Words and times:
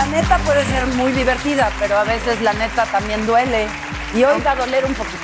La 0.00 0.06
neta 0.06 0.38
puede 0.38 0.64
ser 0.64 0.86
muy 0.86 1.12
divertida, 1.12 1.70
pero 1.78 1.98
a 1.98 2.04
veces 2.04 2.40
la 2.40 2.54
neta 2.54 2.86
también 2.86 3.26
duele. 3.26 3.66
Y 4.14 4.24
hoy 4.24 4.40
va 4.40 4.52
a 4.52 4.56
doler 4.56 4.86
un 4.86 4.94
poquito. 4.94 5.18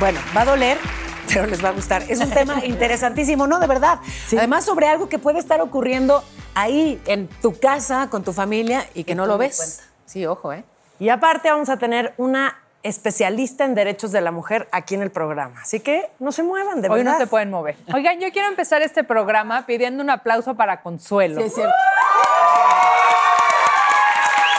Bueno, 0.00 0.18
va 0.34 0.40
a 0.40 0.44
doler, 0.46 0.78
pero 1.28 1.44
les 1.46 1.62
va 1.62 1.68
a 1.68 1.72
gustar. 1.72 2.02
Es 2.08 2.20
un 2.20 2.30
tema 2.30 2.54
interesantísimo, 2.64 3.46
¿no? 3.46 3.58
De 3.58 3.66
verdad. 3.66 3.98
Además, 4.34 4.64
sobre 4.64 4.88
algo 4.88 5.10
que 5.10 5.18
puede 5.18 5.38
estar 5.38 5.60
ocurriendo 5.60 6.24
ahí, 6.54 6.98
en 7.04 7.28
tu 7.28 7.60
casa, 7.60 8.08
con 8.08 8.24
tu 8.24 8.32
familia, 8.32 8.86
y 8.94 9.04
que 9.04 9.14
no 9.14 9.26
lo 9.26 9.36
ves. 9.36 9.56
cuenta. 9.58 9.92
Sí, 10.06 10.24
ojo, 10.24 10.50
¿eh? 10.54 10.64
Y 10.98 11.10
aparte 11.10 11.50
vamos 11.50 11.68
a 11.68 11.76
tener 11.76 12.14
una 12.16 12.56
especialista 12.82 13.66
en 13.66 13.74
derechos 13.74 14.12
de 14.12 14.22
la 14.22 14.30
mujer 14.30 14.66
aquí 14.72 14.94
en 14.94 15.02
el 15.02 15.10
programa. 15.10 15.60
Así 15.60 15.80
que 15.80 16.08
no 16.20 16.32
se 16.32 16.42
muevan, 16.42 16.80
de 16.80 16.88
Hoy 16.88 17.00
verdad. 17.00 17.12
no 17.12 17.18
se 17.18 17.26
pueden 17.26 17.50
mover. 17.50 17.76
Oigan, 17.92 18.18
yo 18.18 18.32
quiero 18.32 18.48
empezar 18.48 18.80
este 18.80 19.04
programa 19.04 19.66
pidiendo 19.66 20.02
un 20.02 20.08
aplauso 20.08 20.54
para 20.54 20.80
Consuelo. 20.80 21.38
Sí, 21.42 21.48
es 21.48 21.54
cierto. 21.54 21.74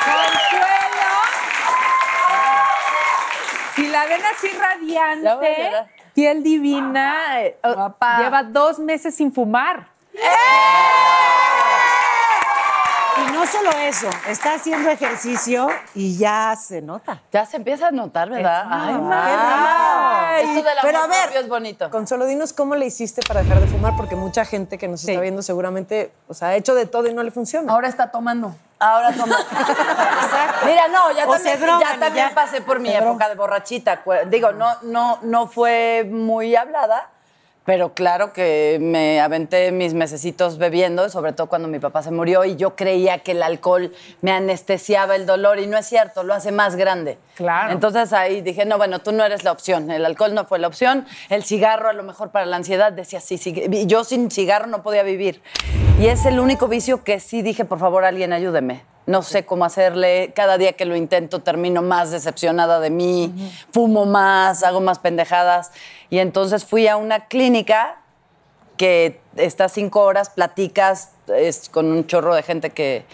Consuelo. 0.06 0.68
Si 3.76 3.87
la 3.98 4.06
ven 4.06 4.22
así 4.26 4.50
radiante, 4.50 5.88
piel 6.14 6.44
divina, 6.44 7.42
eh, 7.42 7.58
Guapa. 7.64 8.20
lleva 8.20 8.44
dos 8.44 8.78
meses 8.78 9.16
sin 9.16 9.34
fumar. 9.34 9.88
Y 13.20 13.32
no 13.32 13.46
solo 13.48 13.70
eso, 13.72 14.10
está 14.28 14.54
haciendo 14.56 14.90
ejercicio 14.90 15.68
y 15.96 16.18
ya 16.18 16.56
se 16.56 16.82
nota. 16.82 17.22
Ya 17.32 17.46
se 17.46 17.58
empieza 17.58 17.88
a 17.88 17.92
notar, 17.92 18.30
¿verdad? 18.30 18.66
Ay, 18.70 18.88
qué 18.88 19.00
mamá. 19.02 20.40
Esto 20.40 20.64
del 20.64 20.78
Pero 20.82 20.98
a 21.00 21.04
amor 21.06 21.18
ver, 21.30 21.38
es 21.44 21.48
bonito. 21.50 21.90
Consuelo, 21.90 22.26
dinos 22.26 22.54
cómo 22.54 22.76
le 22.76 22.86
hiciste 22.86 23.22
para 23.28 23.42
dejar 23.42 23.60
de 23.60 23.68
fumar, 23.68 23.96
porque 23.96 24.16
mucha 24.16 24.46
gente 24.46 24.78
que 24.78 24.88
nos 24.88 25.04
está 25.04 25.20
viendo 25.20 25.42
seguramente, 25.42 26.12
o 26.28 26.34
sea, 26.34 26.50
ha 26.50 26.56
hecho 26.56 26.76
de 26.76 26.86
todo 26.86 27.08
y 27.08 27.14
no 27.14 27.24
le 27.24 27.32
funciona. 27.32 27.72
Ahora 27.72 27.88
está 27.88 28.12
tomando. 28.12 28.56
Ahora 28.80 29.12
toma. 29.12 29.36
Mira, 30.66 30.88
no, 30.90 31.12
ya 31.12 31.28
O 31.28 31.32
también, 31.34 31.60
drogan 31.60 31.80
ya 31.82 32.00
también 32.00 32.30
ya. 32.30 32.36
pasé 32.36 32.62
por 32.62 32.80
mi 32.80 32.90
época 32.94 33.28
de 33.28 33.36
borrachita. 33.36 34.02
Digo, 34.28 34.52
no, 34.52 34.68
no, 34.84 35.18
no 35.24 35.48
fue 35.48 36.08
muy 36.08 36.56
hablada, 36.56 37.10
pero 37.68 37.94
claro 37.94 38.32
que 38.32 38.78
me 38.80 39.20
aventé 39.20 39.74
mis 39.74 39.94
mesecitos 39.94 40.58
bebiendo, 40.58 41.10
sobre 41.10 41.34
todo 41.34 41.48
cuando 41.48 41.68
mi 41.68 41.80
papá 41.80 42.02
se 42.02 42.12
murió 42.12 42.46
y 42.46 42.56
yo 42.56 42.78
creía 42.78 43.20
que 43.20 43.34
el 43.34 43.44
alcohol 43.44 43.94
me 44.22 44.32
anestesiaba 44.32 45.18
el 45.18 45.26
dolor 45.26 45.60
y 45.60 45.68
no 45.68 45.78
es 45.78 45.86
cierto, 45.86 46.24
lo 46.24 46.34
hace 46.34 46.54
más 46.54 46.78
grande. 46.78 47.18
Claro. 47.36 47.74
Entonces 47.74 48.14
ahí 48.14 48.40
dije, 48.40 48.64
no, 48.64 48.78
bueno, 48.78 49.00
tú 49.00 49.12
no 49.12 49.26
eres 49.26 49.44
la 49.44 49.52
opción. 49.52 49.92
El 49.92 50.06
alcohol 50.06 50.34
no 50.34 50.46
fue 50.46 50.60
la 50.60 50.68
opción. 50.68 51.06
El 51.28 51.44
cigarro 51.44 51.90
a 51.90 51.94
lo 51.94 52.04
mejor 52.04 52.32
para 52.32 52.46
la 52.46 52.56
ansiedad 52.56 52.94
decía 52.94 53.20
sí, 53.20 53.38
sí. 53.38 53.54
Yo 53.86 54.06
sin 54.06 54.32
cigarro 54.32 54.68
no 54.68 54.82
podía 54.82 55.04
vivir. 55.04 55.42
Y 56.00 56.08
es 56.08 56.26
el 56.26 56.40
único 56.40 56.70
vicio 56.70 57.04
que 57.04 57.20
sí 57.20 57.42
dije, 57.42 57.66
por 57.66 57.80
favor, 57.80 58.06
alguien 58.06 58.32
ayúdeme. 58.32 58.86
No 59.08 59.24
sé 59.24 59.46
cómo 59.46 59.64
hacerle. 59.64 60.34
Cada 60.36 60.58
día 60.58 60.74
que 60.74 60.84
lo 60.84 60.96
intento 60.96 61.40
termino 61.42 61.82
más 61.82 62.12
decepcionada 62.12 62.82
de 62.82 62.90
mí, 62.90 63.34
fumo 63.72 64.06
más, 64.06 64.64
hago 64.64 64.82
más 64.82 65.00
pendejadas. 65.00 65.72
Y 66.10 66.20
entonces 66.20 66.66
fui 66.66 66.88
a 66.88 66.98
una 66.98 67.26
clínica 67.28 67.98
que 68.78 69.20
estás 69.36 69.72
cinco 69.74 70.02
horas, 70.02 70.30
platicas 70.30 71.12
es, 71.28 71.70
con 71.70 71.88
un 71.92 72.06
chorro 72.08 72.36
de 72.36 72.44
gente 72.44 72.70
que... 72.70 73.06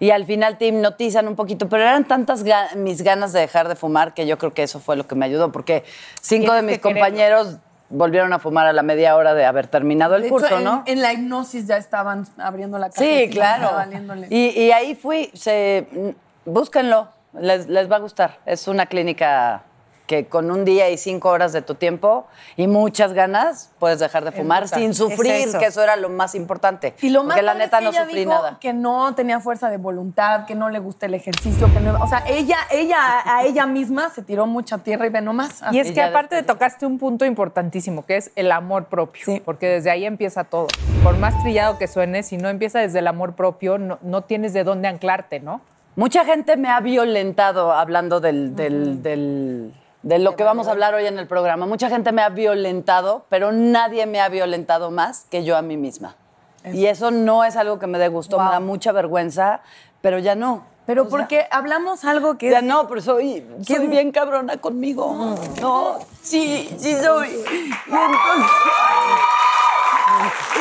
Y 0.00 0.10
al 0.12 0.24
final 0.26 0.58
te 0.58 0.66
hipnotizan 0.66 1.26
un 1.26 1.34
poquito, 1.34 1.68
pero 1.68 1.82
eran 1.82 2.04
tantas 2.06 2.44
ga- 2.44 2.72
mis 2.76 3.02
ganas 3.02 3.32
de 3.32 3.40
dejar 3.40 3.66
de 3.68 3.74
fumar 3.74 4.14
que 4.14 4.26
yo 4.28 4.38
creo 4.38 4.54
que 4.54 4.62
eso 4.62 4.78
fue 4.78 4.94
lo 4.94 5.08
que 5.08 5.16
me 5.16 5.26
ayudó, 5.26 5.50
porque 5.50 5.82
cinco 6.20 6.52
de 6.52 6.62
mis 6.62 6.78
compañeros 6.78 7.56
volvieron 7.90 8.32
a 8.32 8.38
fumar 8.38 8.66
a 8.68 8.72
la 8.72 8.82
media 8.84 9.16
hora 9.16 9.34
de 9.34 9.44
haber 9.44 9.66
terminado 9.66 10.14
el 10.14 10.22
De 10.22 10.28
curso, 10.28 10.46
hecho, 10.46 10.58
en- 10.58 10.64
¿no? 10.64 10.84
En, 10.86 11.02
la 11.02 11.12
hipnosis 11.12 11.66
ya 11.66 11.78
estaban 11.78 12.28
abriendo 12.38 12.78
la 12.78 12.92
Sí, 12.92 12.98
cajetilla, 12.98 13.56
claro. 13.58 13.70
Y, 14.30 14.50
y 14.50 14.70
ahí 14.70 14.94
fui, 14.94 15.32
se, 15.34 15.88
búsquenlo, 16.44 17.08
les, 17.32 17.66
les 17.66 17.90
va 17.90 17.96
a 17.96 17.98
gustar. 18.00 18.38
Es 18.46 18.68
una 18.68 18.86
clínica 18.86 19.62
que 20.08 20.26
con 20.26 20.50
un 20.50 20.64
día 20.64 20.88
y 20.90 20.96
cinco 20.98 21.28
horas 21.28 21.52
de 21.52 21.62
tu 21.62 21.74
tiempo 21.76 22.26
y 22.56 22.66
muchas 22.66 23.12
ganas 23.12 23.70
puedes 23.78 24.00
dejar 24.00 24.24
de 24.24 24.32
fumar 24.32 24.66
sin 24.66 24.94
sufrir, 24.94 25.30
Es 25.32 25.46
eso. 25.48 25.58
que 25.60 25.66
eso 25.66 25.82
era 25.82 25.94
lo 25.96 26.08
más 26.08 26.34
importante. 26.34 26.94
Y 27.02 27.10
lo 27.10 27.22
más 27.22 27.34
Porque 27.36 27.42
la 27.42 27.54
neta 27.54 27.76
es 27.78 27.80
que 27.80 27.84
no 27.84 27.90
ella 27.90 28.04
sufrí 28.04 28.18
dijo 28.20 28.30
nada. 28.32 28.58
que 28.58 28.72
no 28.72 29.14
tenía 29.14 29.38
fuerza 29.38 29.68
de 29.70 29.76
voluntad, 29.76 30.46
que 30.46 30.54
no 30.56 30.70
le 30.70 30.78
gusta 30.80 31.06
el 31.06 31.14
ejercicio, 31.14 31.70
que 31.72 31.78
no, 31.80 32.02
o 32.02 32.06
sea, 32.08 32.24
ella, 32.26 32.56
ella 32.72 32.96
a 33.24 33.44
ella 33.44 33.66
misma 33.66 34.08
se 34.10 34.22
tiró 34.22 34.46
mucha 34.46 34.78
tierra 34.78 35.06
y 35.06 35.10
ve 35.10 35.20
nomás. 35.20 35.62
Y 35.70 35.78
es 35.78 35.90
Y 35.90 35.94
que 35.94 36.02
aparte 36.02 36.36
después- 36.36 36.56
tocaste 36.58 36.86
un 36.86 36.98
punto 36.98 37.24
importantísimo, 37.26 38.04
que 38.06 38.16
es 38.16 38.32
el 38.34 38.50
amor 38.50 38.86
propio. 38.86 39.42
Porque 39.44 39.68
desde 39.68 39.90
ahí 39.90 40.06
empieza 40.06 40.42
todo. 40.44 40.68
Por 41.04 41.18
más 41.18 41.38
trillado 41.42 41.76
que 41.76 41.86
suene, 41.86 42.22
si 42.22 42.38
no 42.38 42.48
empieza 42.48 42.78
desde 42.78 43.00
el 43.00 43.06
amor 43.06 43.34
propio, 43.34 43.76
no, 43.76 43.98
no 44.00 44.22
tienes 44.22 44.54
de 44.54 44.64
dónde 44.64 44.88
anclarte, 44.88 45.38
¿no? 45.40 45.60
Mucha 45.96 46.24
gente 46.24 46.56
me 46.56 46.68
ha 46.70 46.80
violentado 46.80 47.72
hablando 47.72 48.20
del, 48.20 48.54
del- 48.56 49.02
del- 49.02 49.74
de 50.02 50.18
lo 50.18 50.36
que 50.36 50.44
vamos 50.44 50.68
a 50.68 50.70
hablar 50.72 50.94
hoy 50.94 51.06
en 51.06 51.18
el 51.18 51.26
programa. 51.26 51.66
Mucha 51.66 51.88
gente 51.88 52.12
me 52.12 52.22
ha 52.22 52.28
violentado, 52.28 53.24
pero 53.28 53.52
nadie 53.52 54.06
me 54.06 54.20
ha 54.20 54.28
violentado 54.28 54.90
más 54.90 55.26
que 55.30 55.44
yo 55.44 55.56
a 55.56 55.62
mí 55.62 55.76
misma. 55.76 56.14
Y 56.72 56.86
eso 56.86 57.10
no 57.10 57.44
es 57.44 57.56
algo 57.56 57.78
que 57.78 57.86
me 57.86 57.98
dé 57.98 58.08
gusto, 58.08 58.38
me 58.38 58.50
da 58.50 58.60
mucha 58.60 58.92
vergüenza, 58.92 59.60
pero 60.00 60.18
ya 60.18 60.34
no. 60.34 60.64
Pero 60.86 61.08
porque 61.08 61.46
hablamos 61.50 62.04
algo 62.04 62.38
que 62.38 62.50
Ya 62.50 62.58
es... 62.58 62.64
no, 62.64 62.88
pero 62.88 63.00
soy, 63.02 63.46
soy 63.66 63.86
bien 63.88 64.10
cabrona 64.10 64.56
conmigo. 64.56 65.36
No, 65.60 65.98
sí, 66.22 66.68
sí 66.78 66.94
soy. 66.96 67.28
Y, 67.28 67.34
entonces- 67.90 68.50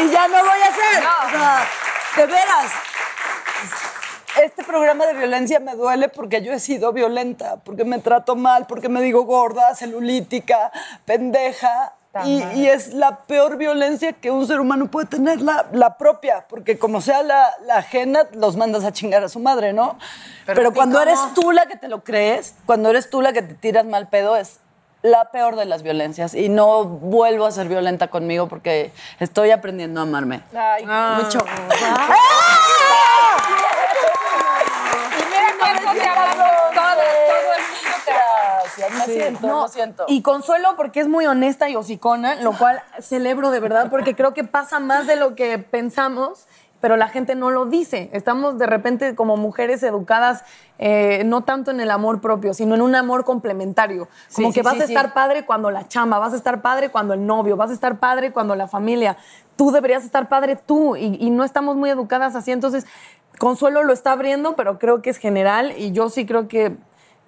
y 0.02 0.12
ya 0.12 0.28
no 0.28 0.38
voy 0.40 0.60
a 0.60 0.68
hacer. 0.68 1.04
O 1.26 1.30
sea, 1.30 1.66
de 2.18 2.26
veras. 2.26 2.72
Este 4.44 4.64
programa 4.64 5.06
de 5.06 5.14
violencia 5.14 5.60
me 5.60 5.76
duele 5.76 6.10
porque 6.10 6.42
yo 6.42 6.54
he 6.54 6.60
sido 6.60 6.94
violenta, 6.94 7.58
porque 7.58 7.84
me 7.86 8.00
trato 8.00 8.36
mal, 8.36 8.68
porque 8.68 8.90
me 8.90 9.02
digo 9.02 9.24
gorda, 9.24 9.74
celulítica, 9.76 10.72
pendeja. 11.06 11.94
Y, 12.26 12.42
y 12.56 12.68
es 12.68 12.94
la 12.94 13.20
peor 13.26 13.58
violencia 13.58 14.12
que 14.14 14.32
un 14.32 14.48
ser 14.48 14.60
humano 14.60 14.90
puede 14.90 15.06
tener, 15.06 15.40
la, 15.40 15.68
la 15.72 15.98
propia, 15.98 16.46
porque 16.50 16.80
como 16.80 17.00
sea 17.00 17.22
la, 17.22 17.54
la 17.66 17.78
ajena, 17.78 18.22
los 18.34 18.56
mandas 18.58 18.84
a 18.86 18.92
chingar 18.92 19.24
a 19.24 19.30
su 19.30 19.40
madre, 19.40 19.72
¿no? 19.72 20.00
Pero, 20.48 20.74
cuando 20.74 21.00
eres 21.00 21.20
tú 21.36 21.52
la 21.52 21.68
que 21.68 21.76
te 21.76 21.88
lo 21.88 22.04
crees, 22.04 22.56
cuando 22.66 22.90
eres 22.90 23.12
tú 23.12 23.22
la 23.22 23.34
que 23.34 23.44
te 23.44 23.54
tiras 23.54 23.86
mal 23.86 24.08
pedo, 24.08 24.36
es 24.36 24.62
la 25.04 25.32
peor 25.32 25.56
de 25.58 25.66
las 25.66 25.84
violencias. 25.84 26.34
Y 26.34 26.50
no 26.50 26.86
vuelvo 26.86 27.46
a 27.46 27.52
ser 27.52 27.68
violenta 27.68 28.08
conmigo 28.08 28.48
porque 28.48 28.92
estoy 29.20 29.52
aprendiendo 29.52 30.00
a 30.00 30.04
amarme. 30.04 30.42
Mucho. 31.22 31.40
Y 35.20 35.24
mira 35.30 35.54
cuánto 35.60 35.92
te 36.02 36.08
amamos 36.08 36.48
todas, 36.74 36.98
todo 36.98 37.54
el 37.54 37.62
mundo 37.62 37.98
te 38.06 38.12
ama. 38.12 38.67
Gracias, 38.78 39.08
me 39.08 39.14
siento, 39.14 39.48
No, 39.48 39.62
lo 39.62 39.68
siento. 39.68 40.06
Y 40.08 40.22
Consuelo 40.22 40.70
porque 40.78 41.00
es 41.00 41.08
muy 41.08 41.26
honesta 41.26 41.70
y 41.70 41.76
hocicona, 41.76 42.36
lo 42.42 42.58
cual 42.58 42.82
celebro 43.00 43.50
de 43.52 43.60
verdad 43.60 43.90
porque 43.90 44.16
creo 44.16 44.34
que 44.34 44.44
pasa 44.44 44.80
más 44.80 45.08
de 45.08 45.16
lo 45.16 45.36
que 45.36 45.58
pensamos, 45.60 46.48
pero 46.80 46.96
la 46.96 47.08
gente 47.08 47.34
no 47.34 47.50
lo 47.50 47.66
dice. 47.66 48.10
Estamos 48.14 48.60
de 48.60 48.68
repente 48.68 49.16
como 49.16 49.36
mujeres 49.36 49.82
educadas 49.82 50.44
eh, 50.78 51.24
no 51.26 51.42
tanto 51.44 51.72
en 51.72 51.80
el 51.80 51.90
amor 51.90 52.22
propio, 52.22 52.54
sino 52.54 52.76
en 52.76 52.84
un 52.84 52.94
amor 52.94 53.26
complementario. 53.26 54.08
Como 54.36 54.50
Sí, 54.50 54.54
que 54.54 54.60
sí, 54.60 54.66
vas 54.66 54.76
sí, 54.76 54.82
a 54.82 54.86
estar 54.86 55.06
sí. 55.08 55.12
padre 55.16 55.44
cuando 55.46 55.72
la 55.72 55.88
chama, 55.88 56.20
vas 56.20 56.34
a 56.34 56.36
estar 56.36 56.62
padre 56.62 56.90
cuando 56.90 57.16
el 57.16 57.26
novio, 57.26 57.58
vas 57.58 57.72
a 57.72 57.74
estar 57.74 57.98
padre 57.98 58.32
cuando 58.32 58.56
la 58.56 58.68
familia. 58.68 59.18
Tú 59.56 59.72
deberías 59.72 60.06
estar 60.06 60.30
padre 60.30 60.56
tú 60.56 60.96
y, 60.96 61.18
y 61.20 61.32
no 61.32 61.44
estamos 61.44 61.76
muy 61.78 61.90
educadas 61.90 62.36
así. 62.36 62.52
Entonces, 62.52 62.86
Consuelo 63.40 63.84
lo 63.84 63.92
está 63.92 64.12
abriendo, 64.12 64.56
pero 64.56 64.78
creo 64.78 65.02
que 65.02 65.10
es 65.10 65.18
general 65.18 65.74
y 65.78 65.94
yo 65.94 66.10
sí 66.10 66.28
creo 66.28 66.48
que 66.48 66.78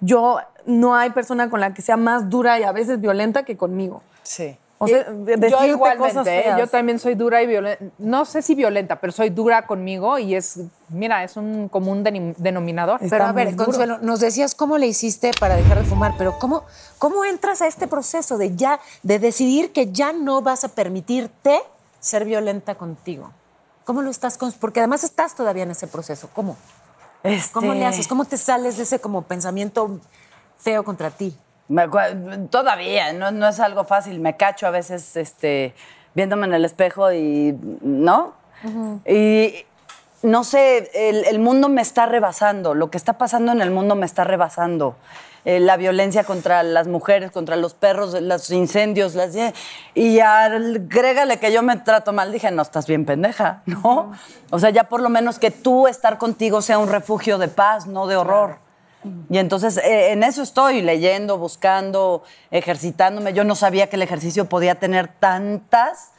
yo 0.00 0.38
no 0.66 0.94
hay 0.94 1.10
persona 1.10 1.48
con 1.50 1.60
la 1.60 1.74
que 1.74 1.82
sea 1.82 1.96
más 1.96 2.28
dura 2.30 2.58
y 2.58 2.62
a 2.64 2.72
veces 2.72 3.00
violenta 3.00 3.44
que 3.44 3.56
conmigo. 3.56 4.02
Sí. 4.22 4.56
O 4.82 4.88
sea, 4.88 5.04
de- 5.10 5.36
Yo 5.50 5.56
cosas 5.58 5.68
igualmente, 5.68 6.38
¿eh? 6.38 6.42
feas. 6.44 6.58
yo 6.58 6.66
también 6.66 6.98
soy 6.98 7.14
dura 7.14 7.42
y 7.42 7.46
violenta. 7.46 7.84
No 7.98 8.24
sé 8.24 8.40
si 8.40 8.54
violenta, 8.54 8.96
pero 8.98 9.12
soy 9.12 9.28
dura 9.28 9.66
conmigo 9.66 10.18
y 10.18 10.34
es, 10.34 10.58
mira, 10.88 11.22
es 11.22 11.36
un 11.36 11.68
común 11.68 12.02
denominador. 12.02 12.98
Pero 13.10 13.24
a 13.26 13.32
ver, 13.32 13.54
Consuelo, 13.56 13.98
nos 13.98 14.20
decías 14.20 14.54
cómo 14.54 14.78
le 14.78 14.86
hiciste 14.86 15.32
para 15.38 15.54
dejar 15.56 15.78
de 15.80 15.84
fumar, 15.84 16.14
pero 16.16 16.38
¿cómo, 16.38 16.64
cómo 16.96 17.26
entras 17.26 17.60
a 17.60 17.66
este 17.66 17.88
proceso 17.88 18.38
de 18.38 18.56
ya, 18.56 18.80
de 19.02 19.18
decidir 19.18 19.70
que 19.72 19.92
ya 19.92 20.14
no 20.14 20.40
vas 20.40 20.64
a 20.64 20.68
permitirte 20.68 21.60
ser 22.00 22.24
violenta 22.24 22.76
contigo? 22.76 23.32
¿Cómo 23.84 24.00
lo 24.00 24.08
estás? 24.08 24.38
Porque 24.58 24.80
además 24.80 25.04
estás 25.04 25.34
todavía 25.34 25.64
en 25.64 25.72
ese 25.72 25.88
proceso. 25.88 26.30
¿Cómo? 26.32 26.56
¿Cómo 27.52 27.74
le 27.74 27.80
Este- 27.80 27.86
haces? 27.86 28.08
¿Cómo 28.08 28.24
te 28.24 28.38
sales 28.38 28.78
de 28.78 28.84
ese 28.84 28.98
como 28.98 29.22
pensamiento 29.22 30.00
feo 30.60 30.84
contra 30.84 31.10
ti? 31.10 31.36
Me 31.68 31.86
todavía, 32.50 33.12
no, 33.12 33.30
no 33.30 33.48
es 33.48 33.60
algo 33.60 33.84
fácil. 33.84 34.20
Me 34.20 34.36
cacho 34.36 34.66
a 34.66 34.70
veces 34.70 35.16
este, 35.16 35.74
viéndome 36.14 36.46
en 36.46 36.54
el 36.54 36.64
espejo 36.64 37.12
y. 37.12 37.56
¿No? 37.82 38.34
Y 39.06 39.54
no 40.22 40.44
sé, 40.44 40.90
el, 40.92 41.24
el 41.24 41.38
mundo 41.38 41.68
me 41.68 41.80
está 41.80 42.06
rebasando. 42.06 42.74
Lo 42.74 42.90
que 42.90 42.98
está 42.98 43.14
pasando 43.18 43.52
en 43.52 43.62
el 43.62 43.70
mundo 43.70 43.94
me 43.94 44.06
está 44.06 44.24
rebasando. 44.24 44.96
Eh, 45.46 45.58
la 45.58 45.78
violencia 45.78 46.24
contra 46.24 46.62
las 46.62 46.86
mujeres, 46.86 47.30
contra 47.30 47.56
los 47.56 47.72
perros, 47.72 48.12
los 48.20 48.50
incendios, 48.50 49.14
las, 49.14 49.34
y 49.94 50.20
agrégale 50.20 51.38
que 51.38 51.50
yo 51.50 51.62
me 51.62 51.76
trato 51.76 52.12
mal, 52.12 52.30
dije, 52.30 52.50
no, 52.50 52.60
estás 52.60 52.86
bien 52.86 53.06
pendeja, 53.06 53.62
¿no? 53.64 54.12
O 54.50 54.58
sea, 54.58 54.68
ya 54.68 54.84
por 54.84 55.00
lo 55.00 55.08
menos 55.08 55.38
que 55.38 55.50
tú 55.50 55.86
estar 55.88 56.18
contigo 56.18 56.60
sea 56.60 56.78
un 56.78 56.90
refugio 56.90 57.38
de 57.38 57.48
paz, 57.48 57.86
no 57.86 58.06
de 58.06 58.16
horror. 58.16 58.58
Y 59.30 59.38
entonces 59.38 59.78
eh, 59.78 60.12
en 60.12 60.22
eso 60.22 60.42
estoy, 60.42 60.82
leyendo, 60.82 61.38
buscando, 61.38 62.22
ejercitándome. 62.50 63.32
Yo 63.32 63.44
no 63.44 63.54
sabía 63.54 63.88
que 63.88 63.96
el 63.96 64.02
ejercicio 64.02 64.48
podía 64.48 64.74
tener 64.74 65.08
tantas 65.08 66.12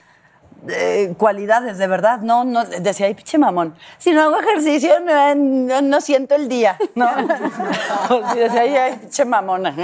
eh, 0.67 1.13
cualidades, 1.17 1.77
de 1.77 1.87
verdad. 1.87 2.19
No, 2.21 2.43
no, 2.43 2.63
decía, 2.65 3.07
ay, 3.07 3.13
pinche 3.15 3.37
mamón. 3.37 3.75
Si 3.97 4.11
no 4.11 4.21
hago 4.21 4.39
ejercicio, 4.39 4.99
no, 4.99 5.35
no- 5.35 5.81
no 5.81 6.01
siento 6.01 6.35
el 6.35 6.47
día. 6.47 6.77
¿no? 6.95 7.09
Y 8.35 8.39
decía, 8.39 8.61
ay, 8.61 8.75
ay, 8.75 8.95
pinche 8.97 9.25
mamona. 9.25 9.75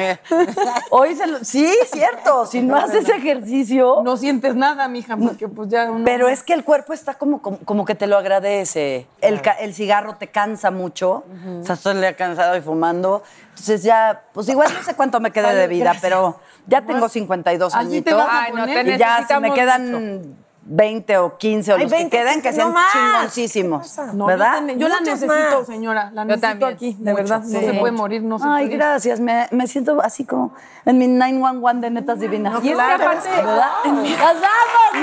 Hoy 0.89 1.15
se 1.15 1.27
lo- 1.27 1.43
sí, 1.43 1.71
cierto. 1.91 2.45
Si 2.45 2.61
no 2.61 2.75
haces 2.77 3.07
ejercicio. 3.09 4.01
No 4.03 4.17
sientes 4.17 4.55
nada, 4.55 4.87
mija, 4.87 5.15
porque 5.17 5.47
pues 5.47 5.69
ya 5.69 5.89
uno... 5.91 6.05
Pero 6.05 6.27
es 6.29 6.43
que 6.43 6.53
el 6.53 6.63
cuerpo 6.63 6.93
está 6.93 7.13
como, 7.15 7.41
como, 7.41 7.57
como 7.59 7.85
que 7.85 7.95
te 7.95 8.07
lo 8.07 8.17
agradece. 8.17 9.07
El, 9.21 9.41
el 9.59 9.73
cigarro 9.73 10.15
te 10.15 10.27
cansa 10.27 10.71
mucho. 10.71 11.23
O 11.61 11.65
sea, 11.65 11.75
estoy 11.75 11.95
cansado 12.15 12.55
y 12.57 12.61
fumando. 12.61 13.23
Entonces 13.49 13.81
ya, 13.83 14.21
pues 14.33 14.47
igual 14.49 14.71
no 14.73 14.83
sé 14.83 14.93
cuánto 14.95 15.19
me 15.19 15.31
quede 15.31 15.55
de 15.55 15.67
vida, 15.67 15.95
pero 16.01 16.39
ya 16.67 16.81
tengo 16.81 17.09
52 17.09 17.73
Así 17.73 17.85
añitos. 17.87 18.05
te 18.05 18.13
vas 18.13 18.27
a 18.29 18.43
Ay, 18.43 18.51
no, 18.53 18.59
poner. 18.61 18.85
te 18.85 18.93
y 18.93 18.97
ya 18.97 19.25
si 19.27 19.33
me 19.39 19.51
quedan 19.53 20.35
20 20.69 21.17
o 21.19 21.37
15 21.37 21.71
o 21.71 21.75
Ay, 21.77 21.81
los 21.83 21.91
20, 21.91 22.09
que 22.09 22.17
queden, 22.23 22.41
que 22.41 22.49
no 22.49 22.55
sean 22.55 22.73
más. 22.73 22.91
chingoncísimos. 22.91 23.97
No, 24.13 24.25
¿Verdad? 24.25 24.61
Yo, 24.67 24.73
yo 24.75 24.87
la 24.89 24.99
necesito, 24.99 25.57
más. 25.59 25.65
señora. 25.67 26.11
La 26.13 26.23
Yo 26.23 26.27
necesito 26.35 26.47
también. 26.49 26.73
aquí, 26.73 26.93
de 26.99 27.11
Mucho, 27.11 27.15
verdad. 27.23 27.39
No 27.43 27.59
sí. 27.59 27.65
se 27.65 27.73
puede 27.73 27.91
morir, 27.93 28.21
no 28.23 28.37
se 28.39 28.45
Ay, 28.47 28.65
puede. 28.65 28.77
gracias. 28.77 29.19
Me, 29.19 29.47
me 29.51 29.67
siento 29.67 30.01
así 30.03 30.25
como 30.25 30.53
en 30.85 30.97
mi 30.97 31.07
911 31.07 31.81
de 31.81 31.89
netas 31.89 32.19
divinas. 32.19 32.63
Y 32.63 32.69
es 32.71 32.75
que 32.75 32.81
aparte- 32.81 33.29
¿verdad? 33.29 33.69
¡Las 33.85 33.85
amo! 33.85 34.97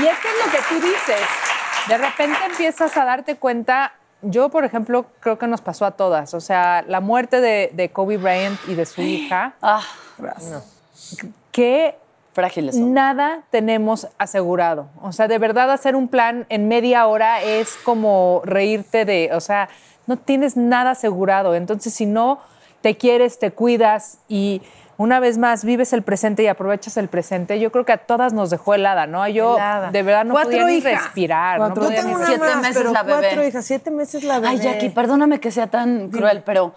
Y 0.00 0.06
es 0.06 0.18
que 0.18 0.28
es 0.28 0.34
lo 0.46 0.52
que 0.52 0.58
tú 0.68 0.74
dices. 0.86 1.20
De 1.88 1.98
repente 1.98 2.38
empiezas 2.44 2.96
a 2.96 3.04
darte 3.04 3.36
cuenta. 3.36 3.92
Yo, 4.22 4.50
por 4.50 4.64
ejemplo, 4.64 5.06
creo 5.20 5.38
que 5.38 5.46
nos 5.48 5.60
pasó 5.60 5.84
a 5.84 5.92
todas. 5.92 6.32
O 6.34 6.40
sea, 6.40 6.84
la 6.86 7.00
muerte 7.00 7.40
de, 7.40 7.70
de 7.72 7.90
Kobe 7.90 8.18
Bryant 8.18 8.58
y 8.68 8.74
de 8.74 8.86
su 8.86 9.00
hija, 9.02 9.54
Ah, 9.60 9.82
que 11.52 11.94
frágiles 12.32 12.74
son. 12.74 12.92
nada 12.94 13.42
tenemos 13.50 14.08
asegurado. 14.18 14.88
O 15.02 15.12
sea, 15.12 15.28
de 15.28 15.38
verdad 15.38 15.70
hacer 15.70 15.94
un 15.94 16.08
plan 16.08 16.46
en 16.48 16.66
media 16.66 17.06
hora 17.06 17.42
es 17.42 17.76
como 17.84 18.40
reírte 18.44 19.04
de, 19.04 19.30
o 19.34 19.40
sea, 19.40 19.68
no 20.06 20.16
tienes 20.16 20.56
nada 20.56 20.90
asegurado. 20.92 21.54
Entonces, 21.54 21.94
si 21.94 22.06
no 22.06 22.40
te 22.80 22.96
quieres, 22.96 23.38
te 23.38 23.52
cuidas 23.52 24.18
y 24.28 24.62
una 24.96 25.20
vez 25.20 25.36
más 25.38 25.64
vives 25.64 25.92
el 25.92 26.02
presente 26.02 26.42
y 26.42 26.46
aprovechas 26.48 26.96
el 26.96 27.08
presente, 27.08 27.58
yo 27.60 27.70
creo 27.72 27.84
que 27.84 27.92
a 27.92 27.98
todas 27.98 28.32
nos 28.32 28.50
dejó 28.50 28.74
helada, 28.74 29.06
¿no? 29.06 29.26
Yo 29.28 29.56
Helada. 29.56 29.90
de 29.90 30.02
verdad 30.02 30.24
no 30.24 30.34
Cuatro 30.34 30.50
podía 30.52 30.64
ni 30.66 30.80
respirar. 30.80 31.58
no 31.60 31.68
Yo 31.68 31.74
podía 31.74 31.96
tengo 32.00 32.08
ni- 32.10 32.14
una 32.16 32.26
Siete 32.26 32.40
más, 32.44 32.56
meses 32.58 32.76
pero 32.78 32.92
la 32.92 33.02
bebé. 33.02 33.18
cuatro 33.20 33.46
hijas, 33.46 33.64
siete 33.64 33.90
meses 33.90 34.22
la 34.24 34.34
bebé. 34.38 34.48
Ay, 34.48 34.58
Jackie, 34.58 34.90
perdóname 34.90 35.40
que 35.40 35.50
sea 35.50 35.66
tan 35.68 36.08
cruel, 36.10 36.42
pero 36.44 36.74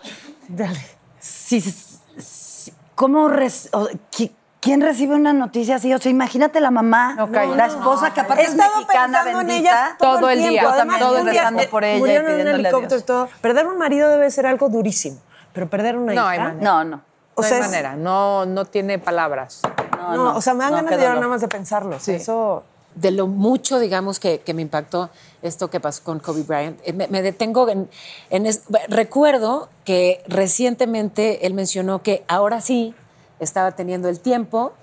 Dale. 0.48 0.80
si, 1.20 1.62
si- 1.62 2.74
¿cómo 2.96 3.28
res- 3.28 3.70
o- 3.74 3.90
qui- 4.12 4.32
¿Quién 4.66 4.82
recibe 4.82 5.14
una 5.14 5.32
noticia 5.32 5.76
así? 5.76 5.94
O 5.94 6.00
sea, 6.00 6.10
imagínate 6.10 6.60
la 6.60 6.72
mamá, 6.72 7.14
No, 7.16 7.28
la 7.56 7.68
esposa 7.68 8.12
que 8.16 8.20
aparte 8.22 8.42
He 8.42 8.46
es 8.48 8.56
mexicana, 8.56 9.20
pensando 9.24 9.30
en 9.42 9.48
bendita. 9.48 9.60
ella 9.70 9.96
todo, 10.00 10.18
Todo 10.22 10.30
el 10.32 10.40
el 10.44 10.50
día. 10.50 10.64
Yo 10.64 10.72
también, 10.74 11.00
día, 11.00 11.24
rezando 11.24 11.64
por 11.70 11.84
ella 11.84 11.94
y 11.94 12.16
en 12.16 12.22
un 12.22 12.26
pidiéndole 12.26 12.50
a 12.50 12.56
helicóptero 12.56 12.86
y 12.86 12.98
Dios. 12.98 13.06
todo. 13.06 13.30
Perder 13.42 13.68
un 13.68 13.78
marido 13.78 14.10
debe 14.10 14.32
ser 14.32 14.48
algo 14.48 14.68
durísimo. 14.70 15.20
Pero 15.54 15.70
perder 15.70 15.96
una 15.98 16.14
No 16.14 16.22
hija. 16.22 16.30
hay 16.32 16.40
manera. 16.40 16.62
No, 16.64 16.84
no. 16.84 17.02
O 17.36 17.42
no 17.44 17.48
sea, 17.48 17.58
hay 17.58 17.62
es- 17.64 17.70
manera, 17.70 17.96
no, 17.96 18.48
no 18.48 18.66
tiene 18.66 18.98
palabras. 18.98 19.62
No, 20.00 20.16
No, 20.16 20.36
o 20.36 20.42
sea, 20.42 20.56
me 20.56 20.64
dan 20.64 20.72
no, 20.72 20.76
ganas 20.78 20.92
de 20.92 20.98
llorar 20.98 21.16
nada 21.18 21.28
más 21.28 21.42
de 21.42 21.48
pensarlo. 21.48 22.00
Sí. 22.00 22.14
Eso. 22.14 22.64
de 22.96 23.12
lo 23.12 23.28
mucho, 23.28 23.78
digamos, 23.78 24.20
que, 24.22 24.40
que 24.40 24.54
me 24.54 24.62
impactó 24.62 25.10
esto 25.42 25.70
que 25.70 25.82
pasó 25.82 26.02
con 26.04 26.20
Kobe 26.20 26.44
Bryant, 26.44 26.80
eh, 26.86 26.94
me, 26.94 27.08
me 27.10 27.22
detengo 27.22 27.68
en... 27.70 27.90
en 28.30 28.46
es- 28.46 28.62
recuerdo 28.88 29.68
que 29.84 30.24
recientemente 30.28 31.46
él 31.46 31.54
mencionó 31.54 32.02
que 32.02 32.24
ahora 32.30 32.62
sí 32.62 32.96
estaba 33.40 33.72
teniendo 33.72 34.10
el 34.10 34.20
tiempo 34.20 34.74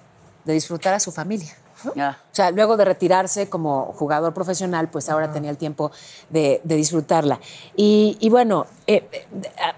de 0.44 0.54
disfrutar 0.54 0.94
a 0.94 1.00
su 1.00 1.12
familia. 1.12 1.56
O 1.84 2.14
sea, 2.30 2.50
luego 2.50 2.76
de 2.76 2.84
retirarse 2.84 3.48
como 3.48 3.92
jugador 3.98 4.32
profesional, 4.34 4.88
pues 4.88 5.08
ahora 5.08 5.32
tenía 5.32 5.50
el 5.50 5.56
tiempo 5.56 5.90
de, 6.30 6.60
de 6.64 6.76
disfrutarla. 6.76 7.40
Y, 7.76 8.16
y 8.20 8.30
bueno, 8.30 8.66
eh, 8.86 9.08
eh, 9.12 9.26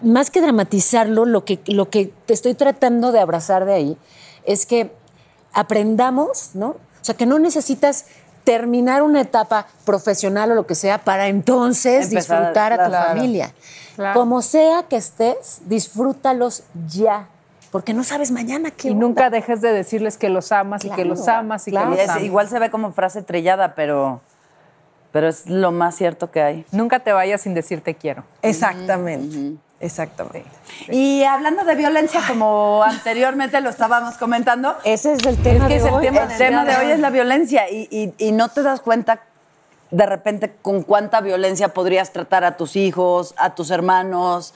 más 0.02 0.30
que 0.30 0.40
dramatizarlo, 0.40 1.24
lo 1.24 1.44
que, 1.44 1.60
lo 1.66 1.88
que 1.88 2.12
te 2.26 2.34
estoy 2.34 2.54
tratando 2.54 3.12
de 3.12 3.20
abrazar 3.20 3.64
de 3.64 3.74
ahí 3.74 3.98
es 4.44 4.66
que 4.66 4.92
aprendamos, 5.52 6.50
¿no? 6.54 6.68
O 6.68 7.04
sea, 7.04 7.14
que 7.14 7.26
no 7.26 7.38
necesitas 7.38 8.06
terminar 8.44 9.02
una 9.02 9.22
etapa 9.22 9.66
profesional 9.86 10.52
o 10.52 10.54
lo 10.54 10.66
que 10.66 10.74
sea 10.74 11.02
para 11.02 11.28
entonces 11.28 12.12
Empezar, 12.12 12.40
disfrutar 12.40 12.72
a 12.74 12.84
tu 12.84 12.90
claro. 12.90 13.08
familia. 13.08 13.54
Claro. 13.96 14.20
Como 14.20 14.42
sea 14.42 14.82
que 14.82 14.96
estés, 14.96 15.60
disfrútalos 15.66 16.64
ya, 16.86 17.28
porque 17.74 17.92
no 17.92 18.04
sabes 18.04 18.30
mañana 18.30 18.70
qué 18.70 18.86
Y 18.86 18.90
onda. 18.92 19.04
nunca 19.04 19.30
dejes 19.30 19.60
de 19.60 19.72
decirles 19.72 20.16
que 20.16 20.28
los 20.28 20.52
amas 20.52 20.84
y 20.84 20.90
que 20.90 21.04
los 21.04 21.26
amas 21.26 21.66
y 21.66 21.72
claro. 21.72 21.90
que 21.90 21.96
los 21.96 22.04
es- 22.04 22.08
amas. 22.10 22.22
igual 22.22 22.48
se 22.48 22.60
ve 22.60 22.70
como 22.70 22.92
frase 22.92 23.20
trillada, 23.22 23.74
pero, 23.74 24.20
pero 25.10 25.26
es 25.26 25.48
lo 25.50 25.72
más 25.72 25.96
cierto 25.96 26.30
que 26.30 26.40
hay. 26.40 26.64
Nunca 26.70 27.00
te 27.00 27.12
vayas 27.12 27.40
sin 27.40 27.52
decir 27.52 27.80
te 27.80 27.96
quiero. 27.96 28.22
Exactamente. 28.42 29.58
Exactamente. 29.80 30.44
Y 30.88 31.24
hablando 31.24 31.64
de 31.64 31.74
violencia, 31.74 32.20
como 32.28 32.84
anteriormente 32.84 33.60
lo 33.60 33.70
estábamos 33.70 34.18
comentando, 34.18 34.76
Ese 34.84 35.14
es 35.14 35.26
el 35.26 35.36
tema 35.42 35.66
que 35.66 35.74
de 35.74 35.80
es 35.80 35.84
el 35.86 35.94
hoy. 35.94 36.04
tema, 36.04 36.20
el 36.30 36.38
tema 36.38 36.64
de 36.64 36.76
hoy 36.76 36.92
es 36.92 37.00
la 37.00 37.10
violencia 37.10 37.68
y, 37.68 37.88
y- 37.90 38.14
y 38.18 38.30
no 38.30 38.50
te 38.50 38.62
das 38.62 38.82
cuenta 38.82 39.20
de 39.90 40.06
repente 40.06 40.54
con 40.62 40.84
cuánta 40.84 41.20
violencia 41.20 41.74
podrías 41.74 42.12
tratar 42.12 42.44
a 42.44 42.56
tus 42.56 42.76
hijos, 42.76 43.34
a 43.36 43.56
tus 43.56 43.72
hermanos. 43.72 44.54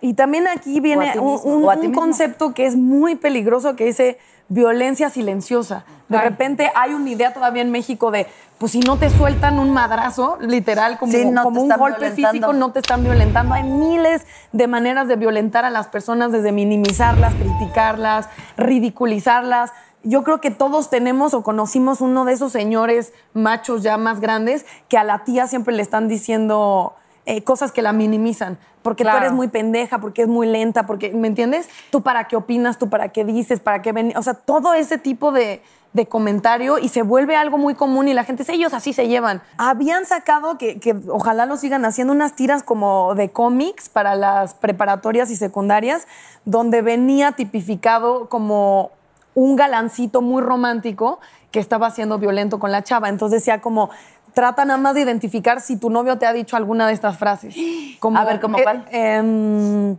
Y 0.00 0.14
también 0.14 0.46
aquí 0.46 0.80
viene 0.80 1.18
un, 1.18 1.60
mismo, 1.60 1.92
concepto 1.92 2.54
que 2.54 2.66
es 2.66 2.76
muy 2.76 3.16
peligroso 3.16 3.76
que 3.76 3.84
dice 3.84 4.18
violencia 4.48 5.10
silenciosa. 5.10 5.84
De 6.08 6.18
Ay. 6.18 6.28
repente 6.28 6.70
hay 6.74 6.92
una 6.92 7.08
idea 7.08 7.32
todavía 7.32 7.62
en 7.62 7.70
México 7.70 8.10
de, 8.10 8.26
pues 8.58 8.72
si 8.72 8.80
no 8.80 8.98
te 8.98 9.08
sueltan 9.08 9.58
un 9.58 9.72
madrazo, 9.72 10.36
literal, 10.40 10.98
como, 10.98 11.12
Sí, 11.12 11.24
no 11.24 11.44
como 11.44 11.62
un 11.62 11.70
golpe 11.70 12.10
físico, 12.10 12.52
no 12.52 12.72
te 12.72 12.80
están 12.80 13.04
violentando. 13.04 13.54
Hay 13.54 13.62
miles 13.62 14.26
de 14.52 14.66
maneras 14.66 15.08
de 15.08 15.16
violentar 15.16 15.64
a 15.64 15.70
las 15.70 15.86
personas, 15.86 16.32
desde 16.32 16.52
minimizarlas, 16.52 17.34
criticarlas, 17.34 18.28
ridiculizarlas. 18.56 19.70
Yo 20.02 20.24
creo 20.24 20.40
que 20.40 20.50
todos 20.50 20.90
tenemos 20.90 21.32
o 21.32 21.42
conocimos 21.42 22.00
uno 22.00 22.24
de 22.24 22.32
esos 22.32 22.52
señores 22.52 23.12
machos 23.34 23.82
ya 23.82 23.96
más 23.98 24.20
grandes 24.20 24.66
que 24.88 24.98
a 24.98 25.04
la 25.04 25.24
tía 25.24 25.46
siempre 25.46 25.74
le 25.74 25.82
están 25.82 26.08
diciendo 26.08 26.94
eh, 27.26 27.44
cosas 27.44 27.70
que 27.70 27.82
la 27.82 27.92
minimizan. 27.92 28.58
Porque 28.82 29.02
Claro. 29.02 29.18
tú 29.18 29.24
eres 29.24 29.32
muy 29.34 29.48
pendeja, 29.48 29.98
porque 29.98 30.22
es 30.22 30.28
muy 30.28 30.46
lenta, 30.46 30.86
porque, 30.86 31.10
¿me 31.12 31.28
entiendes? 31.28 31.68
Tú 31.90 32.02
para 32.02 32.24
qué 32.28 32.36
opinas, 32.36 32.78
tú 32.78 32.88
para 32.88 33.10
qué 33.10 33.24
dices, 33.24 33.60
para 33.60 33.82
qué 33.82 33.92
ven. 33.92 34.12
O 34.16 34.22
sea, 34.22 34.34
todo 34.34 34.72
ese 34.74 34.96
tipo 34.96 35.32
de, 35.32 35.62
de 35.92 36.06
comentario 36.06 36.78
y 36.78 36.88
se 36.88 37.02
vuelve 37.02 37.36
algo 37.36 37.58
muy 37.58 37.74
común 37.74 38.08
y 38.08 38.14
la 38.14 38.24
gente 38.24 38.42
dice, 38.44 38.54
ellos 38.54 38.72
así 38.72 38.92
se 38.92 39.08
llevan. 39.08 39.42
Habían 39.58 40.06
sacado, 40.06 40.56
que, 40.56 40.78
que 40.78 40.96
ojalá 41.08 41.46
lo 41.46 41.56
sigan 41.56 41.84
haciendo, 41.84 42.12
unas 42.12 42.34
tiras 42.34 42.62
como 42.62 43.14
de 43.14 43.30
cómics 43.30 43.88
para 43.88 44.14
las 44.14 44.54
preparatorias 44.54 45.30
y 45.30 45.36
secundarias, 45.36 46.06
donde 46.44 46.80
venía 46.80 47.32
tipificado 47.32 48.28
como 48.28 48.92
un 49.34 49.56
galancito 49.56 50.22
muy 50.22 50.42
romántico 50.42 51.20
que 51.50 51.58
estaba 51.58 51.90
siendo 51.90 52.18
violento 52.18 52.58
con 52.60 52.70
la 52.70 52.82
chava. 52.82 53.08
Entonces 53.08 53.40
decía 53.40 53.60
como, 53.60 53.90
trata 54.34 54.64
nada 54.64 54.78
más 54.78 54.94
de 54.94 55.02
identificar 55.02 55.60
si 55.60 55.76
tu 55.76 55.90
novio 55.90 56.18
te 56.18 56.26
ha 56.26 56.32
dicho 56.32 56.56
alguna 56.56 56.86
de 56.86 56.92
estas 56.92 57.16
frases. 57.18 57.54
Como, 58.00 58.18
A 58.18 58.24
ver, 58.24 58.40
¿cómo 58.40 58.58
eh, 58.58 58.62
cuál? 58.62 58.84
em, 58.90 59.96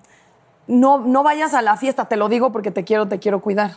no, 0.68 1.00
no 1.00 1.24
vayas 1.24 1.54
a 1.54 1.62
la 1.62 1.78
fiesta, 1.78 2.06
te 2.06 2.16
lo 2.18 2.30
digo 2.30 2.52
porque 2.52 2.72
te 2.72 2.84
quiero, 2.84 3.08
te 3.08 3.20
quiero 3.20 3.42
cuidar. 3.42 3.72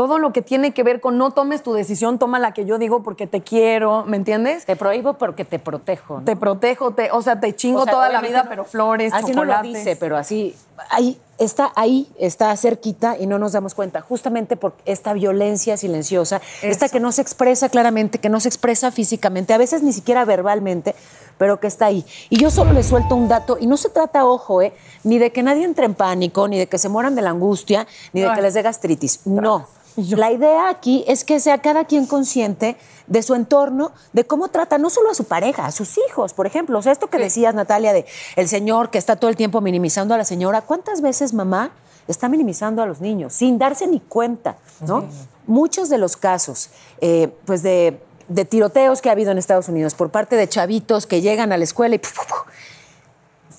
Todo 0.00 0.18
lo 0.18 0.32
que 0.32 0.40
tiene 0.40 0.72
que 0.72 0.82
ver 0.82 1.02
con 1.02 1.18
no 1.18 1.32
tomes 1.32 1.62
tu 1.62 1.74
decisión, 1.74 2.18
toma 2.18 2.38
la 2.38 2.54
que 2.54 2.64
yo 2.64 2.78
digo 2.78 3.02
porque 3.02 3.26
te 3.26 3.42
quiero, 3.42 4.06
¿me 4.06 4.16
entiendes? 4.16 4.64
Te 4.64 4.74
prohíbo 4.74 5.18
porque 5.18 5.44
te 5.44 5.58
protejo. 5.58 6.20
¿no? 6.20 6.24
Te 6.24 6.36
protejo, 6.36 6.92
te, 6.92 7.10
o 7.12 7.20
sea, 7.20 7.38
te 7.38 7.54
chingo 7.54 7.80
O 7.80 7.84
sea, 7.84 7.92
toda 7.92 8.08
la 8.08 8.22
vida, 8.22 8.44
no- 8.44 8.48
pero 8.48 8.64
flores, 8.64 9.12
así 9.12 9.26
no 9.32 9.42
chocolates. 9.42 9.72
lo 9.72 9.78
dice, 9.78 9.96
pero 9.96 10.16
así 10.16 10.56
ahí 10.88 11.20
está 11.36 11.70
ahí, 11.76 12.08
está 12.18 12.56
cerquita 12.56 13.18
y 13.18 13.26
no 13.26 13.38
nos 13.38 13.52
damos 13.52 13.74
cuenta, 13.74 14.00
justamente 14.00 14.56
por 14.56 14.72
esta 14.86 15.12
violencia 15.12 15.76
silenciosa, 15.76 16.40
esta 16.62 16.88
que 16.88 16.98
no 16.98 17.12
se 17.12 17.20
expresa 17.20 17.68
claramente, 17.68 18.20
que 18.20 18.30
no 18.30 18.40
se 18.40 18.48
expresa 18.48 18.90
físicamente, 18.90 19.52
a 19.52 19.58
veces 19.58 19.82
ni 19.82 19.92
siquiera 19.92 20.24
verbalmente, 20.24 20.94
pero 21.36 21.60
que 21.60 21.66
está 21.66 21.84
ahí. 21.84 22.06
Y 22.30 22.38
yo 22.38 22.50
solo 22.50 22.72
le 22.72 22.82
suelto 22.84 23.14
un 23.16 23.28
dato 23.28 23.58
y 23.60 23.66
no 23.66 23.76
se 23.76 23.90
trata, 23.90 24.24
ojo, 24.24 24.62
eh, 24.62 24.72
ni 25.04 25.18
de 25.18 25.30
que 25.30 25.42
nadie 25.42 25.64
entre 25.64 25.84
en 25.84 25.94
pánico, 25.94 26.48
ni 26.48 26.58
de 26.58 26.68
que 26.68 26.78
se 26.78 26.88
mueran 26.88 27.14
de 27.14 27.20
la 27.20 27.28
angustia, 27.30 27.86
ni 28.14 28.22
de 28.22 28.32
que 28.32 28.40
les 28.40 28.54
dé 28.54 28.62
gastritis. 28.62 29.26
No. 29.26 29.66
La 29.96 30.30
idea 30.30 30.68
aquí 30.68 31.04
es 31.06 31.24
que 31.24 31.40
sea 31.40 31.58
cada 31.58 31.84
quien 31.84 32.06
consciente 32.06 32.76
de 33.06 33.22
su 33.22 33.34
entorno, 33.34 33.92
de 34.12 34.24
cómo 34.24 34.48
trata 34.48 34.78
no 34.78 34.88
solo 34.88 35.10
a 35.10 35.14
su 35.14 35.24
pareja, 35.24 35.66
a 35.66 35.72
sus 35.72 35.98
hijos, 36.08 36.32
por 36.32 36.46
ejemplo. 36.46 36.78
O 36.78 36.82
sea, 36.82 36.92
esto 36.92 37.08
que 37.08 37.18
decías, 37.18 37.54
Natalia, 37.54 37.92
de 37.92 38.06
el 38.36 38.48
señor 38.48 38.90
que 38.90 38.98
está 38.98 39.16
todo 39.16 39.30
el 39.30 39.36
tiempo 39.36 39.60
minimizando 39.60 40.14
a 40.14 40.18
la 40.18 40.24
señora. 40.24 40.62
¿Cuántas 40.62 41.00
veces 41.00 41.34
mamá 41.34 41.72
está 42.08 42.28
minimizando 42.28 42.82
a 42.82 42.86
los 42.86 43.00
niños 43.00 43.34
sin 43.34 43.58
darse 43.58 43.86
ni 43.86 44.00
cuenta? 44.00 44.58
¿no? 44.86 45.04
Muchos 45.46 45.88
de 45.88 45.98
los 45.98 46.16
casos, 46.16 46.70
eh, 47.00 47.32
pues 47.44 47.62
de, 47.62 48.00
de 48.28 48.44
tiroteos 48.44 49.02
que 49.02 49.08
ha 49.08 49.12
habido 49.12 49.32
en 49.32 49.38
Estados 49.38 49.68
Unidos 49.68 49.94
por 49.94 50.10
parte 50.10 50.36
de 50.36 50.48
chavitos 50.48 51.06
que 51.06 51.20
llegan 51.20 51.52
a 51.52 51.58
la 51.58 51.64
escuela 51.64 51.96
y 51.96 51.98
¡puf, 51.98 52.14
puf, 52.14 52.26
puf! 52.26 52.38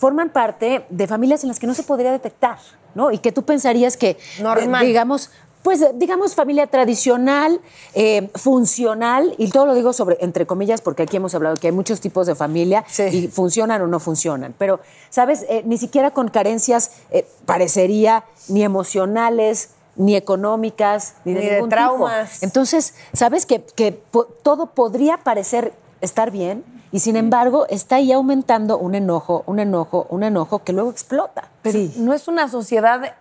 forman 0.02 0.30
parte 0.30 0.84
de 0.90 1.06
familias 1.06 1.44
en 1.44 1.50
las 1.50 1.60
que 1.60 1.68
no 1.68 1.76
se 1.76 1.84
podría 1.84 2.12
detectar, 2.12 2.58
¿no? 2.96 3.12
Y 3.12 3.20
que 3.20 3.32
tú 3.32 3.44
pensarías 3.44 3.98
que, 3.98 4.18
Normal. 4.42 4.84
eh, 4.84 4.88
digamos, 4.88 5.30
pues 5.64 5.82
eh, 5.82 5.92
digamos 5.96 6.34
familia 6.36 6.68
tradicional, 6.68 7.60
eh, 7.94 8.30
funcional, 8.36 9.34
y 9.38 9.50
todo 9.50 9.66
lo 9.68 9.74
digo 9.76 9.94
sobre, 9.94 10.18
entre 10.22 10.46
comillas, 10.46 10.82
porque 10.82 11.04
aquí 11.04 11.18
hemos 11.18 11.36
hablado 11.36 11.56
que 11.56 11.68
hay 11.68 11.74
muchos 11.74 12.02
tipos 12.02 12.28
de 12.28 12.36
familia 12.36 12.84
y 13.12 13.28
funcionan 13.28 13.82
o 13.82 13.88
no 13.88 14.00
funcionan. 14.00 14.54
Pero, 14.58 14.80
¿sabes? 15.10 15.46
Eh, 15.50 15.62
ni 15.66 15.78
siquiera 15.78 16.12
con 16.12 16.30
carencias, 16.30 16.92
eh, 17.12 17.28
parecería, 17.46 18.24
ni 18.48 18.64
emocionales, 18.64 19.70
ni 19.96 20.16
económicas, 20.16 21.16
ni 21.26 21.34
de, 21.34 21.40
Ni 21.42 21.46
de 21.46 21.52
ningún 21.56 21.70
traumas. 21.70 22.42
Entonces, 22.44 22.96
¿sabes? 23.14 23.46
Que, 23.46 23.64
que 23.64 23.92
po- 23.92 24.26
todo 24.26 24.68
podría 24.68 25.18
parecer 25.18 25.74
estar 26.02 26.32
bien 26.32 26.64
y 26.92 27.00
sin 27.00 27.16
embargo 27.16 27.68
está 27.70 27.98
ahí 27.98 28.12
aumentando 28.12 28.78
un 28.78 28.96
enojo, 28.96 29.44
un 29.46 29.60
enojo, 29.60 30.08
un 30.10 30.24
enojo 30.24 30.60
que 30.64 30.74
luego 30.74 30.90
explota. 30.90 31.50
Pero 31.62 31.80
no 31.98 32.14
es 32.14 32.28
una 32.28 32.48
sociedad 32.50 33.16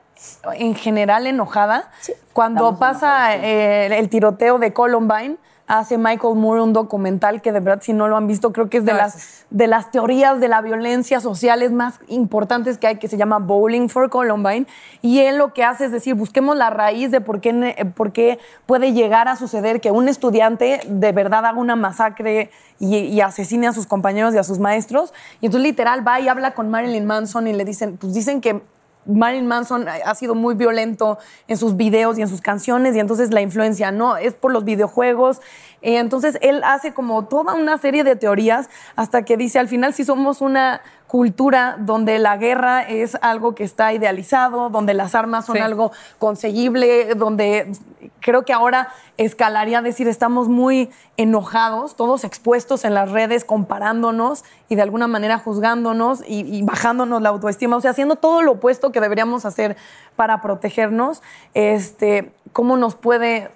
en 0.54 0.74
general 0.74 1.26
enojada. 1.26 1.90
Cuando 2.32 2.78
pasa 2.78 3.36
eh, 3.36 3.98
el 3.98 4.08
tiroteo 4.08 4.58
de 4.58 4.72
Columbine, 4.72 5.36
hace 5.70 5.98
Michael 5.98 6.34
Moore 6.34 6.62
un 6.62 6.72
documental 6.72 7.40
que 7.40 7.52
de 7.52 7.60
verdad 7.60 7.80
si 7.80 7.92
no 7.92 8.08
lo 8.08 8.16
han 8.16 8.26
visto 8.26 8.52
creo 8.52 8.68
que 8.68 8.78
es 8.78 8.84
de 8.84 8.92
las 8.92 9.44
de 9.50 9.68
las 9.68 9.92
teorías 9.92 10.40
de 10.40 10.48
la 10.48 10.62
violencia 10.62 11.20
sociales 11.20 11.70
más 11.70 12.00
importantes 12.08 12.76
que 12.76 12.88
hay 12.88 12.96
que 12.98 13.06
se 13.06 13.16
llama 13.16 13.38
Bowling 13.38 13.88
for 13.88 14.10
Columbine 14.10 14.66
y 15.00 15.20
él 15.20 15.38
lo 15.38 15.54
que 15.54 15.62
hace 15.62 15.84
es 15.84 15.92
decir 15.92 16.14
busquemos 16.14 16.56
la 16.56 16.70
raíz 16.70 17.12
de 17.12 17.20
por 17.20 17.40
qué 17.40 17.86
por 17.94 18.10
qué 18.10 18.40
puede 18.66 18.92
llegar 18.92 19.28
a 19.28 19.36
suceder 19.36 19.80
que 19.80 19.92
un 19.92 20.08
estudiante 20.08 20.80
de 20.88 21.12
verdad 21.12 21.46
haga 21.46 21.58
una 21.58 21.76
masacre 21.76 22.50
y, 22.80 22.96
y 22.96 23.20
asesine 23.20 23.68
a 23.68 23.72
sus 23.72 23.86
compañeros 23.86 24.34
y 24.34 24.38
a 24.38 24.42
sus 24.42 24.58
maestros 24.58 25.14
y 25.40 25.46
entonces 25.46 25.68
literal 25.68 26.06
va 26.06 26.18
y 26.18 26.26
habla 26.26 26.52
con 26.52 26.68
Marilyn 26.68 27.06
Manson 27.06 27.46
y 27.46 27.52
le 27.52 27.64
dicen 27.64 27.96
pues 27.96 28.12
dicen 28.12 28.40
que 28.40 28.60
Marilyn 29.06 29.46
Manson 29.46 29.86
ha 29.88 30.14
sido 30.14 30.34
muy 30.34 30.54
violento 30.54 31.18
en 31.48 31.56
sus 31.56 31.76
videos 31.76 32.18
y 32.18 32.22
en 32.22 32.28
sus 32.28 32.40
canciones 32.40 32.94
y 32.94 33.00
entonces 33.00 33.32
la 33.32 33.40
influencia 33.40 33.90
no 33.90 34.16
es 34.16 34.34
por 34.34 34.52
los 34.52 34.64
videojuegos. 34.64 35.40
Eh, 35.82 35.96
entonces 35.98 36.38
él 36.42 36.62
hace 36.64 36.92
como 36.92 37.24
toda 37.24 37.54
una 37.54 37.78
serie 37.78 38.04
de 38.04 38.14
teorías 38.16 38.68
hasta 38.96 39.22
que 39.24 39.36
dice 39.36 39.58
al 39.58 39.68
final 39.68 39.94
si 39.94 40.04
somos 40.04 40.40
una 40.42 40.82
cultura 41.06 41.76
donde 41.78 42.18
la 42.20 42.36
guerra 42.36 42.82
es 42.82 43.16
algo 43.20 43.54
que 43.56 43.64
está 43.64 43.92
idealizado, 43.92 44.68
donde 44.70 44.94
las 44.94 45.14
armas 45.16 45.46
son 45.46 45.56
Sí. 45.56 45.62
algo 45.62 45.90
conseguible, 46.18 47.14
donde 47.16 47.72
creo 48.20 48.44
que 48.44 48.52
ahora 48.52 48.88
escalaría 49.16 49.78
a 49.78 49.82
decir 49.82 50.06
estamos 50.06 50.48
muy 50.48 50.90
enojados, 51.16 51.96
todos 51.96 52.22
expuestos 52.22 52.84
en 52.84 52.94
las 52.94 53.10
redes, 53.10 53.44
comparándonos 53.44 54.44
y 54.68 54.76
de 54.76 54.82
alguna 54.82 55.08
manera 55.08 55.38
juzgándonos 55.38 56.22
y, 56.28 56.42
y 56.42 56.62
bajándonos 56.62 57.20
la 57.22 57.30
autoestima, 57.30 57.76
o 57.76 57.80
sea, 57.80 57.90
haciendo 57.90 58.14
todo 58.16 58.42
lo 58.42 58.52
opuesto 58.52 58.92
que 58.92 59.00
deberíamos 59.00 59.44
hacer 59.46 59.76
para 60.14 60.40
protegernos, 60.42 61.22
este, 61.54 62.32
¿cómo 62.52 62.76
nos 62.76 62.94
puede 62.94 63.50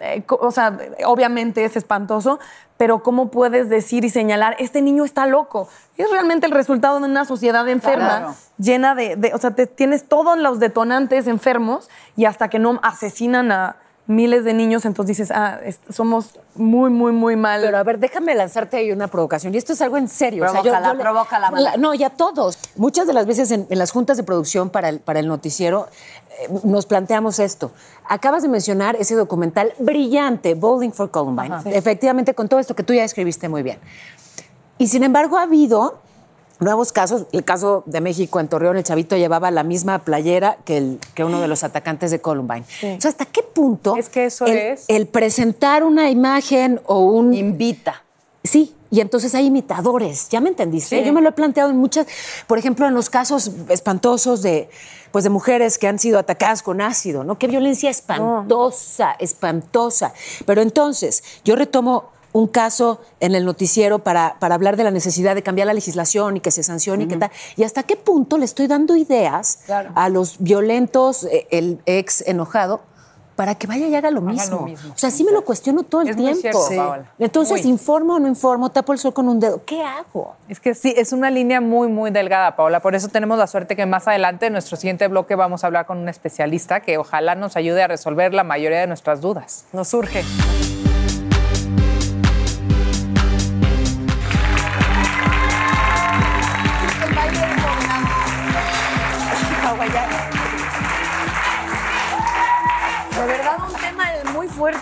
eh, 0.00 0.24
o 0.28 0.50
sea, 0.50 0.76
obviamente 1.06 1.64
es 1.64 1.76
espantoso, 1.76 2.38
pero 2.76 3.02
¿cómo 3.02 3.30
puedes 3.30 3.68
decir 3.68 4.04
y 4.04 4.10
señalar, 4.10 4.56
este 4.58 4.82
niño 4.82 5.04
está 5.04 5.26
loco? 5.26 5.68
Es 5.96 6.10
realmente 6.10 6.46
el 6.46 6.52
resultado 6.52 7.00
de 7.00 7.06
una 7.06 7.24
sociedad 7.24 7.68
enferma, 7.68 8.06
Claro. 8.18 8.34
llena 8.58 8.94
de, 8.94 9.16
de- 9.16 9.34
o 9.34 9.38
sea, 9.38 9.50
te- 9.52 9.66
tienes 9.66 10.08
todos 10.08 10.38
los 10.38 10.60
detonantes 10.60 11.26
enfermos 11.26 11.88
y 12.16 12.24
hasta 12.26 12.48
que 12.48 12.58
no 12.58 12.78
asesinan 12.82 13.50
a 13.52 13.76
miles 14.08 14.42
de 14.42 14.54
niños, 14.54 14.84
entonces 14.86 15.16
dices, 15.18 15.30
ah, 15.36 15.60
somos 15.90 16.30
muy, 16.56 16.90
muy, 16.90 17.12
muy 17.12 17.36
mal. 17.36 17.60
Pero 17.62 17.76
a 17.78 17.82
ver, 17.84 17.98
déjame 17.98 18.34
lanzarte 18.34 18.78
ahí 18.78 18.90
una 18.90 19.06
provocación. 19.08 19.54
Y 19.54 19.58
esto 19.58 19.74
es 19.74 19.80
algo 19.82 19.96
en 19.98 20.08
serio. 20.08 20.44
Provócala, 20.44 20.94
le- 20.94 20.98
provócala, 21.00 21.50
mana. 21.50 21.62
La- 21.62 21.76
No, 21.76 21.92
ya 21.94 22.08
todos. 22.10 22.58
Muchas 22.76 23.06
de 23.06 23.12
las 23.12 23.26
veces 23.26 23.50
en, 23.50 23.66
en 23.68 23.78
las 23.78 23.90
juntas 23.92 24.16
de 24.16 24.22
producción 24.22 24.70
para 24.70 24.88
el, 24.88 24.98
para 25.00 25.20
el 25.20 25.28
noticiero 25.28 25.88
eh, 26.40 26.48
nos 26.64 26.86
planteamos 26.86 27.38
esto. 27.38 27.70
Acabas 28.08 28.42
de 28.42 28.48
mencionar 28.48 28.96
ese 28.96 29.14
documental 29.14 29.74
brillante, 29.78 30.54
Bowling 30.54 30.90
for 30.92 31.10
Columbine. 31.10 31.54
Efectivamente, 31.66 32.32
con 32.34 32.48
todo 32.48 32.58
esto 32.60 32.74
que 32.74 32.82
tú 32.82 32.94
ya 32.94 33.04
escribiste 33.04 33.48
muy 33.50 33.62
bien. 33.62 33.78
Y 34.78 34.88
sin 34.88 35.02
embargo, 35.02 35.36
ha 35.36 35.42
habido 35.42 36.00
nuevos 36.60 36.92
casos. 36.92 37.26
El 37.32 37.44
caso 37.44 37.82
de 37.86 38.00
México 38.00 38.40
en 38.40 38.48
Torreón, 38.48 38.76
el 38.76 38.84
chavito 38.84 39.16
llevaba 39.16 39.50
la 39.50 39.62
misma 39.62 40.00
playera 40.00 40.58
que, 40.64 40.76
el, 40.78 40.98
que 41.14 41.24
uno 41.24 41.40
de 41.40 41.48
los 41.48 41.64
atacantes 41.64 42.10
de 42.10 42.20
Columbine. 42.20 42.64
O 42.96 43.00
sea, 43.00 43.10
¿hasta 43.10 43.26
qué 43.26 43.42
punto 43.42 43.96
Es 43.96 44.08
que 44.08 44.26
eso 44.26 44.46
el, 44.46 44.56
es- 44.56 44.84
el 44.88 45.06
presentar 45.06 45.84
una 45.84 46.10
imagen 46.10 46.80
o 46.86 47.00
un... 47.00 47.34
Invita. 47.34 48.02
Sí, 48.44 48.74
y 48.90 49.00
entonces 49.00 49.34
hay 49.34 49.46
imitadores, 49.46 50.28
¿ya 50.30 50.40
me 50.40 50.48
entendiste? 50.48 51.04
Yo 51.04 51.12
me 51.12 51.20
lo 51.20 51.28
he 51.28 51.32
planteado 51.32 51.68
en 51.70 51.76
muchas, 51.76 52.06
por 52.46 52.56
ejemplo, 52.56 52.86
en 52.86 52.94
los 52.94 53.10
casos 53.10 53.50
espantosos 53.68 54.40
de, 54.40 54.70
pues 55.10 55.24
de 55.24 55.30
mujeres 55.30 55.76
que 55.76 55.86
han 55.88 55.98
sido 55.98 56.18
atacadas 56.18 56.62
con 56.62 56.80
ácido, 56.80 57.24
¿no? 57.24 57.36
Qué 57.38 57.46
violencia 57.48 57.90
espantosa, 57.90 59.12
espantosa. 59.18 60.14
Pero 60.46 60.62
entonces, 60.62 61.22
yo 61.44 61.56
retomo 61.56 62.10
un 62.32 62.46
caso 62.46 63.00
en 63.20 63.34
el 63.34 63.44
noticiero 63.44 64.00
para, 64.00 64.36
para 64.38 64.54
hablar 64.54 64.76
de 64.76 64.84
la 64.84 64.90
necesidad 64.90 65.34
de 65.34 65.42
cambiar 65.42 65.66
la 65.66 65.74
legislación 65.74 66.36
y 66.36 66.40
que 66.40 66.50
se 66.50 66.62
sancione 66.62 67.04
y 67.04 67.08
qué 67.08 67.16
tal. 67.16 67.30
Y 67.56 67.64
hasta 67.64 67.82
qué 67.84 67.96
punto 67.96 68.36
le 68.38 68.44
estoy 68.44 68.66
dando 68.66 68.96
ideas 68.96 69.60
a 69.94 70.08
los 70.08 70.36
violentos, 70.38 71.24
eh, 71.24 71.46
el 71.50 71.80
ex 71.86 72.22
enojado, 72.26 72.80
para 73.34 73.54
que 73.54 73.68
vaya 73.68 73.86
y 73.86 73.94
haga 73.94 74.10
lo, 74.10 74.20
mismo. 74.20 74.62
mismo. 74.62 74.92
O 74.92 74.98
sea, 74.98 75.12
sí 75.12 75.22
me 75.22 75.30
lo 75.30 75.44
cuestiono 75.44 75.84
todo 75.84 76.00
el 76.00 76.08
Es 76.08 76.16
muy 76.16 76.24
tiempo. 76.32 76.40
cierto, 76.40 76.60
Sí. 76.68 76.74
Paola. 76.76 77.12
Entonces, 77.20 77.62
Muy. 77.62 77.70
informo 77.70 78.14
o 78.16 78.18
no 78.18 78.26
informo, 78.26 78.68
tapo 78.72 78.92
el 78.92 78.98
sol 78.98 79.14
con 79.14 79.28
un 79.28 79.38
dedo. 79.38 79.62
¿Qué 79.64 79.80
hago? 79.80 80.34
Es 80.48 80.58
que 80.58 80.74
sí, 80.74 80.92
es 80.96 81.12
una 81.12 81.30
línea 81.30 81.60
muy, 81.60 81.86
muy 81.86 82.10
delgada, 82.10 82.56
Paola. 82.56 82.80
Por 82.80 82.96
eso 82.96 83.06
tenemos 83.06 83.38
la 83.38 83.46
suerte 83.46 83.76
que 83.76 83.86
más 83.86 84.08
adelante, 84.08 84.46
en 84.46 84.54
nuestro 84.54 84.76
siguiente 84.76 85.06
bloque, 85.06 85.36
vamos 85.36 85.62
a 85.62 85.68
hablar 85.68 85.86
con 85.86 85.98
un 85.98 86.08
especialista 86.08 86.80
que 86.80 86.98
ojalá 86.98 87.36
nos 87.36 87.56
ayude 87.56 87.80
a 87.80 87.86
resolver 87.86 88.34
la 88.34 88.42
mayoría 88.42 88.80
de 88.80 88.88
nuestras 88.88 89.20
dudas. 89.20 89.66
Nos 89.72 89.86
surge. 89.86 90.24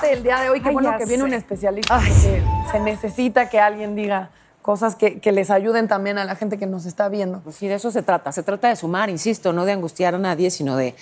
Muy 0.06 0.12
fuerte 0.12 0.12
el 0.12 0.22
día 0.22 0.40
de 0.40 0.50
hoy. 0.50 0.60
Qué 0.60 0.68
Ay, 0.68 0.74
bueno 0.74 0.96
que 0.98 1.04
viene 1.06 1.24
un 1.24 1.34
especialista. 1.34 1.96
porque 1.96 2.42
se 2.70 2.80
necesita 2.80 3.48
que 3.48 3.60
alguien 3.60 3.94
diga 3.94 4.30
cosas 4.62 4.96
que, 4.96 5.20
que 5.20 5.30
les 5.30 5.50
ayuden 5.50 5.86
también 5.86 6.18
a 6.18 6.24
la 6.24 6.34
gente 6.34 6.58
que 6.58 6.66
nos 6.66 6.86
está 6.86 7.08
viendo. 7.08 7.40
Pues 7.40 7.56
sí, 7.56 7.68
de 7.68 7.74
eso 7.74 7.90
se 7.90 8.02
trata. 8.02 8.32
Se 8.32 8.42
trata 8.42 8.68
de 8.68 8.76
sumar, 8.76 9.10
insisto, 9.10 9.52
no 9.52 9.64
de 9.64 9.72
angustiar 9.72 10.14
a 10.14 10.18
nadie, 10.18 10.50
sino 10.50 10.76
de 10.76 10.94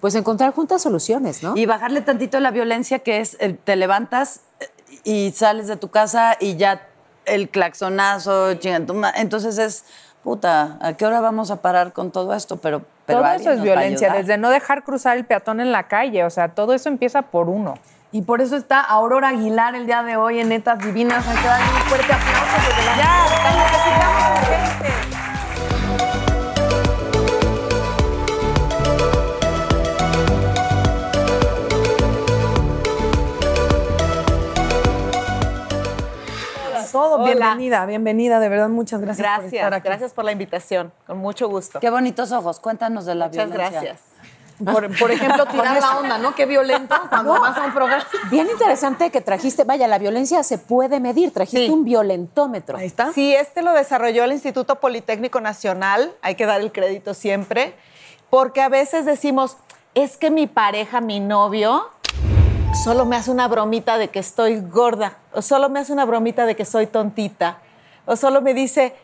pues 0.00 0.14
encontrar 0.16 0.52
juntas 0.52 0.82
soluciones, 0.82 1.42
¿no? 1.42 1.56
Y 1.56 1.66
bajarle 1.66 2.00
tantito 2.00 2.40
la 2.40 2.50
violencia 2.50 2.98
que 2.98 3.20
es, 3.20 3.36
eh, 3.38 3.56
te 3.62 3.76
levantas 3.76 4.40
eh, 4.58 4.66
y 5.04 5.32
sales 5.32 5.68
de 5.68 5.76
tu 5.76 5.90
casa 5.90 6.36
y 6.40 6.56
ya 6.56 6.88
el 7.24 7.48
claxonazo, 7.48 8.50
Entonces 8.50 9.58
es, 9.58 9.84
puta, 10.24 10.78
¿a 10.80 10.94
qué 10.94 11.06
hora 11.06 11.20
vamos 11.20 11.52
a 11.52 11.62
parar 11.62 11.92
con 11.92 12.10
todo 12.10 12.34
esto? 12.34 12.56
Pero, 12.56 12.82
pero 13.06 13.20
todo 13.20 13.30
eso 13.30 13.52
es 13.52 13.62
violencia, 13.62 14.12
desde 14.12 14.38
no 14.38 14.50
dejar 14.50 14.82
cruzar 14.82 15.16
el 15.16 15.24
peatón 15.24 15.60
en 15.60 15.70
la 15.70 15.86
calle. 15.86 16.24
O 16.24 16.30
sea, 16.30 16.48
todo 16.48 16.74
eso 16.74 16.88
empieza 16.88 17.22
por 17.22 17.48
uno. 17.48 17.74
Y 18.14 18.20
por 18.20 18.42
eso 18.42 18.56
está 18.56 18.80
Aurora 18.80 19.28
Aguilar 19.28 19.74
el 19.74 19.86
día 19.86 20.02
de 20.02 20.18
hoy 20.18 20.38
en 20.38 20.50
Netas 20.50 20.78
Divinas. 20.80 21.26
Hay 21.26 21.36
que 21.38 21.48
darle 21.48 21.66
un 21.66 21.80
fuerte 21.88 22.12
aplauso 22.12 22.56
desde 22.68 22.84
la 22.84 22.96
Ya, 22.98 23.24
necesitamos 23.64 24.48
gente. 24.48 24.92
Todo, 36.92 37.14
Hola. 37.14 37.24
bienvenida, 37.24 37.86
bienvenida, 37.86 38.38
de 38.38 38.50
verdad, 38.50 38.68
muchas 38.68 39.00
gracias, 39.00 39.26
gracias 39.26 39.48
por 39.48 39.54
estar 39.54 39.72
aquí. 39.72 39.88
Gracias 39.88 40.12
por 40.12 40.26
la 40.26 40.32
invitación, 40.32 40.92
con 41.06 41.16
mucho 41.16 41.48
gusto. 41.48 41.80
Qué 41.80 41.88
bonitos 41.88 42.32
ojos, 42.32 42.60
cuéntanos 42.60 43.06
de 43.06 43.14
la 43.14 43.28
muchas 43.28 43.48
violencia. 43.48 43.66
Muchas 43.70 43.82
gracias. 43.82 44.11
Por, 44.64 44.96
por 44.98 45.10
ejemplo, 45.10 45.46
tirar 45.46 45.80
la 45.80 45.98
onda, 45.98 46.18
¿no? 46.18 46.34
Qué 46.34 46.46
violento 46.46 46.94
cuando 47.08 47.32
vas 47.40 47.56
a 47.56 47.64
un 47.64 47.72
programa. 47.74 48.04
Bien 48.30 48.48
interesante 48.50 49.10
que 49.10 49.20
trajiste, 49.20 49.64
vaya, 49.64 49.88
la 49.88 49.98
violencia 49.98 50.42
se 50.42 50.58
puede 50.58 51.00
medir, 51.00 51.32
trajiste 51.32 51.66
Sí. 51.66 51.70
un 51.72 51.84
violentómetro. 51.84 52.78
Ahí 52.78 52.86
está. 52.86 53.12
Sí, 53.12 53.34
este 53.34 53.62
lo 53.62 53.72
desarrolló 53.72 54.24
el 54.24 54.32
Instituto 54.32 54.76
Politécnico 54.80 55.40
Nacional, 55.40 56.12
hay 56.22 56.34
que 56.34 56.46
dar 56.46 56.60
el 56.60 56.72
crédito 56.72 57.14
siempre, 57.14 57.74
porque 58.30 58.60
a 58.60 58.68
veces 58.68 59.04
decimos, 59.04 59.56
es 59.94 60.16
que 60.16 60.30
mi 60.30 60.46
pareja, 60.46 61.00
mi 61.00 61.20
novio, 61.20 61.88
solo 62.84 63.04
me 63.04 63.16
hace 63.16 63.30
una 63.30 63.48
bromita 63.48 63.98
de 63.98 64.08
que 64.08 64.18
estoy 64.18 64.60
gorda, 64.60 65.16
o 65.32 65.42
solo 65.42 65.68
me 65.68 65.80
hace 65.80 65.92
una 65.92 66.04
bromita 66.04 66.46
de 66.46 66.56
que 66.56 66.64
soy 66.64 66.86
tontita, 66.86 67.58
o 68.06 68.16
solo 68.16 68.40
me 68.40 68.54
dice, 68.54 68.94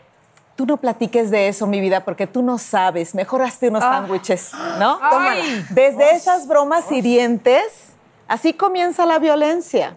tú 0.58 0.66
no 0.66 0.76
platiques 0.76 1.30
de 1.30 1.46
eso, 1.46 1.68
mi 1.68 1.78
vida, 1.78 2.04
porque 2.04 2.26
tú 2.26 2.42
no 2.42 2.58
sabes, 2.58 3.14
mejor 3.14 3.42
hazte 3.42 3.68
unos 3.68 3.84
sándwiches, 3.84 4.50
¿no? 4.80 4.98
Tómala. 5.10 5.44
Desde 5.70 6.16
esas 6.16 6.48
bromas 6.48 6.90
hirientes, 6.90 7.92
así 8.26 8.52
comienza 8.54 9.06
la 9.06 9.20
violencia. 9.20 9.96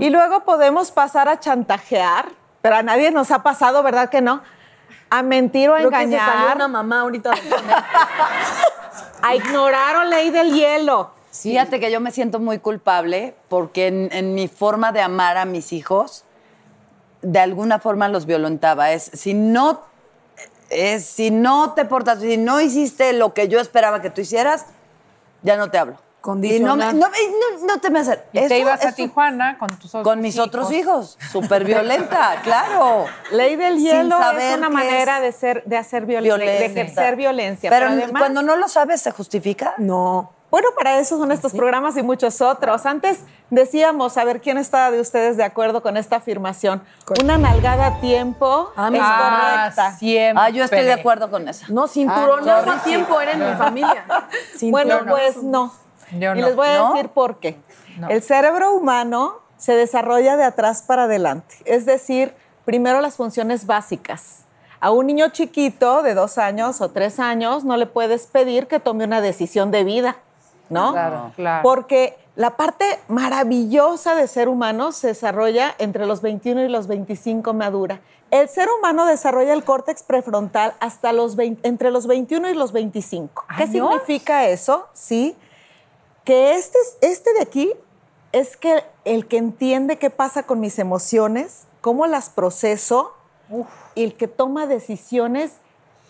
Y 0.00 0.10
luego 0.10 0.40
podemos 0.40 0.90
pasar 0.90 1.28
a 1.28 1.38
chantajear, 1.38 2.26
pero 2.60 2.74
a 2.74 2.82
nadie 2.82 3.12
nos 3.12 3.30
ha 3.30 3.44
pasado, 3.44 3.84
¿verdad 3.84 4.10
que 4.10 4.20
no? 4.20 4.42
A 5.10 5.22
mentir 5.22 5.70
o 5.70 5.74
a 5.74 5.78
Creo 5.78 5.90
que 5.90 5.96
se 5.98 6.02
salió 6.02 6.18
engañar, 6.18 6.56
una 6.56 6.66
mamá 6.66 7.00
ahorita. 7.02 7.30
a 9.22 9.34
ignorar 9.36 9.94
o 9.94 10.04
ley 10.06 10.30
del 10.30 10.52
hielo. 10.52 11.12
Fíjate 11.30 11.78
que 11.78 11.92
yo 11.92 12.00
me 12.00 12.10
siento 12.10 12.40
muy 12.40 12.58
culpable 12.58 13.36
porque 13.48 13.86
en, 13.86 14.08
en 14.10 14.34
mi 14.34 14.48
forma 14.48 14.90
de 14.90 15.02
amar 15.02 15.36
a 15.36 15.44
mis 15.44 15.72
hijos, 15.72 16.24
de 17.22 17.38
alguna 17.38 17.78
forma 17.78 18.08
los 18.08 18.26
violentaba. 18.26 18.90
Es 18.90 19.04
si 19.14 19.34
no, 19.34 19.88
es 20.70 21.04
si 21.04 21.30
no 21.30 21.74
te 21.74 21.84
portas, 21.84 22.20
si 22.20 22.36
no 22.36 22.60
hiciste 22.60 23.12
lo 23.12 23.34
que 23.34 23.48
yo 23.48 23.60
esperaba 23.60 24.00
que 24.00 24.10
tú 24.10 24.20
hicieras, 24.22 24.66
ya 25.42 25.56
no 25.56 25.70
te 25.70 25.78
hablo. 25.78 25.96
Y 26.42 26.60
no, 26.60 26.76
me- 26.76 26.84
no, 26.92 27.08
me- 27.08 27.58
no- 27.60 27.66
no 27.66 27.80
te 27.80 27.88
me 27.88 27.98
hacer. 28.00 28.26
Y 28.32 28.40
te 28.40 28.44
Eso- 28.44 28.54
ibas 28.56 28.84
a 28.84 28.92
Tijuana 28.92 29.56
con 29.58 29.68
tus 29.78 29.86
otros 29.94 30.04
Con 30.04 30.20
mis 30.20 30.38
otros 30.38 30.70
hijos. 30.70 31.16
Súper 31.32 31.64
violenta, 31.64 32.40
claro. 32.44 33.06
Ley 33.30 33.56
del 33.56 33.78
hielo 33.78 34.16
es 34.38 34.56
una 34.58 34.68
manera 34.68 35.16
es 35.16 35.22
de 35.22 35.32
ser, 35.32 35.64
de 35.64 35.78
hacer 35.78 36.04
violencia, 36.04 36.36
de, 36.36 36.48
violencia. 36.50 36.82
ejercer 36.82 37.16
violencia. 37.16 37.70
Pero, 37.70 37.86
además- 37.86 38.20
cuando 38.20 38.42
no 38.42 38.56
lo 38.56 38.68
sabes, 38.68 39.00
¿se 39.00 39.12
justifica? 39.12 39.72
No. 39.78 40.30
Bueno, 40.50 40.68
para 40.76 40.98
eso 40.98 41.16
son 41.18 41.30
estos 41.30 41.52
programas 41.52 41.96
y 41.96 42.02
muchos 42.02 42.40
otros. 42.40 42.84
Antes 42.84 43.20
decíamos, 43.50 44.16
a 44.16 44.24
ver 44.24 44.40
quién 44.40 44.58
está 44.58 44.90
de 44.90 45.00
ustedes 45.00 45.36
de 45.36 45.44
acuerdo 45.44 45.80
con 45.82 45.96
esta 45.96 46.16
afirmación. 46.16 46.82
Una 47.22 47.38
nalgada 47.38 47.86
a 47.86 48.00
tiempo 48.00 48.72
Ah, 48.76 48.86
es 48.86 48.92
mira. 48.92 49.04
Ah, 49.06 49.62
correcta. 49.72 49.92
siempre. 49.98 50.42
Ah, 50.44 50.50
yo 50.50 50.64
estoy 50.64 50.82
de 50.82 50.92
acuerdo 50.92 51.30
con 51.30 51.46
esa. 51.48 51.66
No, 51.68 51.86
cinturonazo 51.86 52.70
a 52.70 52.82
tiempo 52.82 53.20
era 53.20 53.32
en 53.32 53.48
mi 53.50 53.54
familia. 53.58 54.04
Bueno, 54.62 55.00
pues 55.08 55.42
no. 55.42 55.72
Yo 56.12 56.34
y 56.34 56.40
no. 56.40 56.46
les 56.48 56.56
voy 56.56 56.66
a 56.68 56.78
¿No? 56.78 56.92
decir 56.94 57.10
por 57.10 57.38
qué. 57.38 57.56
El 58.08 58.22
cerebro 58.22 58.72
humano 58.74 59.38
se 59.56 59.74
desarrolla 59.74 60.36
de 60.36 60.44
atrás 60.44 60.82
para 60.82 61.04
adelante. 61.04 61.56
Es 61.64 61.86
decir, 61.86 62.34
primero 62.64 63.00
las 63.00 63.14
funciones 63.16 63.66
básicas. 63.66 64.44
A 64.80 64.90
un 64.90 65.06
niño 65.06 65.28
chiquito 65.28 66.02
de 66.02 66.14
dos 66.14 66.38
años 66.38 66.80
o 66.80 66.90
tres 66.90 67.20
años 67.20 67.64
no 67.64 67.76
le 67.76 67.86
puedes 67.86 68.26
pedir 68.26 68.66
que 68.66 68.80
tome 68.80 69.04
una 69.04 69.20
decisión 69.20 69.70
de 69.70 69.84
vida, 69.84 70.16
¿no? 70.70 70.92
Claro, 70.92 71.32
claro. 71.36 71.62
Porque 71.62 72.16
la 72.36 72.56
parte 72.56 72.84
maravillosa 73.08 74.14
de 74.14 74.26
ser 74.26 74.48
humano 74.48 74.92
se 74.92 75.08
desarrolla 75.08 75.74
entre 75.78 76.06
los 76.06 76.22
21 76.22 76.62
y 76.62 76.68
los 76.68 76.86
25 76.86 77.52
madura. 77.52 78.00
El 78.30 78.48
ser 78.48 78.68
humano 78.70 79.04
desarrolla 79.04 79.52
el 79.52 79.64
córtex 79.64 80.02
prefrontal 80.04 80.72
hasta 80.80 81.12
los 81.12 81.36
20 81.36 81.68
entre 81.68 81.90
los 81.90 82.06
21 82.06 82.48
y 82.48 82.54
los 82.54 82.72
25. 82.72 83.44
¿Qué 83.58 83.66
significa 83.66 84.46
eso? 84.46 84.86
Sí, 84.94 85.36
que 86.24 86.54
este, 86.54 86.78
este 87.02 87.34
de 87.34 87.42
aquí 87.42 87.72
es 88.32 88.56
que 88.56 88.84
el 89.04 89.26
que 89.26 89.36
entiende 89.36 89.98
qué 89.98 90.10
pasa 90.10 90.44
con 90.44 90.60
mis 90.60 90.78
emociones, 90.78 91.64
cómo 91.80 92.06
las 92.06 92.30
proceso, 92.30 93.12
y 93.96 94.04
el 94.04 94.14
que 94.14 94.28
toma 94.28 94.66
decisiones 94.66 95.54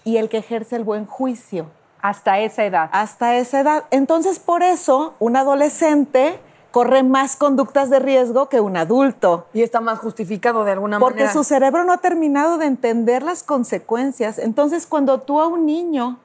y 0.04 0.18
el 0.18 0.28
que 0.28 0.38
ejerce 0.38 0.76
el 0.76 0.84
buen 0.84 1.06
juicio 1.06 1.66
Hasta 2.02 2.38
esa 2.40 2.64
edad. 2.64 2.88
hasta 2.92 3.36
esa 3.36 3.60
edad. 3.60 3.84
Entonces, 3.90 4.38
por 4.38 4.62
eso, 4.62 5.14
un 5.18 5.36
adolescente 5.36 6.40
corre 6.70 7.02
más 7.02 7.36
conductas 7.36 7.90
de 7.90 7.98
riesgo 7.98 8.48
que 8.48 8.60
un 8.60 8.76
adulto. 8.76 9.46
Y 9.52 9.62
está 9.62 9.80
más 9.80 9.98
justificado 9.98 10.64
de 10.64 10.72
alguna 10.72 10.98
Porque 10.98 11.20
manera. 11.20 11.32
su 11.32 11.42
cerebro 11.44 11.84
no 11.84 11.92
ha 11.92 11.98
terminado 11.98 12.58
de 12.58 12.66
entender 12.66 13.22
las 13.22 13.42
consecuencias. 13.42 14.38
Entonces, 14.38 14.86
cuando 14.86 15.20
tú 15.20 15.40
a 15.40 15.48
un 15.48 15.66
niño 15.66 16.18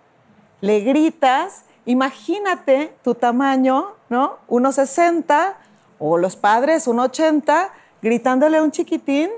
le 0.61 0.81
gritas, 0.81 1.63
imagínate 1.85 2.95
tu 3.03 3.15
tamaño, 3.15 3.87
¿no? 4.09 4.37
1,60 4.47 5.53
o 5.97 6.17
los 6.17 6.35
padres 6.35 6.87
1,80, 6.87 7.69
gritándole 8.01 8.57
a 8.57 8.63
un 8.63 8.71
chiquitín 8.71 9.31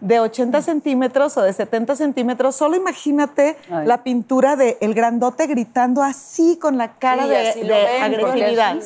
de 0.00 0.20
80 0.20 0.62
centímetros 0.62 1.36
o 1.36 1.42
de 1.42 1.52
70 1.52 1.96
centímetros. 1.96 2.54
Solo 2.54 2.76
imagínate 2.76 3.56
Ay. 3.70 3.84
la 3.86 4.04
pintura 4.04 4.54
de 4.54 4.78
el 4.80 4.94
grandote 4.94 5.46
gritando 5.48 6.02
así 6.04 6.56
con 6.60 6.78
la 6.78 6.94
cara 6.98 7.24
Sí, 7.24 7.28
de, 7.62 7.68
ven, 7.68 8.02
agresividad. 8.02 8.76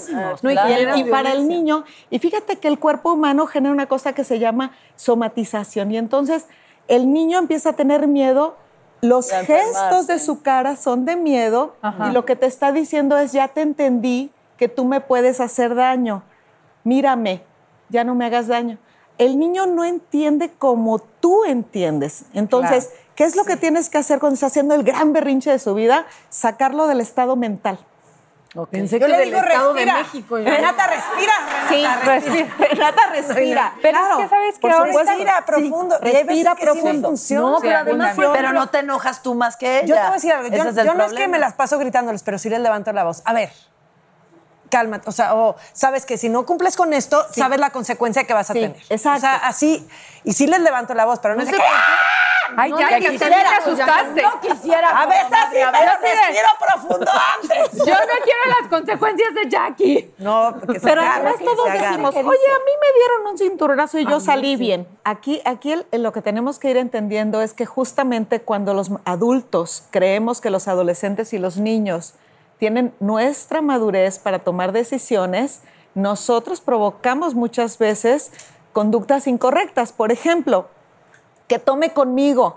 No, 0.43 0.51
y- 0.51 0.55
claro. 0.55 0.97
y 0.97 1.05
para 1.05 1.33
el 1.33 1.47
niño, 1.49 1.85
y 2.09 2.19
fíjate 2.19 2.57
que 2.57 2.69
el 2.69 2.79
cuerpo 2.79 3.13
humano 3.13 3.47
genera 3.47 3.75
una 3.75 3.87
cosa 3.87 4.15
que 4.15 4.25
se 4.25 4.39
llama 4.39 4.73
somatización. 4.97 5.91
Y 5.93 5.99
entonces 5.99 6.47
el 6.89 7.13
niño 7.13 7.39
empieza 7.39 7.71
a 7.71 7.73
tener 7.75 8.09
miedo. 8.09 8.57
Los 9.03 9.31
gestos 9.33 10.07
de 10.07 10.19
su 10.21 10.43
cara 10.43 10.77
son 10.77 11.05
de 11.05 11.17
miedo 11.17 11.75
Ajá. 11.83 12.09
y 12.09 12.13
lo 12.13 12.25
que 12.25 12.37
te 12.37 12.47
está 12.47 12.71
diciendo 12.73 13.19
es, 13.19 13.33
ya 13.33 13.49
te 13.49 13.61
entendí 13.61 14.31
que 14.57 14.69
tú 14.69 14.85
me 14.85 15.01
puedes 15.01 15.41
hacer 15.41 15.75
daño. 15.75 16.23
Mírame, 16.85 17.43
ya 17.89 18.05
no 18.05 18.15
me 18.15 18.25
hagas 18.27 18.47
daño. 18.47 18.79
El 19.19 19.39
niño 19.39 19.67
no 19.67 19.85
entiende 19.85 20.51
como 20.59 20.99
tú 20.99 21.45
entiendes. 21.45 22.25
Entonces, 22.35 22.87
Claro. 22.87 23.01
¿qué 23.15 23.25
es 23.25 23.37
lo 23.37 23.45
que 23.45 23.57
tienes 23.57 23.89
que 23.91 23.99
hacer 23.99 24.19
cuando 24.19 24.35
está 24.35 24.47
haciendo 24.47 24.75
el 24.75 24.83
gran 24.83 25.13
berrinche 25.13 25.51
de 25.51 25.59
su 25.59 25.75
vida? 25.75 26.07
Sacarlo 26.31 26.87
del 26.87 27.01
estado 27.01 27.37
mental. 27.37 27.79
Pensé 28.71 28.99
Yo 29.01 29.07
que 29.07 29.13
le 29.13 29.19
del 29.19 29.31
digo 29.31 29.41
Estado 29.41 29.73
respira. 29.73 29.97
de 29.97 30.03
México. 30.03 30.39
yo- 30.39 30.45
Renata, 30.45 30.87
respira. 30.87 31.33
Sí, 31.71 31.87
respira. 32.05 32.49
Renata, 32.71 33.03
respira. 33.11 33.75
Pero 33.81 33.99
es 33.99 34.05
que, 34.05 34.29
¿sabes 34.29 34.55
Ahorita- 34.63 34.77
supuesto. 34.89 35.11
Respira 35.13 35.45
profundo. 35.47 35.99
Veces 36.03 36.27
Respira 36.27 36.55
que 36.55 36.61
sí 36.61 36.67
profundo. 36.67 37.09
funciona. 37.09 37.49
No, 37.49 37.57
Sí, 37.57 37.63
pero 37.63 37.79
además, 37.79 38.15
por 38.15 38.33
Pero 38.33 38.53
no 38.53 38.69
te 38.69 38.79
enojas 38.81 39.23
tú 39.23 39.35
más 39.35 39.57
que 39.57 39.79
ella. 39.79 39.87
Yo 39.87 39.95
te 39.95 40.01
voy 40.03 40.11
a 40.11 40.13
decir 40.13 40.33
algo. 40.33 40.49
Yo, 40.49 40.57
yo 40.85 40.95
no 40.95 41.05
es 41.05 41.13
que 41.15 41.29
me 41.29 41.39
las 41.39 41.55
paso 41.55 41.79
gritándoles, 41.79 42.23
pero 42.23 42.39
sí 42.39 42.51
les 42.51 42.61
levanto 42.61 42.93
la 42.93 43.05
voz. 43.05 43.23
A 43.25 43.33
ver, 43.33 43.51
cálmate. 44.73 45.09
O 45.09 45.13
sea, 45.13 45.35
o 45.37 45.55
sabes 45.75 46.07
que 46.07 46.17
si 46.17 46.29
no 46.31 46.47
cumples 46.47 46.75
con 46.77 46.93
esto, 46.95 47.25
sabes 47.31 47.61
la 47.61 47.71
consecuencia 47.71 48.25
que 48.25 48.33
vas 48.33 48.49
a 48.51 48.55
Sí, 48.55 48.61
tener. 48.61 48.77
exacto. 48.89 49.19
O 49.19 49.21
sea, 49.21 49.37
así. 49.37 49.87
Y 50.25 50.33
sí 50.33 50.47
les 50.47 50.61
levanto 50.61 50.95
la 50.95 51.05
voz, 51.05 51.19
pero 51.21 51.35
no, 51.37 51.43
es 51.43 51.49
de 51.51 51.57
que. 51.59 51.63
Ay, 52.55 52.71
No, 52.71 52.81
ya, 52.81 52.91
ya 52.91 52.97
que 52.99 53.05
te 53.07 53.11
quisiera, 53.13 53.37
me 53.51 53.57
asustaste. 53.57 54.23
No 54.23 54.41
quisiera. 54.41 54.89
A 54.91 55.07
veces 55.07 55.27
sí, 55.53 55.61
a 55.61 55.73
pero 55.73 55.93
veces- 56.03 56.19
respiro 56.27 56.49
profundo 56.61 57.11
antes. 57.41 57.79
Yo 57.79 57.95
no 57.95 58.25
quiero 58.25 58.61
las 58.61 58.69
consecuencias 58.69 59.35
de 59.35 59.49
Jackie. 59.49 60.15
No, 60.19 60.55
porque 60.61 60.79
se 60.81 60.87
Pero 60.87 61.01
además 61.01 61.35
todos 61.43 61.73
decimos, 61.73 62.15
oye, 62.15 62.25
a 62.27 62.59
mí 62.59 62.73
me 62.81 62.93
dieron 62.99 63.27
un 63.31 63.39
cinturonazo 63.39 63.99
y 63.99 64.05
yo 64.07 64.21
salí 64.21 64.57
bien. 64.57 64.87
Aquí, 65.05 65.41
aquí 65.47 65.73
el- 65.73 66.03
lo 66.03 66.13
que 66.13 66.21
tenemos 66.21 66.59
que 66.59 66.69
ir 66.71 66.77
entendiendo 66.77 67.41
es 67.41 67.55
que 67.55 67.65
justamente 67.65 68.43
cuando 68.43 68.75
los 68.75 68.91
adultos 69.07 69.85
creemos 69.91 70.41
que 70.43 70.51
los 70.51 70.69
adolescentes 70.69 71.33
y 71.33 71.39
los 71.39 71.57
niños 71.57 72.15
tienen 72.63 72.95
nuestra 73.01 73.61
madurez 73.61 74.21
para 74.21 74.39
tomar 74.39 74.71
decisiones, 74.71 75.63
nosotros 75.97 76.61
provocamos 76.61 77.35
muchas 77.35 77.77
veces 77.77 78.31
conductas 78.73 79.27
incorrectas. 79.27 79.93
Por 79.93 80.13
ejemplo, 80.13 80.69
que 81.49 81.59
tome 81.59 81.93
conmigo. 81.93 82.55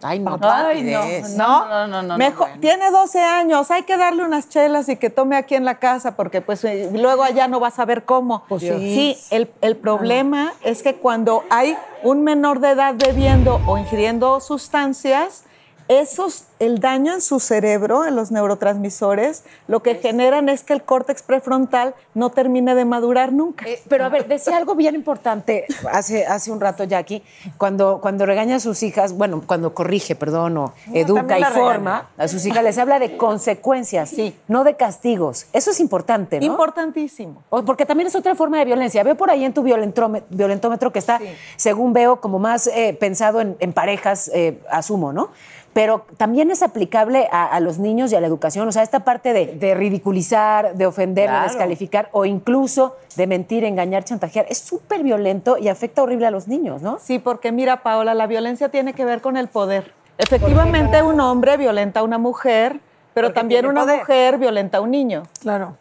Ay, 0.00 0.20
no. 0.20 0.38
Ay, 0.40 0.82
no, 0.82 1.36
no, 1.36 1.68
no, 1.68 1.86
no, 1.88 2.02
no. 2.04 2.16
Mejor, 2.16 2.46
bueno. 2.48 2.60
Tiene 2.62 2.90
12 2.90 3.20
años, 3.22 3.70
hay 3.70 3.82
que 3.82 3.98
darle 3.98 4.24
unas 4.24 4.48
chelas 4.48 4.88
y 4.88 4.96
que 4.96 5.10
tome 5.10 5.36
aquí 5.36 5.54
en 5.54 5.66
la 5.66 5.78
casa 5.78 6.16
porque 6.16 6.40
pues 6.40 6.64
eh, 6.64 6.88
luego 6.94 7.22
allá 7.22 7.46
no 7.46 7.60
vas 7.60 7.78
a 7.78 7.84
ver 7.84 8.06
cómo. 8.06 8.46
Pues 8.48 8.62
sí. 8.62 8.70
sí, 8.70 9.18
el, 9.28 9.52
el 9.60 9.76
problema 9.76 10.54
es 10.62 10.82
que 10.82 10.94
cuando 10.94 11.44
hay 11.50 11.76
un 12.02 12.24
menor 12.24 12.60
de 12.60 12.70
edad 12.70 12.94
bebiendo 12.96 13.60
o 13.66 13.76
ingiriendo 13.76 14.40
sustancias, 14.40 15.44
esos, 15.88 16.44
el 16.60 16.78
daño 16.80 17.12
en 17.12 17.20
su 17.20 17.40
cerebro, 17.40 18.06
en 18.06 18.16
los 18.16 18.30
neurotransmisores, 18.30 19.44
lo 19.68 19.82
que 19.82 19.96
generan 19.96 20.48
es 20.48 20.62
que 20.64 20.72
el 20.72 20.82
córtex 20.82 21.22
prefrontal 21.22 21.94
no 22.14 22.30
termine 22.30 22.74
de 22.74 22.84
madurar 22.84 23.32
nunca. 23.32 23.66
Eh, 23.68 23.80
pero 23.88 24.04
a 24.04 24.08
ver, 24.08 24.26
decía 24.26 24.56
algo 24.56 24.74
bien 24.74 24.94
importante 24.94 25.66
hace, 25.92 26.24
hace 26.26 26.50
un 26.50 26.60
rato, 26.60 26.84
Jackie, 26.84 27.22
cuando, 27.58 27.98
cuando 28.00 28.24
regaña 28.24 28.56
a 28.56 28.60
sus 28.60 28.82
hijas, 28.82 29.12
bueno, 29.12 29.42
cuando 29.46 29.74
corrige, 29.74 30.14
perdón, 30.14 30.56
o 30.56 30.72
educa 30.92 31.38
y 31.38 31.44
forma 31.44 32.08
a 32.16 32.28
sus 32.28 32.46
hijas, 32.46 32.64
les 32.64 32.78
habla 32.78 32.98
de 32.98 33.16
consecuencias, 33.16 34.14
no 34.48 34.64
de 34.64 34.76
castigos. 34.76 35.46
Eso 35.52 35.70
es 35.70 35.80
importante, 35.80 36.40
¿no? 36.40 36.46
Importantísimo. 36.46 37.42
O- 37.50 37.62
Porque 37.64 37.84
también 37.84 38.06
es 38.06 38.14
otra 38.14 38.34
forma 38.34 38.58
de 38.58 38.64
violencia. 38.64 39.02
Veo 39.02 39.16
por 39.16 39.30
ahí 39.30 39.44
en 39.44 39.52
tu 39.52 39.62
violentómetro 39.62 40.92
que 40.92 40.98
está, 40.98 41.20
según 41.56 41.92
veo, 41.92 42.20
como 42.20 42.38
más 42.38 42.68
eh, 42.68 42.96
pensado 42.98 43.40
en, 43.40 43.56
en 43.60 43.72
parejas, 43.72 44.30
eh, 44.34 44.58
asumo, 44.70 45.12
¿no? 45.12 45.30
Pero 45.74 46.06
también 46.16 46.50
es 46.50 46.62
aplicable 46.62 47.28
a, 47.30 47.44
a 47.46 47.60
los 47.60 47.78
niños 47.78 48.10
y 48.12 48.14
a 48.16 48.20
la 48.20 48.26
educación. 48.28 48.66
O 48.68 48.72
sea, 48.72 48.82
esta 48.82 49.00
parte 49.00 49.32
de, 49.32 49.46
de 49.46 49.74
ridiculizar, 49.74 50.74
de 50.76 50.86
ofender, 50.86 51.30
de 51.30 51.40
descalificar 51.40 52.08
o 52.12 52.24
incluso 52.24 52.96
de 53.16 53.26
mentir, 53.26 53.64
engañar, 53.64 54.04
chantajear, 54.04 54.46
es 54.48 54.58
súper 54.58 55.02
violento 55.02 55.58
y 55.58 55.68
afecta 55.68 56.02
horrible 56.02 56.26
a 56.26 56.30
los 56.30 56.48
niños, 56.48 56.80
¿no? 56.80 56.98
Sí, 57.02 57.18
porque 57.18 57.52
mira, 57.52 57.82
Paola, 57.82 58.14
la 58.14 58.26
violencia 58.26 58.68
tiene 58.70 58.92
que 58.94 59.04
ver 59.04 59.20
con 59.20 59.36
el 59.36 59.48
poder. 59.48 59.92
Efectivamente, 60.16 61.02
un 61.02 61.18
hombre 61.20 61.56
violenta 61.56 62.00
a 62.00 62.02
una 62.04 62.18
mujer, 62.18 62.78
pero 63.12 63.26
Porque 63.28 63.40
también 63.40 63.66
una 63.66 63.82
poder. 63.82 63.98
mujer 63.98 64.38
violenta 64.38 64.78
a 64.78 64.80
un 64.80 64.92
niño. 64.92 65.24
Claro. 65.40 65.76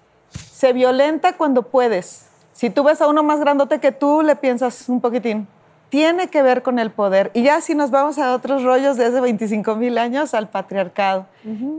Se 0.52 0.74
violenta 0.74 1.34
cuando 1.38 1.62
puedes. 1.64 2.26
Si 2.54 2.70
tú 2.72 2.84
ves 2.84 3.00
a 3.02 3.08
uno 3.08 3.22
más 3.22 3.40
grandote 3.40 3.80
que 3.80 3.92
tú, 3.92 4.24
le 4.24 4.36
piensas 4.36 4.90
un 4.90 5.02
poquitín. 5.02 5.48
Tiene 5.94 6.28
que 6.28 6.42
ver 6.42 6.64
con 6.64 6.80
el 6.80 6.90
poder. 6.90 7.30
Y 7.36 7.44
ya 7.44 7.62
si 7.62 7.76
nos 7.76 7.92
vamos 7.92 8.18
a 8.18 8.34
otros 8.34 8.64
rollos 8.64 8.98
de 8.98 9.06
hace 9.06 9.22
25 9.22 9.76
mil 9.76 10.00
años, 10.00 10.34
al 10.34 10.50
patriarcado. 10.50 11.28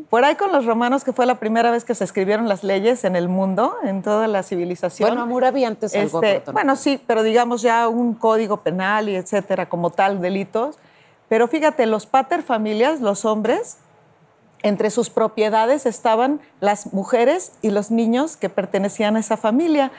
Por 0.08 0.24
ahí 0.24 0.36
con 0.36 0.52
los 0.52 0.66
romanos, 0.66 1.02
que 1.02 1.12
fue 1.12 1.26
la 1.26 1.40
primera 1.40 1.72
vez 1.72 1.84
que 1.84 1.96
se 1.96 2.04
escribieron 2.04 2.48
las 2.48 2.62
leyes 2.62 3.02
en 3.02 3.16
el 3.16 3.28
mundo, 3.28 3.74
en 3.82 4.02
toda 4.02 4.28
la 4.28 4.44
civilización. 4.44 5.08
Bueno, 5.08 5.22
Hammurabi 5.22 5.64
antes 5.64 5.96
algo 5.96 6.22
Este, 6.22 6.52
bueno, 6.52 6.76
sí, 6.76 7.02
pero 7.04 7.24
digamos 7.24 7.60
ya 7.60 7.88
un 7.88 8.14
código 8.14 8.58
penal 8.58 9.08
y 9.08 9.16
etcétera, 9.16 9.68
como 9.68 9.90
tal, 9.90 10.20
delitos. 10.20 10.76
Pero 11.28 11.48
fíjate, 11.48 11.84
los 11.86 12.06
paterfamilias, 12.06 13.00
los 13.00 13.24
hombres, 13.24 13.78
entre 14.64 14.88
sus 14.90 15.10
propiedades 15.10 15.84
estaban 15.84 16.40
las 16.60 16.94
mujeres 16.94 17.52
y 17.60 17.70
los 17.70 17.90
niños 17.90 18.38
que 18.38 18.48
pertenecían 18.48 19.14
a 19.16 19.20
esa 19.20 19.36
familia. 19.36 19.92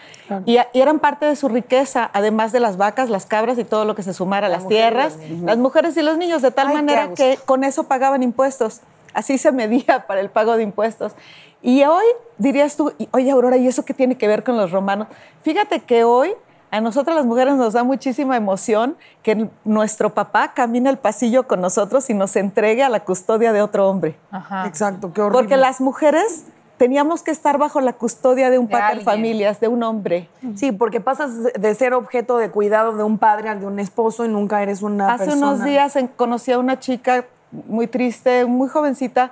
Y, 0.46 0.58
eran 0.74 0.98
parte 1.00 1.28
de 1.28 1.36
su 1.36 1.48
riqueza, 1.50 2.10
además 2.14 2.52
de 2.52 2.60
las 2.60 2.76
vacas, 2.76 3.12
las 3.12 3.28
cabras 3.28 3.60
y 3.60 3.64
todo 3.64 3.86
lo 3.86 3.94
que 3.94 4.02
se 4.02 4.14
sumara 4.14 4.48
a 4.48 4.50
las 4.50 4.68
tierras, 4.68 5.18
las 5.44 5.58
mujeres 5.58 5.96
y 5.98 6.02
los 6.02 6.18
niños, 6.18 6.42
de 6.42 6.50
tal 6.50 6.70
Ay, 6.70 6.74
manera 6.74 7.14
que 7.14 7.38
con 7.46 7.64
eso 7.64 7.84
pagaban 7.84 8.24
impuestos. 8.24 8.82
Así 9.14 9.38
se 9.38 9.52
medía 9.52 10.06
para 10.08 10.20
el 10.20 10.32
pago 10.32 10.58
de 10.58 10.64
impuestos. 10.64 11.14
Y 11.62 11.84
hoy 11.84 12.06
dirías 12.40 12.76
tú, 12.76 12.92
oye 13.12 13.30
Aurora, 13.30 13.58
¿y 13.58 13.68
eso 13.68 13.86
qué 13.86 13.94
tiene 13.94 14.18
que 14.18 14.28
ver 14.28 14.44
con 14.44 14.58
los 14.58 14.72
romanos? 14.72 15.08
Fíjate 15.44 15.82
que 15.82 16.04
hoy 16.04 16.34
a 16.76 16.82
nosotras 16.82 17.16
las 17.16 17.26
mujeres 17.26 17.56
nos 17.56 17.74
da 17.74 17.84
muchísima 17.84 18.36
emoción 18.38 18.96
que 19.24 19.50
nuestro 19.64 20.14
papá 20.14 20.54
camine 20.54 20.90
el 20.90 20.98
pasillo 20.98 21.48
con 21.48 21.62
nosotros 21.62 22.10
y 22.10 22.14
nos 22.14 22.36
entregue 22.36 22.84
a 22.84 22.90
la 22.90 23.00
custodia 23.02 23.54
de 23.54 23.62
otro 23.62 23.90
hombre. 23.90 24.18
Ajá. 24.32 24.68
Exacto, 24.68 25.14
qué 25.14 25.22
horrible. 25.22 25.40
Porque 25.40 25.58
las 25.58 25.80
mujeres 25.82 26.46
teníamos 26.78 27.24
que 27.24 27.32
estar 27.32 27.58
bajo 27.58 27.80
la 27.80 27.94
custodia 27.94 28.50
de 28.50 28.60
un 28.60 28.66
De 28.68 28.72
pater 28.74 28.86
alguien. 28.88 29.06
familias, 29.06 29.60
de 29.62 29.70
un 29.70 29.82
hombre. 29.84 30.28
Sí, 30.56 30.72
porque 30.74 31.00
pasas 31.00 31.32
de 31.58 31.76
ser 31.76 31.94
objeto 31.94 32.38
de 32.38 32.52
cuidado 32.52 32.98
de 32.98 33.04
un 33.04 33.18
padre 33.18 33.48
al 33.50 33.62
de 33.62 33.66
un 33.68 33.80
esposo 33.80 34.26
y 34.26 34.28
nunca 34.28 34.62
eres 34.62 34.82
una 34.82 35.14
Hace 35.14 35.26
persona. 35.28 35.48
unos 35.54 35.64
días 35.64 35.98
conocí 36.18 36.52
a 36.52 36.60
una 36.60 36.78
chica 36.80 37.26
muy 37.68 37.88
triste, 37.88 38.46
muy 38.46 38.68
jovencita, 38.68 39.32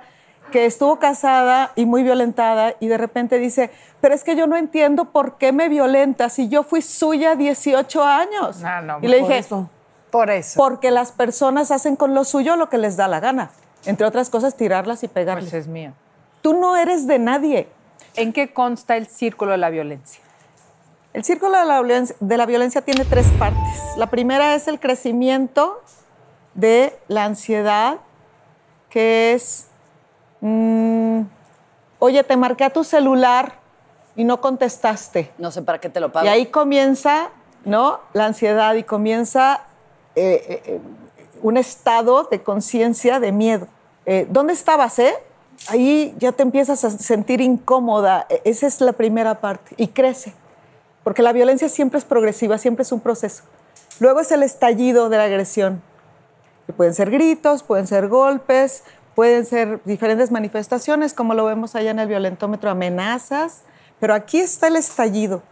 que 0.54 0.66
estuvo 0.66 1.00
casada 1.00 1.72
y 1.74 1.84
muy 1.84 2.04
violentada 2.04 2.76
y 2.78 2.86
de 2.86 2.96
repente 2.96 3.40
dice, 3.40 3.72
pero 4.00 4.14
es 4.14 4.22
que 4.22 4.36
yo 4.36 4.46
no 4.46 4.54
entiendo 4.56 5.06
por 5.06 5.36
qué 5.36 5.50
me 5.50 5.68
violenta 5.68 6.28
si 6.28 6.48
yo 6.48 6.62
fui 6.62 6.80
suya 6.80 7.34
18 7.34 8.04
años. 8.04 8.62
Ah, 8.62 8.80
no, 8.80 9.00
y 9.02 9.08
le 9.08 9.18
dije, 9.18 9.38
eso. 9.38 9.68
Por 10.12 10.30
eso. 10.30 10.56
porque 10.56 10.92
las 10.92 11.10
personas 11.10 11.72
hacen 11.72 11.96
con 11.96 12.14
lo 12.14 12.22
suyo 12.22 12.54
lo 12.54 12.68
que 12.68 12.78
les 12.78 12.96
da 12.96 13.08
la 13.08 13.18
gana. 13.18 13.50
Entre 13.84 14.06
otras 14.06 14.30
cosas, 14.30 14.56
tirarlas 14.56 15.02
y 15.02 15.08
pegarles. 15.08 15.50
Pues 15.50 15.62
es 15.62 15.66
mío. 15.66 15.92
Tú 16.40 16.54
no 16.54 16.76
eres 16.76 17.08
de 17.08 17.18
nadie. 17.18 17.68
¿En 18.14 18.32
qué 18.32 18.52
consta 18.54 18.96
el 18.96 19.08
círculo 19.08 19.50
de 19.50 19.58
la 19.58 19.70
violencia? 19.70 20.22
El 21.14 21.24
círculo 21.24 21.58
de 21.58 21.64
la, 21.64 21.80
violencia, 21.80 22.14
de 22.20 22.36
la 22.36 22.46
violencia 22.46 22.80
tiene 22.80 23.04
tres 23.04 23.26
partes. 23.40 23.96
La 23.96 24.08
primera 24.08 24.54
es 24.54 24.68
el 24.68 24.78
crecimiento 24.78 25.82
de 26.54 26.96
la 27.08 27.24
ansiedad, 27.24 27.98
que 28.88 29.32
es, 29.32 29.66
mm, 30.48 31.22
oye, 31.98 32.22
te 32.24 32.36
marqué 32.36 32.64
a 32.64 32.70
tu 32.70 32.84
celular 32.84 33.54
y 34.16 34.24
no 34.24 34.40
contestaste. 34.40 35.32
No 35.38 35.50
sé 35.50 35.62
para 35.62 35.80
qué 35.80 35.88
te 35.88 36.00
lo 36.00 36.12
pago. 36.12 36.26
Y 36.26 36.28
ahí 36.28 36.46
comienza, 36.46 37.30
¿no? 37.64 38.00
La 38.12 38.26
ansiedad 38.26 38.74
y 38.74 38.82
comienza 38.84 39.62
eh, 40.14 40.44
eh, 40.48 40.62
eh, 40.66 40.80
un 41.42 41.56
estado 41.56 42.24
de 42.24 42.42
conciencia 42.42 43.20
de 43.20 43.32
miedo. 43.32 43.66
Eh, 44.06 44.26
¿Dónde 44.30 44.52
estabas, 44.52 44.98
eh? 44.98 45.14
Ahí 45.68 46.14
ya 46.18 46.32
te 46.32 46.42
empiezas 46.42 46.84
a 46.84 46.90
sentir 46.90 47.40
incómoda. 47.40 48.26
E- 48.28 48.42
Esa 48.44 48.66
es 48.66 48.80
la 48.80 48.92
primera 48.92 49.40
parte. 49.40 49.74
Y 49.78 49.88
crece. 49.88 50.34
Porque 51.02 51.22
la 51.22 51.32
violencia 51.32 51.68
siempre 51.68 51.98
es 51.98 52.04
progresiva, 52.04 52.58
siempre 52.58 52.82
es 52.82 52.92
un 52.92 53.00
proceso. 53.00 53.44
Luego 53.98 54.20
es 54.20 54.30
el 54.30 54.42
estallido 54.42 55.08
de 55.08 55.16
la 55.16 55.24
agresión. 55.24 55.82
Que 56.66 56.72
pueden 56.72 56.94
ser 56.94 57.10
gritos, 57.10 57.62
pueden 57.62 57.86
ser 57.86 58.08
golpes, 58.08 58.84
pueden 59.14 59.44
ser 59.46 59.80
diferentes 59.84 60.30
manifestaciones, 60.30 61.14
como 61.14 61.34
lo 61.34 61.44
vemos 61.44 61.74
allá 61.74 61.90
en 61.90 61.98
el 61.98 62.08
violentómetro, 62.08 62.70
amenazas. 62.70 63.62
Pero 64.00 64.14
aquí 64.14 64.38
está 64.40 64.66
el 64.68 64.76
estallido. 64.76 65.42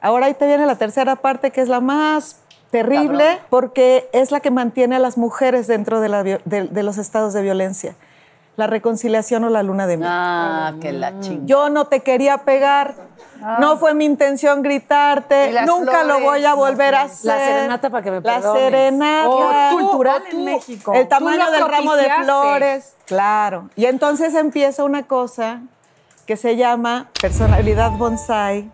Ahora 0.00 0.26
ahí 0.26 0.34
te 0.34 0.46
viene 0.46 0.66
la 0.66 0.76
tercera 0.76 1.16
parte, 1.16 1.50
que 1.50 1.60
es 1.60 1.68
la 1.68 1.80
más 1.80 2.36
terrible, 2.70 3.24
Cabrón. 3.24 3.46
porque 3.50 4.08
es 4.12 4.30
la 4.30 4.40
que 4.40 4.50
mantiene 4.50 4.96
a 4.96 4.98
las 4.98 5.18
mujeres 5.18 5.66
dentro 5.66 6.00
de, 6.00 6.08
la 6.08 6.22
vi- 6.22 6.38
de- 6.44 6.68
de 6.68 6.82
los 6.82 6.96
estados 6.98 7.32
de 7.34 7.42
violencia. 7.42 7.94
La 8.56 8.66
reconciliación 8.66 9.44
o 9.44 9.48
la 9.48 9.62
luna 9.62 9.86
de 9.86 9.96
miel. 9.96 10.08
Ah, 10.12 10.74
que 10.80 10.92
la 10.92 11.18
chingada. 11.20 11.46
Yo 11.46 11.70
no 11.70 11.86
te 11.86 12.00
quería 12.00 12.38
pegar, 12.38 12.94
no 13.58 13.78
fue 13.78 13.94
mi 13.94 14.04
intención 14.04 14.62
gritarte, 14.62 15.54
nunca 15.66 16.04
lo 16.04 16.20
voy 16.20 16.44
a 16.44 16.54
volver 16.54 16.94
a 16.94 17.02
hacer. 17.02 17.26
La 17.34 17.44
serenata 17.46 17.88
para 17.90 18.04
que 18.04 18.10
me 18.10 18.16
La 18.20 18.22
perdones. 18.22 18.62
serenata. 18.62 19.28
Oh, 19.28 19.78
cultural 19.78 20.22
O 20.22 20.30
en 20.30 20.44
México. 20.44 20.92
El 20.94 21.08
tamaño 21.08 21.50
del 21.50 21.66
ramo 21.66 21.96
de 21.96 22.10
flores. 22.24 22.94
Claro. 23.06 23.70
Y 23.74 23.86
entonces 23.86 24.34
empieza 24.34 24.84
una 24.84 25.04
cosa 25.04 25.60
que 26.26 26.36
se 26.36 26.56
llama 26.56 27.08
personalidad 27.20 27.92
bonsai, 27.92 28.70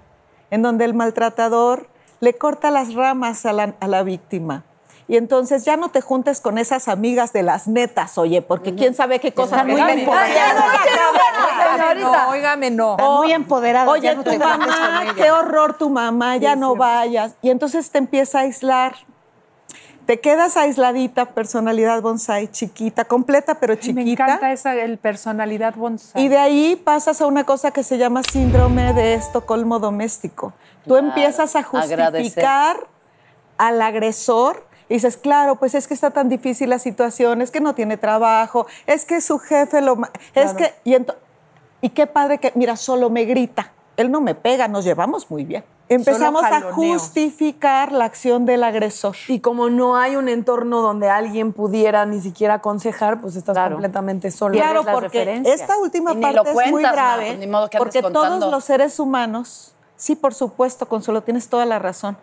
en 0.51 0.63
donde 0.63 0.87
el 0.87 0.95
maltratador 0.95 1.89
le 2.21 2.37
corta 2.37 2.71
las 2.73 2.95
ramas 2.95 3.47
a 3.47 3.53
la, 3.53 3.75
a 3.79 3.87
la 3.87 4.03
víctima. 4.03 4.65
Y 5.11 5.17
entonces 5.17 5.65
ya 5.65 5.79
no 5.79 5.89
te 5.89 6.03
juntes 6.03 6.43
con 6.43 6.59
esas 6.59 6.87
amigas 6.87 7.33
de 7.33 7.43
las 7.43 7.67
netas, 7.67 8.19
oye, 8.19 8.43
porque 8.43 8.75
quién 8.75 8.95
sabe 8.95 9.21
qué 9.21 9.33
cosas 9.33 9.65
muy 9.65 9.81
empoderadas. 9.81 10.65
poner. 10.77 11.97
No, 12.01 12.29
óigame, 12.29 12.71
no. 12.71 12.91
Están 12.93 13.13
muy 13.15 13.33
empoderadas. 13.33 13.89
Oye, 13.89 14.03
ya 14.03 14.15
no 14.15 14.23
tu 14.23 14.39
mamá, 14.39 15.07
qué 15.17 15.31
horror 15.31 15.79
tu 15.79 15.89
mamá, 15.89 16.37
ya 16.37 16.57
no 16.57 16.77
vayas. 16.77 17.35
Y 17.41 17.49
entonces 17.49 17.91
te 17.91 17.97
empieza 17.99 18.41
a 18.41 18.43
aislar. 18.43 18.95
Te 20.05 20.21
quedas 20.21 20.57
aisladita, 20.57 21.27
personalidad 21.27 22.01
bonsai, 22.01 22.49
chiquita, 22.51 23.05
completa 23.05 23.57
pero 23.61 23.75
Me 23.75 23.81
chiquita. 23.81 24.25
encanta 24.25 24.53
esa 24.53 24.75
el 24.75 24.99
personalidad 24.99 25.75
bonsai. 25.75 26.23
Y 26.23 26.29
de 26.29 26.39
ahí 26.39 26.77
pasas 26.77 27.21
a 27.21 27.27
una 27.27 27.45
cosa 27.45 27.71
que 27.73 27.83
se 27.83 27.99
llama 27.99 28.23
síndrome 28.23 28.93
de 28.95 29.15
Estocolmo 29.15 29.79
doméstico. 29.79 30.53
Tú 30.85 30.91
Claro, 30.95 31.07
empiezas 31.09 31.57
a 31.57 31.63
justificar 31.63 32.87
al 33.59 33.83
agresor 33.83 34.68
y 34.89 34.95
dices, 34.95 35.17
claro, 35.17 35.57
pues 35.57 35.75
es 35.75 35.87
que 35.87 35.95
está 35.95 36.11
tan 36.11 36.29
difícil 36.29 36.71
la 36.71 36.79
situación, 36.79 37.43
es 37.43 37.51
que 37.51 37.61
no 37.61 37.75
tiene 37.75 37.97
trabajo, 37.97 38.67
es 38.87 39.05
que 39.05 39.21
su 39.21 39.39
jefe 39.39 39.81
lo... 39.81 39.97
ma- 39.97 40.11
Es 40.35 40.55
que... 40.55 40.75
Y, 40.85 40.95
ento- 40.95 41.17
y 41.81 41.91
qué 41.91 42.07
padre 42.07 42.39
que, 42.39 42.53
mira, 42.55 42.77
solo 42.77 43.11
me 43.11 43.25
grita. 43.25 43.73
Él 43.97 44.11
no 44.11 44.21
me 44.21 44.35
pega, 44.35 44.67
nos 44.69 44.85
llevamos 44.85 45.31
muy 45.31 45.45
bien. 45.45 45.65
Empezamos 45.89 46.45
a 46.45 46.61
justificar 46.73 47.93
la 47.93 48.05
acción 48.05 48.45
del 48.47 48.63
agresor. 48.63 49.17
Y 49.27 49.41
como 49.41 49.71
no 49.71 49.97
hay 49.97 50.17
un 50.17 50.29
entorno 50.29 50.83
donde 50.83 51.09
alguien 51.09 51.53
pudiera 51.53 52.05
ni 52.07 52.21
siquiera 52.21 52.55
aconsejar, 52.55 53.21
pues 53.21 53.37
estás 53.37 53.55
Claro. 53.55 53.77
completamente 53.77 54.31
solo. 54.31 54.55
Claro, 54.55 54.85
porque 54.93 55.43
esta 55.47 55.79
última 55.79 56.13
Y 56.13 56.21
parte 56.21 56.37
lo 56.37 56.45
es 56.45 56.55
muy 56.55 56.71
cuentas, 56.71 56.93
grave, 56.93 57.23
ma, 57.23 57.27
pues, 57.29 57.39
ni 57.39 57.47
modo 57.47 57.71
que 57.71 57.77
andes 57.79 57.85
porque 57.87 58.03
contando. 58.03 58.39
todos 58.39 58.53
los 58.53 58.65
seres 58.65 58.99
humanos, 59.01 59.75
sí, 59.97 60.15
por 60.15 60.35
supuesto, 60.35 60.87
Consuelo, 60.89 61.23
tienes 61.23 61.49
toda 61.49 61.65
la 61.65 61.79
razón. 61.79 62.17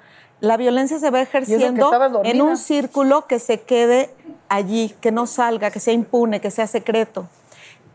La 0.45 0.57
violencia 0.57 0.99
se 0.99 1.09
va 1.09 1.21
ejerciendo 1.21 1.91
en 2.23 2.41
un 2.41 2.55
círculo 2.57 3.25
que 3.25 3.39
se 3.39 3.61
quede 3.61 4.11
allí, 4.47 4.93
que 5.01 5.11
no 5.11 5.25
salga, 5.25 5.71
que 5.71 5.79
sea 5.79 5.93
impune, 5.93 6.39
que 6.39 6.51
sea 6.51 6.67
secreto. 6.67 7.27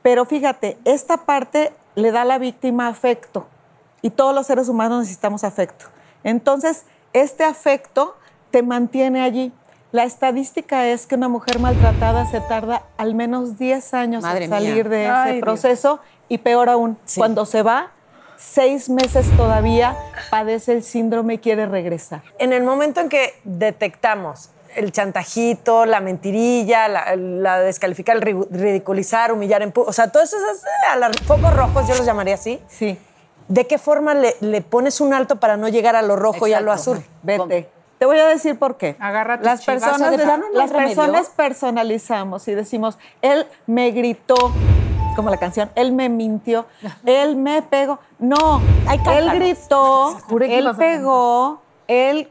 Pero 0.03 0.25
fíjate, 0.25 0.77
esta 0.85 1.19
parte 1.19 1.73
le 1.95 2.11
da 2.11 2.23
a 2.23 2.25
la 2.25 2.39
víctima 2.39 2.89
afecto 2.89 3.47
y 4.03 4.11
todos 4.11 4.35
los 4.35 4.47
seres 4.47 4.69
humanos 4.69 5.01
necesitamos 5.01 5.45
afecto. 5.45 5.87
Entonces, 6.25 6.85
este 7.13 7.45
afecto 7.45 8.17
te 8.51 8.63
mantiene 8.63 9.23
allí. 9.23 9.53
La 9.93 10.05
estadística 10.05 10.87
es 10.87 11.07
que 11.07 11.15
una 11.15 11.29
mujer 11.29 11.61
maltratada 11.61 12.27
se 12.27 12.41
tarda 12.41 12.83
al 12.97 13.15
menos 13.15 13.59
10 13.59 13.95
años 13.95 14.23
Madre 14.23 14.45
en 14.45 14.51
salir 14.51 14.89
mía. 14.89 14.97
de 14.97 15.05
ese 15.05 15.13
Ay, 15.13 15.33
Dios. 15.35 15.43
proceso 15.43 16.01
y 16.29 16.39
peor 16.39 16.69
aún, 16.69 16.99
cuando 17.17 17.45
se 17.45 17.63
va, 17.63 17.91
seis 18.41 18.89
meses 18.89 19.27
todavía 19.37 19.97
padece 20.31 20.73
el 20.73 20.83
síndrome 20.83 21.35
y 21.35 21.39
quiere 21.39 21.67
regresar. 21.67 22.23
En 22.39 22.53
el 22.53 22.63
momento 22.65 23.01
en 23.01 23.09
que 23.09 23.35
detectamos 23.45 24.51
el 24.77 24.93
chantajito, 24.93 25.85
la 25.85 26.01
mentirilla, 26.01 26.89
la, 26.89 27.17
la 27.17 27.59
descalificar, 27.61 28.17
el 28.17 28.23
ri- 28.23 28.47
ridiculizar, 28.51 29.33
humillar 29.33 29.63
en 29.63 29.73
pu- 29.73 29.85
o 29.87 29.93
sea, 29.93 30.11
todos 30.13 30.33
esos 30.33 30.63
eh, 30.65 30.69
a 30.93 30.97
los 30.97 31.17
focos 31.27 31.55
rojos, 31.55 31.89
yo 31.89 31.95
los 31.97 32.07
llamaría 32.07 32.35
así. 32.35 32.61
Sí. 32.69 32.97
¿De 33.49 33.67
qué 33.67 33.79
forma 33.79 34.15
le, 34.15 34.37
le 34.41 34.61
pones 34.63 35.01
un 35.01 35.13
alto 35.13 35.37
para 35.41 35.57
no 35.57 35.69
llegar 35.69 35.97
a 35.97 36.03
lo 36.03 36.15
rojo 36.15 36.47
y 36.47 36.53
a 36.53 36.61
lo 36.61 36.71
azul? 36.71 37.03
Vete. 37.23 37.69
Te 37.99 38.07
voy 38.07 38.19
a 38.19 38.27
decir 38.29 38.59
por 38.59 38.77
qué. 38.79 38.97
Agarra 39.01 39.39
tus 39.39 39.45
las 39.47 39.65
personas, 39.65 39.97
O 39.97 39.99
sea, 39.99 40.11
¿de 40.13 40.19
plano 40.19 40.45
no 40.53 40.59
las 40.59 40.71
remedio? 40.71 40.95
personas 40.97 41.29
personalizamos 41.31 42.47
y 42.49 42.55
decimos, 42.55 42.97
él 43.23 43.47
me 43.67 43.91
gritó, 43.91 44.37
como 45.21 45.31
la 45.31 45.37
canción, 45.37 45.71
él 45.75 45.93
me 45.93 46.09
mintió, 46.09 46.67
él 47.05 47.37
me 47.37 47.63
pegó. 47.63 47.99
No, 48.19 48.61
él 48.91 49.31
gritó, 49.35 50.17
él 50.41 50.69
pegó, 50.79 51.61
él, 51.89 52.29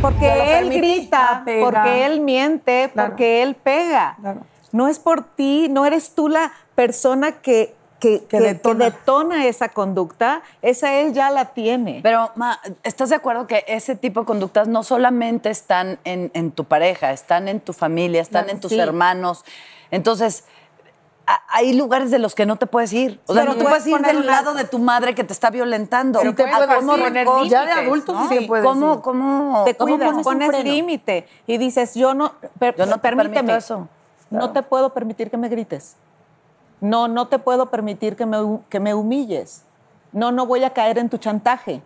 porque 0.00 0.58
él 0.58 0.70
grita, 0.70 1.42
Pega. 1.44 1.64
porque 1.64 2.06
él 2.06 2.20
miente, 2.20 2.90
Claro. 2.92 3.10
porque 3.10 3.42
él 3.42 3.54
pega. 3.56 4.16
Claro. 4.20 4.40
No 4.70 4.86
es 4.88 4.98
por 4.98 5.22
ti, 5.24 5.68
no 5.70 5.84
eres 5.86 6.14
tú 6.14 6.28
la 6.28 6.52
persona 6.74 7.32
que, 7.32 7.74
que, 7.98 8.20
que- 8.26 8.38
que 8.38 8.40
detona. 8.74 9.46
esa 9.46 9.70
conducta, 9.70 10.42
esa 10.62 10.94
él 11.00 11.14
ya 11.14 11.30
la 11.30 11.46
tiene. 11.46 11.98
Pero, 12.02 12.30
Ma, 12.36 12.60
¿estás 12.84 13.08
de 13.08 13.16
acuerdo 13.16 13.46
que 13.48 13.64
ese 13.66 13.96
tipo 13.96 14.20
de 14.20 14.26
conductas 14.26 14.68
no 14.68 14.82
solamente 14.84 15.50
están 15.50 15.98
en, 16.04 16.30
en 16.34 16.52
tu 16.52 16.64
pareja, 16.64 17.10
están 17.12 17.48
en 17.48 17.58
tu 17.60 17.72
familia, 17.72 18.20
están 18.22 18.44
Claro, 18.44 18.54
en 18.56 18.60
tus 18.60 18.70
sí. 18.70 18.78
hermanos? 18.78 19.44
Entonces, 19.90 20.44
hay 21.48 21.74
lugares 21.74 22.10
de 22.10 22.18
los 22.18 22.34
que 22.34 22.46
no 22.46 22.56
te 22.56 22.66
puedes 22.66 22.92
ir. 22.92 23.20
O 23.26 23.34
sea, 23.34 23.42
Pero 23.42 23.52
no 23.52 23.58
te 23.58 23.64
puedes 23.64 23.82
puedes 23.84 24.00
ir 24.00 24.06
del 24.06 24.16
una- 24.18 24.26
lado 24.26 24.54
de 24.54 24.64
tu 24.64 24.78
madre 24.78 25.14
que 25.14 25.24
te 25.24 25.32
está 25.32 25.50
violentando. 25.50 26.20
Pero 26.20 26.30
¿A 26.32 26.56
puedes 26.56 26.76
cómo 26.76 26.92
poner 26.92 27.12
recoges? 27.12 27.50
Ya 27.50 27.60
de 27.60 27.66
límites, 27.66 27.86
adultos 27.86 28.14
¿no? 28.16 28.28
sí 28.28 28.38
se 28.38 28.46
puede 28.46 28.62
¿Cómo, 28.64 28.94
te 29.64 29.74
¿Cómo 29.76 29.96
cuidas, 29.98 30.22
pones 30.24 30.64
límite 30.64 31.28
y 31.46 31.58
dices, 31.58 31.94
yo 31.94 32.14
no, 32.14 32.32
per- 32.58 32.76
Yo 32.76 32.86
no 32.86 32.94
te 32.94 32.98
permíteme, 33.00 33.56
eso. 33.56 33.88
no 34.30 34.52
te 34.52 34.62
puedo 34.62 34.94
permitir 34.94 35.30
que 35.30 35.36
me 35.36 35.48
grites. 35.48 35.96
No, 36.80 37.08
no 37.08 37.26
te 37.28 37.38
puedo 37.38 37.66
permitir 37.66 38.16
que 38.16 38.24
me, 38.24 38.38
que 38.70 38.80
me 38.80 38.94
humilles. 38.94 39.64
No, 40.12 40.32
no 40.32 40.46
voy 40.46 40.64
a 40.64 40.70
caer 40.72 40.96
en 40.98 41.08
tu 41.10 41.18
chantaje. 41.18 41.82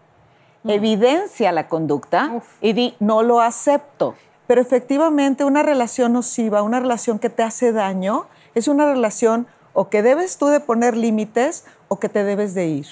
Evidencia 0.64 1.50
la 1.50 1.68
conducta 1.68 2.40
y 2.60 2.72
di, 2.72 2.94
no 3.00 3.22
lo 3.22 3.40
acepto. 3.40 4.14
Pero 4.46 4.60
efectivamente 4.60 5.44
una 5.44 5.62
relación 5.62 6.12
nociva, 6.12 6.62
una 6.62 6.78
relación 6.78 7.18
que 7.18 7.30
te 7.30 7.42
hace 7.42 7.72
daño, 7.72 8.26
es 8.54 8.68
una 8.68 8.86
relación 8.86 9.46
o 9.72 9.88
que 9.88 10.02
debes 10.02 10.36
tú 10.36 10.46
de 10.46 10.60
poner 10.60 10.96
límites 10.96 11.64
o 11.88 11.98
que 11.98 12.08
te 12.08 12.24
debes 12.24 12.54
de 12.54 12.66
ir. 12.66 12.86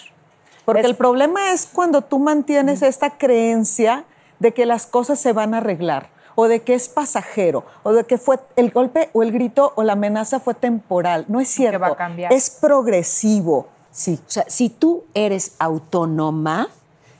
Porque 0.64 0.86
el 0.86 0.96
problema 0.96 1.52
es 1.52 1.66
cuando 1.66 2.02
tú 2.02 2.18
mantienes 2.18 2.82
esta 2.82 3.18
creencia 3.18 4.04
de 4.38 4.52
que 4.52 4.66
las 4.66 4.86
cosas 4.86 5.18
se 5.18 5.32
van 5.32 5.54
a 5.54 5.58
arreglar 5.58 6.10
o 6.34 6.48
de 6.48 6.62
que 6.62 6.74
es 6.74 6.88
pasajero 6.88 7.64
o 7.82 7.92
de 7.92 8.04
que 8.04 8.18
fue 8.18 8.38
el 8.56 8.70
golpe 8.70 9.10
o 9.12 9.22
el 9.22 9.32
grito 9.32 9.72
o 9.76 9.82
la 9.82 9.94
amenaza 9.94 10.40
fue 10.40 10.54
temporal. 10.54 11.24
No 11.28 11.40
es 11.40 11.48
cierto. 11.48 11.80
va 11.80 11.88
a 11.88 11.96
cambiar. 11.96 12.32
Es 12.32 12.50
progresivo. 12.50 13.68
Sí. 13.90 14.20
O 14.26 14.30
sea, 14.30 14.44
si 14.48 14.70
tú 14.70 15.04
eres 15.14 15.54
autónoma, 15.58 16.68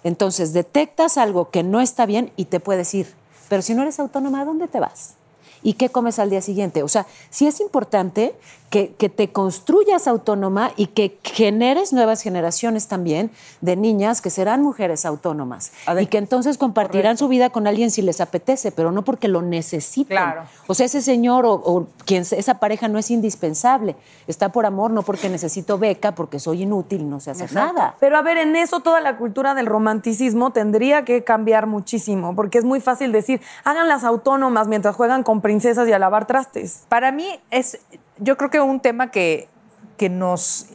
entonces 0.05 0.53
detectas 0.53 1.19
algo 1.19 1.51
que 1.51 1.63
no 1.63 1.81
está 1.81 2.07
bien 2.07 2.33
y 2.37 2.47
te 2.47 2.61
puedes 2.61 2.95
ir. 2.95 3.15
Pero 3.49 3.63
si 3.63 3.75
no 3.75 3.83
eres 3.83 3.99
autónoma, 3.99 4.41
¿a 4.41 4.45
dónde 4.45 4.69
te 4.69 4.81
vas? 4.81 5.17
¿Y 5.63 5.75
qué 5.75 5.91
comes 5.91 6.19
al 6.19 6.31
día 6.31 6.41
siguiente? 6.41 6.83
O 6.83 6.89
sea, 6.89 7.07
sí 7.31 7.47
es 7.47 7.61
importante 7.61 8.35
que, 8.71 8.95
que 8.95 9.09
te 9.09 9.33
construyas 9.33 10.07
autónoma 10.07 10.71
y 10.77 10.87
que 10.87 11.19
generes 11.23 11.93
nuevas 11.93 12.23
generaciones 12.23 12.89
también 12.89 13.31
de 13.61 13.77
niñas 13.77 14.21
que 14.21 14.31
serán 14.31 14.63
mujeres 14.63 15.05
autónomas 15.05 15.73
y 16.01 16.07
que 16.07 16.19
entonces 16.19 16.57
compartirán 16.57 17.17
su 17.17 17.29
vida 17.29 17.51
con 17.51 17.67
alguien 17.67 17.91
si 17.91 18.03
les 18.03 18.21
apetece, 18.21 18.73
pero 18.73 18.93
no 18.93 19.03
porque 19.03 19.29
lo 19.29 19.43
necesiten. 19.43 20.17
Claro. 20.17 20.45
O 20.67 20.75
sea, 20.75 20.87
ese 20.87 21.03
señor 21.03 21.47
o, 21.47 21.55
o 21.55 21.87
quien 22.05 22.23
esa 22.23 22.55
pareja 22.55 22.89
no 22.89 22.99
es 22.99 23.11
indispensable. 23.11 23.97
Está 24.27 24.51
por 24.51 24.67
amor, 24.67 24.91
no 24.91 25.03
porque 25.03 25.29
necesito 25.29 25.79
beca, 25.79 26.15
porque 26.15 26.39
soy 26.39 26.63
inútil 26.63 27.11
no 27.11 27.21
sé 27.21 27.33
hacer 27.33 27.53
nada. 27.53 27.97
Pero 28.01 28.17
a 28.17 28.23
ver, 28.23 28.39
en 28.39 28.57
eso 28.57 28.81
toda 28.81 29.01
la 29.01 29.17
cultura 29.17 29.55
del 29.55 29.67
romanticismo 29.67 30.53
tendría 30.53 31.05
que 31.05 31.25
cambiar 31.25 31.67
muchísimo, 31.67 32.35
porque 32.35 32.59
es 32.59 32.65
muy 32.65 32.81
fácil 32.81 33.13
decir, 33.13 33.41
háganlas 33.65 34.05
autónomas 34.05 34.69
mientras 34.69 34.97
juegan 34.97 35.23
con 35.23 35.41
princesas 35.41 35.89
y 35.89 35.93
a 35.93 35.99
lavar 35.99 36.27
trastes. 36.27 36.85
Para 36.89 37.13
mí 37.13 37.29
es, 37.51 37.79
yo 38.21 38.37
creo 38.37 38.51
que 38.51 38.61
un 38.61 38.81
tema 38.81 39.11
que, 39.11 39.49
que 39.97 40.09
nos 40.09 40.67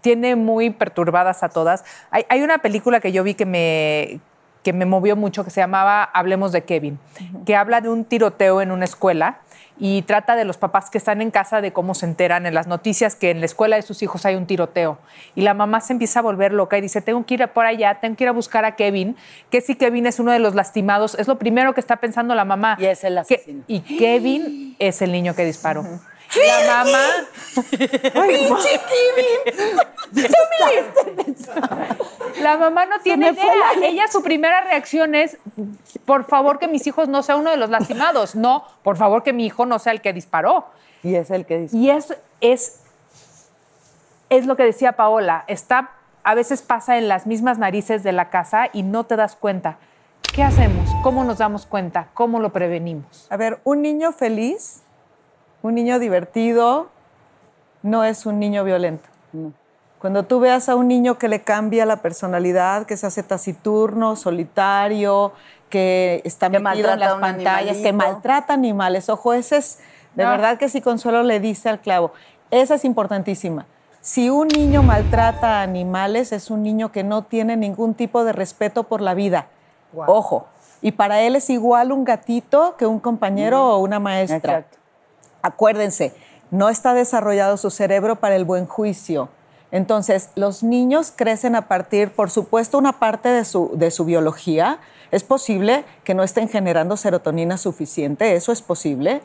tiene 0.00 0.34
muy 0.36 0.70
perturbadas 0.70 1.42
a 1.42 1.48
todas. 1.48 1.84
Hay, 2.10 2.24
hay 2.28 2.42
una 2.42 2.58
película 2.58 2.98
que 3.00 3.12
yo 3.12 3.22
vi 3.22 3.34
que 3.34 3.46
me, 3.46 4.18
que 4.64 4.72
me 4.72 4.84
movió 4.86 5.14
mucho 5.16 5.44
que 5.44 5.50
se 5.50 5.60
llamaba 5.60 6.02
Hablemos 6.04 6.50
de 6.52 6.64
Kevin, 6.64 6.98
que 7.46 7.54
habla 7.56 7.80
de 7.80 7.88
un 7.88 8.04
tiroteo 8.04 8.60
en 8.60 8.72
una 8.72 8.84
escuela 8.84 9.38
y 9.78 10.02
trata 10.02 10.36
de 10.36 10.44
los 10.44 10.58
papás 10.58 10.90
que 10.90 10.98
están 10.98 11.22
en 11.22 11.30
casa 11.30 11.60
de 11.60 11.72
cómo 11.72 11.94
se 11.94 12.06
enteran 12.06 12.46
en 12.46 12.54
las 12.54 12.66
noticias 12.66 13.16
que 13.16 13.30
en 13.30 13.40
la 13.40 13.46
escuela 13.46 13.76
de 13.76 13.82
sus 13.82 14.02
hijos 14.02 14.26
hay 14.26 14.34
un 14.36 14.46
tiroteo. 14.46 14.98
Y 15.34 15.42
la 15.42 15.54
mamá 15.54 15.80
se 15.80 15.92
empieza 15.92 16.18
a 16.18 16.22
volver 16.22 16.52
loca 16.52 16.76
y 16.78 16.80
dice, 16.80 17.00
tengo 17.00 17.24
que 17.24 17.34
ir 17.34 17.48
por 17.48 17.64
allá, 17.64 17.98
tengo 18.00 18.14
que 18.16 18.24
ir 18.24 18.28
a 18.28 18.32
buscar 18.32 18.64
a 18.64 18.76
Kevin, 18.76 19.16
que 19.50 19.60
si 19.60 19.74
Kevin 19.76 20.06
es 20.06 20.20
uno 20.20 20.30
de 20.32 20.38
los 20.40 20.54
lastimados, 20.54 21.14
es 21.18 21.26
lo 21.26 21.38
primero 21.38 21.74
que 21.74 21.80
está 21.80 21.96
pensando 21.96 22.34
la 22.34 22.44
mamá. 22.44 22.76
Y 22.78 22.84
es 22.86 23.02
el 23.04 23.14
Que- 23.26 23.34
asesino. 23.36 23.62
y 23.66 23.80
Kevin 23.80 24.76
es 24.78 25.00
el 25.02 25.10
niño 25.12 25.34
que 25.34 25.44
disparó. 25.44 25.84
La 26.34 26.84
mamá. 26.84 27.04
¡Pinche 27.70 28.80
Kevin! 30.14 31.36
La 32.40 32.56
mamá 32.56 32.86
no 32.86 33.00
tiene 33.00 33.30
idea. 33.30 33.72
Ella, 33.82 34.08
su 34.10 34.22
primera 34.22 34.62
reacción 34.62 35.14
es: 35.14 35.38
por 36.04 36.24
favor, 36.24 36.58
que 36.58 36.68
mis 36.68 36.86
hijos 36.86 37.08
no 37.08 37.22
sea 37.22 37.36
uno 37.36 37.50
de 37.50 37.56
los 37.56 37.70
lastimados. 37.70 38.34
No, 38.34 38.64
por 38.82 38.96
favor, 38.96 39.22
que 39.22 39.32
mi 39.32 39.46
hijo 39.46 39.66
no 39.66 39.78
sea 39.78 39.92
el 39.92 40.00
que 40.00 40.12
disparó. 40.12 40.66
Y 41.02 41.14
es 41.16 41.30
el 41.30 41.46
que 41.46 41.58
dice. 41.58 41.76
Y 41.76 41.90
es, 41.90 42.14
es, 42.40 42.80
es 44.30 44.46
lo 44.46 44.56
que 44.56 44.64
decía 44.64 44.92
Paola, 44.92 45.44
está, 45.48 45.90
a 46.24 46.34
veces 46.34 46.62
pasa 46.62 46.96
en 46.96 47.08
las 47.08 47.26
mismas 47.26 47.58
narices 47.58 48.02
de 48.02 48.12
la 48.12 48.30
casa 48.30 48.68
y 48.72 48.82
no 48.82 49.04
te 49.04 49.16
das 49.16 49.36
cuenta. 49.36 49.78
¿Qué 50.32 50.42
hacemos? 50.42 50.88
¿Cómo 51.02 51.24
nos 51.24 51.38
damos 51.38 51.66
cuenta? 51.66 52.08
¿Cómo 52.14 52.40
lo 52.40 52.52
prevenimos? 52.52 53.26
A 53.30 53.36
ver, 53.36 53.60
un 53.64 53.82
niño 53.82 54.12
feliz, 54.12 54.82
un 55.62 55.74
niño 55.74 55.98
divertido, 55.98 56.88
no 57.82 58.04
es 58.04 58.26
un 58.26 58.38
niño 58.38 58.64
violento. 58.64 59.08
Cuando 59.98 60.24
tú 60.24 60.40
veas 60.40 60.68
a 60.68 60.74
un 60.74 60.88
niño 60.88 61.16
que 61.16 61.28
le 61.28 61.42
cambia 61.42 61.86
la 61.86 61.96
personalidad, 61.96 62.86
que 62.86 62.96
se 62.96 63.06
hace 63.06 63.22
taciturno, 63.22 64.16
solitario, 64.16 65.32
que 65.70 66.20
está 66.24 66.50
Que 66.50 66.58
metido 66.58 66.90
en 66.92 66.98
las 66.98 67.14
pantallas, 67.14 67.76
que 67.78 67.92
maltrata 67.92 68.52
animales, 68.52 69.08
ojo, 69.08 69.32
ese 69.32 69.58
es, 69.58 69.78
de 70.14 70.24
No. 70.24 70.30
verdad 70.30 70.58
que 70.58 70.68
si 70.68 70.80
Consuelo 70.80 71.22
le 71.22 71.40
dice 71.40 71.68
al 71.68 71.80
clavo, 71.80 72.12
esa 72.50 72.74
es 72.74 72.84
importantísima. 72.84 73.66
Si 74.00 74.28
un 74.28 74.48
niño 74.48 74.82
maltrata 74.82 75.60
a 75.60 75.62
animales, 75.62 76.32
es 76.32 76.50
un 76.50 76.64
niño 76.64 76.90
que 76.90 77.04
no 77.04 77.22
tiene 77.22 77.56
ningún 77.56 77.94
tipo 77.94 78.24
de 78.24 78.32
respeto 78.32 78.82
por 78.82 79.00
la 79.00 79.14
vida. 79.14 79.46
Ojo. 79.94 80.48
Y 80.80 80.92
para 80.92 81.20
él 81.20 81.36
es 81.36 81.48
igual 81.48 81.92
un 81.92 82.04
gatito 82.04 82.74
que 82.76 82.86
un 82.86 82.98
compañero 82.98 83.64
o 83.68 83.78
una 83.78 84.00
maestra. 84.00 84.58
Exacto. 84.58 84.78
Acuérdense, 85.42 86.14
no 86.50 86.68
está 86.68 86.94
desarrollado 86.94 87.56
su 87.56 87.70
cerebro 87.70 88.16
para 88.16 88.36
el 88.36 88.44
buen 88.44 88.66
juicio. 88.66 89.28
Entonces, 89.72 90.28
los 90.34 90.62
niños 90.62 91.12
crecen 91.16 91.56
a 91.56 91.66
partir, 91.66 92.10
por 92.10 92.30
supuesto, 92.30 92.76
una 92.76 92.98
parte 92.98 93.30
de 93.30 93.44
su, 93.44 93.70
de 93.74 93.90
su 93.90 94.04
biología. 94.04 94.78
Es 95.10 95.24
posible 95.24 95.84
que 96.04 96.14
no 96.14 96.22
estén 96.22 96.48
generando 96.48 96.96
serotonina 96.98 97.56
suficiente, 97.56 98.34
eso 98.34 98.52
es 98.52 98.60
posible, 98.60 99.22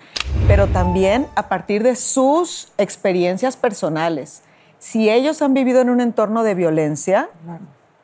pero 0.47 0.67
también 0.67 1.27
a 1.35 1.49
partir 1.49 1.83
de 1.83 1.95
sus 1.97 2.71
experiencias 2.77 3.57
personales. 3.57 4.41
Si 4.79 5.09
ellos 5.09 5.41
han 5.41 5.53
vivido 5.53 5.81
en 5.81 5.89
un 5.89 5.99
entorno 5.99 6.43
de 6.43 6.55
violencia, 6.55 7.29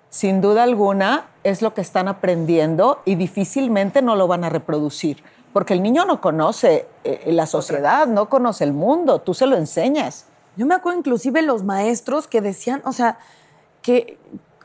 sin 0.09 0.41
duda 0.41 0.63
alguna 0.63 1.27
es 1.43 1.61
lo 1.61 1.73
que 1.73 1.81
están 1.81 2.07
aprendiendo 2.07 3.01
y 3.05 3.15
difícilmente 3.15 4.01
no 4.01 4.15
lo 4.15 4.27
van 4.27 4.43
a 4.43 4.49
reproducir, 4.49 5.23
porque 5.53 5.73
el 5.73 5.83
niño 5.83 6.05
no 6.05 6.19
conoce 6.19 6.87
eh, 7.03 7.31
la 7.31 7.45
sociedad, 7.45 8.07
no 8.07 8.27
conoce 8.27 8.63
el 8.63 8.73
mundo, 8.73 9.21
tú 9.21 9.33
se 9.33 9.45
lo 9.45 9.55
enseñas. 9.55 10.25
Yo 10.57 10.65
me 10.65 10.75
acuerdo 10.75 10.99
inclusive 10.99 11.41
los 11.41 11.63
maestros 11.63 12.27
que 12.27 12.41
decían, 12.41 12.81
o 12.85 12.91
sea, 12.91 13.17
que 13.81 14.17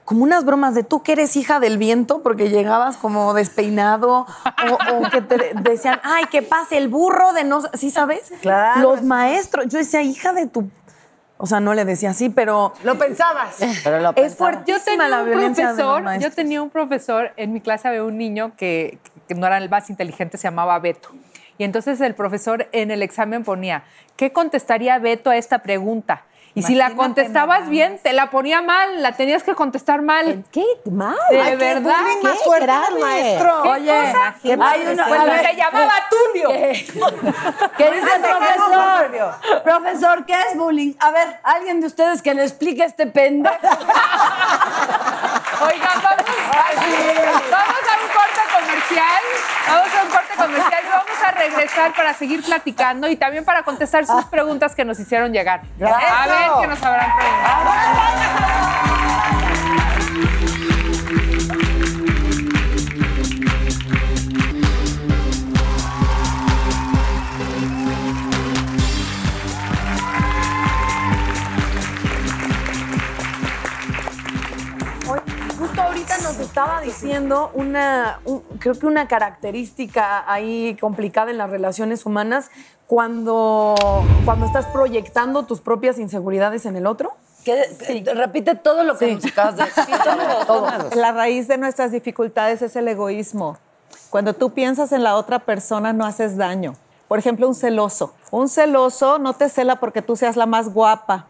como 0.05 0.25
unas 0.25 0.47
bromas 0.47 0.75
de 0.75 0.85
tú 0.85 1.03
que 1.03 1.13
eres 1.13 1.37
hija 1.37 1.61
del 1.61 1.77
viento 1.77 2.23
porque 2.23 2.49
llegabas 2.49 2.97
como 2.97 3.35
despeinado 3.35 4.27
o, 4.71 4.95
o 4.95 5.11
que 5.11 5.21
te 5.21 5.53
decían, 5.63 6.01
ay, 6.03 6.25
que 6.31 6.41
pase 6.41 6.79
el 6.79 6.89
burro 6.89 7.35
de 7.35 7.45
no, 7.45 7.61
¿sí 7.75 7.91
sabes? 7.91 8.33
Claro. 8.41 8.81
Los 8.81 9.03
maestros, 9.03 9.67
yo 9.69 9.79
decía, 9.79 10.01
hija 10.01 10.33
de 10.33 10.47
tu, 10.47 10.71
o 11.39 11.47
sea, 11.47 11.61
no 11.61 11.73
le 11.73 11.85
decía 11.85 12.11
así, 12.11 12.29
pero 12.29 12.75
Lo 12.83 12.99
pensabas. 12.99 13.57
Pero 13.85 14.01
lo 14.01 14.11
es 14.11 14.15
pensaba. 14.15 14.51
fuertísima 14.53 14.79
Yo 14.79 14.85
tenía, 14.85 15.09
la 15.09 15.23
un 15.23 15.29
violencia 15.29 15.73
de 15.73 15.83
los 15.83 15.93
profesor, 15.93 16.21
yo 16.21 16.33
tenía 16.33 16.63
un 16.63 16.71
profesor, 16.71 17.33
en 17.37 17.53
mi 17.53 17.61
clase 17.61 17.89
había 17.89 18.03
un 18.03 18.19
niño 18.19 18.53
que, 18.57 18.99
que 19.29 19.35
no 19.35 19.47
era 19.47 19.57
el 19.59 19.71
más 19.71 19.89
inteligente, 19.89 20.37
se 20.37 20.45
llamaba 20.49 20.79
Beto. 20.81 21.11
Y 21.57 21.65
entonces 21.65 22.01
el 22.01 22.15
profesor 22.15 22.69
en 22.73 22.91
el 22.91 23.03
examen 23.03 23.45
ponía, 23.45 23.85
¿qué 24.17 24.33
contestaría 24.33 24.99
Beto 24.99 25.31
a 25.31 25.37
esta 25.37 25.61
pregunta? 25.61 26.25
Y 26.59 26.63
si 26.63 26.75
la 26.75 26.87
Imagínate 26.87 26.97
contestabas 26.97 27.69
bien, 27.69 27.99
te 28.03 28.13
la 28.13 28.31
ponía 28.31 28.63
mal, 28.63 29.01
la 29.03 29.13
tenías 29.13 29.43
que 29.45 29.55
contestar 29.55 30.03
mal. 30.03 30.45
¿Qué? 30.51 30.65
¿Mal? 30.91 31.15
De 31.31 31.41
Ay, 31.41 31.51
qué 31.51 31.57
verdad. 31.57 31.83
bullying 32.01 32.23
más 32.23 32.33
qué 32.33 32.39
fuerte 32.45 32.67
del 32.73 32.99
maestro. 33.01 33.63
¿Qué 33.63 33.69
Oye? 33.69 34.13
¿qué 34.43 34.53
Hay 34.61 34.87
una- 34.93 35.07
Pues, 35.09 35.25
ver, 35.25 35.47
se 35.47 35.55
llamaba 35.57 35.93
Tulio. 36.11 36.49
¿Qué 37.77 37.91
dice 37.93 38.09
el 38.17 38.23
profesor? 38.23 39.63
Profesor, 39.63 40.27
¿qué 40.27 40.35
es 40.35 40.57
bullying? 40.57 40.95
A 40.99 41.11
ver, 41.13 41.39
alguien 41.45 41.81
de 41.81 41.87
ustedes 41.87 42.23
que 42.23 42.35
le 42.35 42.43
explique 42.43 42.83
este 42.85 43.07
pendejo. 43.07 43.55
Oigan, 45.61 46.03
vamos, 46.03 46.25
vamos 47.51 47.83
a 47.89 47.95
un 48.03 48.09
comercial. 48.89 49.23
Vamos 49.67 49.89
a 49.95 50.03
un 50.03 50.11
corte 50.11 50.35
comercial 50.37 50.83
y 50.85 50.89
vamos 50.89 51.23
a 51.25 51.31
regresar 51.33 51.93
para 51.95 52.15
seguir 52.15 52.43
platicando 52.43 53.09
y 53.09 53.17
también 53.17 53.45
para 53.45 53.63
contestar 53.63 54.07
sus 54.07 54.25
preguntas 54.27 54.75
que 54.75 54.85
nos 54.85 54.99
hicieron 54.99 55.33
llegar. 55.33 55.63
A 55.81 56.27
ver 56.27 56.51
qué 56.61 56.67
nos 56.67 56.83
habrán 56.83 57.13
preguntado. 57.17 57.69
Justo 75.79 75.91
ahorita 75.93 76.19
nos 76.19 76.39
estaba 76.41 76.81
diciendo 76.81 77.53
una, 77.55 78.19
un- 78.25 78.41
creo 78.59 78.75
que 78.75 78.85
una 78.87 79.07
característica 79.07 80.25
ahí 80.31 80.77
complicada 80.81 81.31
en 81.31 81.39
las 81.39 81.51
relaciones 81.51 82.05
humanas 82.05 82.51
cuando, 82.89 83.77
cuando 84.25 84.47
estás 84.47 84.67
proyectando 84.67 85.45
tus 85.45 85.61
propias 85.61 85.99
inseguridades 86.01 86.67
en 86.67 86.75
el 86.77 86.85
otro. 86.87 87.13
¿Qué- 87.45 87.65
Repite 88.13 88.57
todo 88.57 88.83
lo 88.83 88.99
que 88.99 89.15
nos 89.15 89.25
acabas 89.27 89.57
de 89.57 89.65
decir. 89.67 89.95
La 90.97 91.13
raíz 91.13 91.47
de 91.47 91.59
nuestras 91.59 91.93
dificultades 91.93 92.61
es 92.63 92.75
el 92.75 92.89
egoísmo. 92.89 93.57
Cuando 94.11 94.35
tú 94.35 94.51
piensas 94.51 94.91
en 94.91 95.05
la 95.05 95.15
otra 95.15 95.39
persona, 95.39 95.93
no 95.93 96.05
haces 96.05 96.37
daño. 96.37 96.75
Por 97.07 97.21
ejemplo, 97.21 97.47
un 97.47 97.55
celoso. 97.55 98.15
Un 98.33 98.49
celoso 98.49 99.19
no 99.21 99.35
te 99.35 99.49
cela 99.49 99.77
porque 99.79 100.03
tú 100.03 100.17
seas 100.17 100.37
la 100.37 100.47
más 100.47 100.75
guapa. 100.75 101.27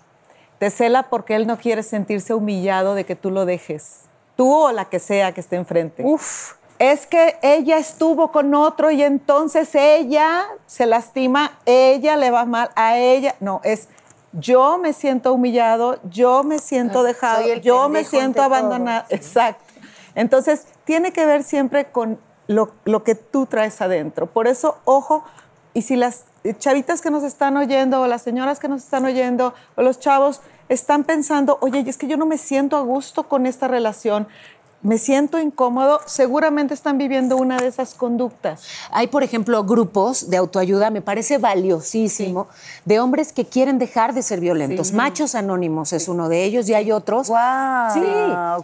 Te 0.58 0.70
cela 0.70 1.02
porque 1.10 1.36
él 1.36 1.46
no 1.46 1.58
quiere 1.58 1.82
sentirse 1.82 2.32
humillado 2.32 2.94
de 2.94 3.04
que 3.04 3.14
tú 3.14 3.30
lo 3.30 3.44
dejes. 3.44 4.07
Tú 4.38 4.54
o 4.54 4.70
la 4.70 4.84
que 4.84 5.00
sea 5.00 5.34
que 5.34 5.40
esté 5.40 5.56
enfrente. 5.56 6.04
Uf. 6.04 6.54
Es 6.78 7.08
que 7.08 7.38
ella 7.42 7.76
estuvo 7.76 8.30
con 8.30 8.54
otro 8.54 8.92
y 8.92 9.02
entonces 9.02 9.74
ella 9.74 10.46
se 10.66 10.86
lastima, 10.86 11.58
ella 11.66 12.16
le 12.16 12.30
va 12.30 12.44
mal, 12.44 12.70
a 12.76 12.96
ella. 12.96 13.34
No, 13.40 13.60
es 13.64 13.88
yo 14.30 14.78
me 14.78 14.92
siento 14.92 15.32
humillado, 15.32 15.98
yo 16.04 16.44
me 16.44 16.60
siento 16.60 17.02
dejado, 17.02 17.42
soy 17.42 17.50
el 17.50 17.62
yo 17.62 17.88
me 17.88 18.04
siento 18.04 18.40
abandonado. 18.40 19.06
Exacto. 19.08 19.64
Entonces, 20.14 20.66
tiene 20.84 21.12
que 21.12 21.26
ver 21.26 21.42
siempre 21.42 21.86
con 21.86 22.20
lo, 22.46 22.70
lo 22.84 23.02
que 23.02 23.16
tú 23.16 23.46
traes 23.46 23.80
adentro. 23.80 24.28
Por 24.28 24.46
eso, 24.46 24.78
ojo, 24.84 25.24
y 25.74 25.82
si 25.82 25.96
las 25.96 26.26
chavitas 26.58 27.00
que 27.00 27.10
nos 27.10 27.24
están 27.24 27.56
oyendo, 27.56 28.00
o 28.00 28.06
las 28.06 28.22
señoras 28.22 28.58
que 28.58 28.68
nos 28.68 28.82
están 28.84 29.04
oyendo, 29.04 29.54
o 29.76 29.82
los 29.82 29.98
chavos, 29.98 30.40
están 30.68 31.04
pensando, 31.04 31.58
oye, 31.62 31.82
es 31.86 31.96
que 31.96 32.06
yo 32.06 32.16
no 32.16 32.26
me 32.26 32.38
siento 32.38 32.76
a 32.76 32.82
gusto 32.82 33.24
con 33.24 33.46
esta 33.46 33.68
relación, 33.68 34.28
me 34.80 34.96
siento 34.98 35.40
incómodo, 35.40 36.00
seguramente 36.06 36.72
están 36.72 36.98
viviendo 36.98 37.36
una 37.36 37.56
de 37.56 37.66
esas 37.66 37.94
conductas. 37.94 38.62
Hay, 38.92 39.08
por 39.08 39.24
ejemplo, 39.24 39.64
grupos 39.64 40.30
de 40.30 40.36
autoayuda, 40.36 40.90
me 40.90 41.00
parece 41.02 41.38
valiosísimo, 41.38 42.46
de 42.84 43.00
hombres 43.00 43.32
que 43.32 43.44
quieren 43.44 43.78
dejar 43.78 44.14
de 44.14 44.22
ser 44.22 44.38
violentos. 44.38 44.92
Machos 44.92 45.34
Anónimos 45.34 45.92
es 45.92 46.06
uno 46.06 46.28
de 46.28 46.44
ellos 46.44 46.68
y 46.68 46.74
hay 46.74 46.92
otros. 46.92 47.26
Guau, 47.28 47.92
sí, 47.92 48.00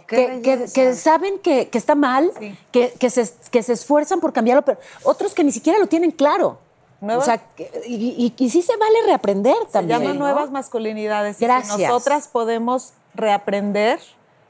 que, 0.07 0.39
que- 0.41 0.55
belleza. 0.55 0.73
que 0.73 0.93
saben 0.95 1.39
que, 1.39 1.67
que 1.67 1.77
está 1.77 1.95
mal, 1.95 2.31
que, 2.71 2.93
que 2.97 3.09
se, 3.09 3.29
que 3.51 3.61
se 3.61 3.73
esfuerzan 3.73 4.21
por 4.21 4.31
cambiarlo, 4.31 4.63
pero 4.63 4.79
otros 5.03 5.33
que 5.33 5.43
ni 5.43 5.51
siquiera 5.51 5.79
lo 5.79 5.87
tienen 5.87 6.11
claro. 6.11 6.59
Nuevas- 7.01 7.23
O 7.23 7.25
sea, 7.25 7.41
y, 7.85 7.93
y- 7.95 8.33
y 8.37 8.49
sí 8.49 8.61
se 8.61 8.75
vale 8.77 8.95
reaprender 9.05 9.55
Se 9.67 9.73
también. 9.73 9.99
llaman 10.01 10.17
¿no? 10.17 10.25
nuevas 10.25 10.49
masculinidades. 10.51 11.35
Y 11.37 11.39
si 11.39 11.45
Gracias. 11.45 11.77
nosotras 11.79 12.27
podemos 12.27 12.93
reaprender, 13.13 13.99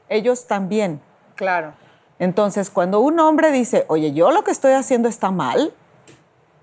ellos 0.08 0.46
también. 0.46 1.00
Claro. 1.34 1.72
Entonces, 2.18 2.70
cuando 2.70 3.00
un 3.00 3.18
hombre 3.20 3.52
dice, 3.52 3.84
oye, 3.88 4.12
yo 4.12 4.30
lo 4.30 4.42
que 4.44 4.50
estoy 4.50 4.72
haciendo 4.72 5.08
está 5.08 5.30
mal, 5.30 5.74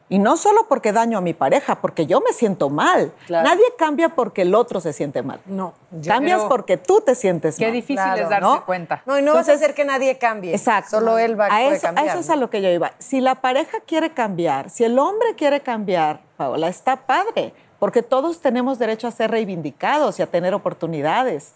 y 0.10 0.20
no 0.20 0.38
solo 0.38 0.68
porque 0.68 0.92
daño 0.92 1.18
a 1.18 1.22
mi 1.22 1.34
pareja, 1.34 1.82
porque 1.82 2.06
yo 2.06 2.22
me 2.22 2.34
siento 2.34 2.70
mal. 2.70 3.14
Claro. 3.26 3.50
Nadie 3.50 3.64
cambia 3.78 4.10
porque 4.10 4.44
el 4.44 4.54
otro 4.54 4.80
se 4.80 4.94
siente 4.94 5.24
mal. 5.24 5.40
No. 5.46 5.74
Cambias 6.06 6.44
porque 6.44 6.78
tú 6.78 7.02
te 7.02 7.16
sientes 7.16 7.58
Qué 7.58 7.66
mal. 7.66 7.74
difícil 7.74 7.96
Claro, 7.96 8.22
es 8.24 8.30
darse 8.30 8.46
¿no? 8.48 8.66
cuenta. 8.66 9.02
No, 9.06 9.18
y 9.18 9.22
no 9.22 9.34
vas 9.34 9.50
a 9.50 9.54
hacer 9.54 9.74
que 9.74 9.86
nadie 9.86 10.18
cambie. 10.18 10.54
Exacto. 10.54 11.00
Solo 11.00 11.18
él 11.18 11.40
va 11.40 11.48
a 11.50 11.64
eso, 11.64 11.82
cambiar. 11.88 12.08
A 12.08 12.12
eso 12.12 12.20
es 12.20 12.30
a 12.30 12.36
lo 12.36 12.50
que 12.50 12.62
yo 12.62 12.70
iba. 12.70 12.92
Si 13.00 13.22
la 13.22 13.36
pareja 13.36 13.80
quiere 13.86 14.12
cambiar, 14.14 14.70
si 14.70 14.84
el 14.84 15.00
hombre 15.00 15.36
quiere 15.36 15.62
cambiar, 15.62 16.22
Paola, 16.38 16.68
está 16.68 17.08
padre, 17.08 17.54
porque 17.80 18.04
todos 18.04 18.40
tenemos 18.40 18.80
derecho 18.80 19.08
a 19.08 19.12
ser 19.12 19.32
reivindicados 19.32 20.20
y 20.20 20.22
a 20.22 20.28
tener 20.28 20.54
oportunidades. 20.54 21.54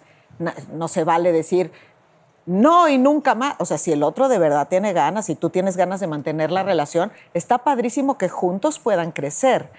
No, 0.71 0.87
se 0.87 1.03
vale 1.03 1.31
decir 1.31 1.71
no 2.47 2.87
y 2.87 2.97
nunca 2.97 3.35
más. 3.35 3.55
O 3.59 3.65
sea, 3.65 3.77
si 3.77 3.91
el 3.91 4.01
otro 4.01 4.29
de 4.29 4.39
verdad 4.39 4.67
tiene 4.67 4.93
ganas 4.93 5.29
y 5.29 5.35
tú 5.35 5.51
tienes 5.51 5.77
ganas 5.77 5.99
de 5.99 6.07
mantener 6.07 6.49
la 6.49 6.63
relación, 6.63 7.11
está 7.35 7.59
padrísimo 7.59 8.17
que 8.17 8.29
juntos 8.29 8.79
puedan 8.79 9.11
crecer. 9.11 9.69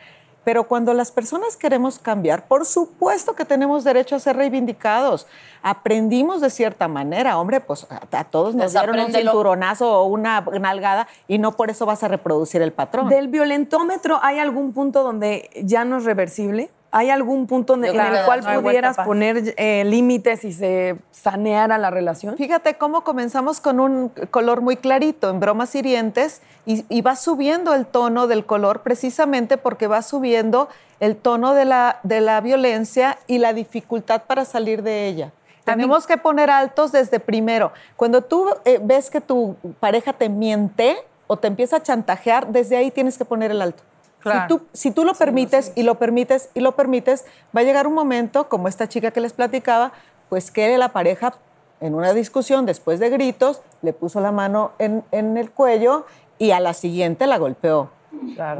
Pero 0.44 0.68
cuando 0.68 0.94
las 0.94 1.10
personas 1.10 1.56
queremos 1.56 1.98
cambiar, 1.98 2.46
por 2.46 2.64
supuesto 2.64 3.34
que 3.34 3.44
tenemos 3.44 3.84
derecho 3.84 4.16
a 4.16 4.18
ser 4.18 4.36
reivindicados. 4.36 5.26
Aprendimos 5.62 6.40
de 6.40 6.48
cierta 6.48 6.88
manera, 6.88 7.38
hombre, 7.38 7.60
pues 7.60 7.86
a, 7.90 8.18
a 8.18 8.24
todos 8.24 8.54
nos 8.54 8.72
dieron 8.72 8.98
un 8.98 9.12
cinturonazo 9.12 10.00
o 10.00 10.04
una 10.04 10.40
nalgada 10.60 11.08
y 11.26 11.38
no 11.38 11.52
por 11.52 11.70
eso 11.70 11.84
vas 11.84 12.02
a 12.02 12.08
reproducir 12.08 12.62
el 12.62 12.72
patrón. 12.72 13.08
¿Del 13.08 13.28
violentómetro 13.28 14.20
hay 14.22 14.38
algún 14.38 14.72
punto 14.72 15.02
donde 15.02 15.50
ya 15.64 15.84
no 15.84 15.98
es 15.98 16.04
reversible? 16.04 16.70
¿Hay 16.90 17.10
algún 17.10 17.46
punto 17.46 17.74
en 17.74 17.84
el 17.84 17.92
cual 18.24 18.40
no 18.42 18.48
hay 18.48 18.56
vuelta 18.56 18.60
pudieras 18.62 18.96
poner 18.98 19.54
eh, 19.56 19.84
límites 19.84 20.44
y 20.44 20.52
se 20.52 20.96
saneara 21.10 21.76
la 21.76 21.90
relación? 21.90 22.36
Fíjate 22.36 22.74
cómo 22.74 23.04
comenzamos 23.04 23.60
con 23.60 23.78
un 23.78 24.08
color 24.30 24.62
muy 24.62 24.76
clarito 24.76 25.28
en 25.28 25.38
bromas 25.38 25.74
hirientes 25.74 26.40
y, 26.64 26.86
y 26.88 27.02
va 27.02 27.16
subiendo 27.16 27.74
el 27.74 27.86
tono 27.86 28.26
del 28.26 28.46
color 28.46 28.80
precisamente 28.80 29.58
porque 29.58 29.86
va 29.86 30.00
subiendo 30.00 30.68
el 31.00 31.16
tono 31.16 31.54
de 31.54 31.64
la, 31.64 32.00
de 32.02 32.20
la 32.20 32.40
violencia 32.40 33.18
y 33.26 33.38
la 33.38 33.52
dificultad 33.52 34.22
para 34.26 34.44
salir 34.44 34.82
de 34.82 35.08
ella. 35.08 35.32
Tenemos 35.64 36.06
que 36.06 36.16
poner 36.16 36.48
altos 36.48 36.92
desde 36.92 37.20
primero. 37.20 37.72
Cuando 37.96 38.22
tú 38.22 38.48
eh, 38.64 38.80
ves 38.82 39.10
que 39.10 39.20
tu 39.20 39.56
pareja 39.80 40.14
te 40.14 40.30
miente 40.30 40.96
o 41.26 41.36
te 41.36 41.46
empieza 41.48 41.76
a 41.76 41.82
chantajear, 41.82 42.46
desde 42.48 42.78
ahí 42.78 42.90
tienes 42.90 43.18
que 43.18 43.26
poner 43.26 43.50
el 43.50 43.60
alto. 43.60 43.82
Claro. 44.20 44.40
Si 44.42 44.48
tú, 44.48 44.66
si 44.72 44.90
tú 44.90 45.04
lo 45.04 45.14
permites 45.14 45.72
y 45.76 45.82
lo 45.84 45.94
permites 45.96 46.50
y 46.54 46.60
lo 46.60 46.72
permites, 46.72 47.24
va 47.56 47.60
a 47.60 47.64
llegar 47.64 47.86
un 47.86 47.94
momento, 47.94 48.48
como 48.48 48.68
esta 48.68 48.88
chica 48.88 49.10
que 49.10 49.20
les 49.20 49.32
platicaba, 49.32 49.92
pues 50.28 50.50
que 50.50 50.76
la 50.76 50.88
pareja 50.90 51.34
en 51.80 51.94
una 51.94 52.12
discusión, 52.12 52.66
después 52.66 52.98
de 52.98 53.08
gritos, 53.10 53.62
le 53.82 53.92
puso 53.92 54.20
la 54.20 54.32
mano 54.32 54.72
en, 54.80 55.04
en 55.12 55.36
el 55.36 55.50
cuello 55.52 56.04
y 56.38 56.50
a 56.50 56.58
la 56.60 56.74
siguiente 56.74 57.26
la 57.28 57.38
golpeó. 57.38 57.90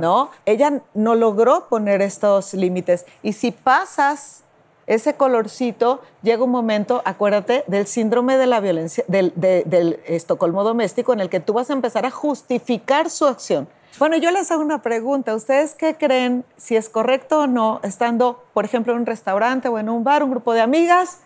¿No? 0.00 0.30
Ella 0.46 0.82
no 0.94 1.14
logró 1.16 1.68
poner 1.68 2.00
estos 2.02 2.54
límites. 2.54 3.06
Y 3.24 3.32
si 3.32 3.50
pasas 3.50 4.44
ese 4.86 5.14
colorcito, 5.16 6.00
llega 6.22 6.44
un 6.44 6.50
momento, 6.50 7.02
acuérdate, 7.04 7.64
del 7.66 7.86
síndrome 7.86 8.36
de 8.36 8.46
la 8.46 8.60
violencia, 8.60 9.04
del, 9.08 9.32
de- 9.34 9.64
del 9.66 10.00
Estocolmo 10.06 10.62
doméstico, 10.64 11.12
en 11.12 11.20
el 11.20 11.28
que 11.28 11.40
tú 11.40 11.54
vas 11.54 11.70
a 11.70 11.72
empezar 11.72 12.06
a 12.06 12.10
justificar 12.10 13.10
su 13.10 13.26
acción. 13.26 13.68
Bueno, 13.98 14.16
yo 14.16 14.30
les 14.30 14.50
hago 14.50 14.62
una 14.62 14.82
pregunta. 14.82 15.34
¿Ustedes 15.34 15.74
qué 15.74 15.96
creen 15.96 16.44
si 16.56 16.76
es 16.76 16.88
correcto 16.88 17.40
o 17.40 17.46
no, 17.46 17.80
estando, 17.82 18.44
por 18.54 18.64
ejemplo, 18.64 18.92
en 18.92 19.00
un 19.00 19.06
restaurante 19.06 19.68
o 19.68 19.78
en 19.78 19.88
un 19.88 20.04
bar, 20.04 20.22
un 20.22 20.30
grupo 20.30 20.52
de 20.52 20.60
amigas, 20.60 21.18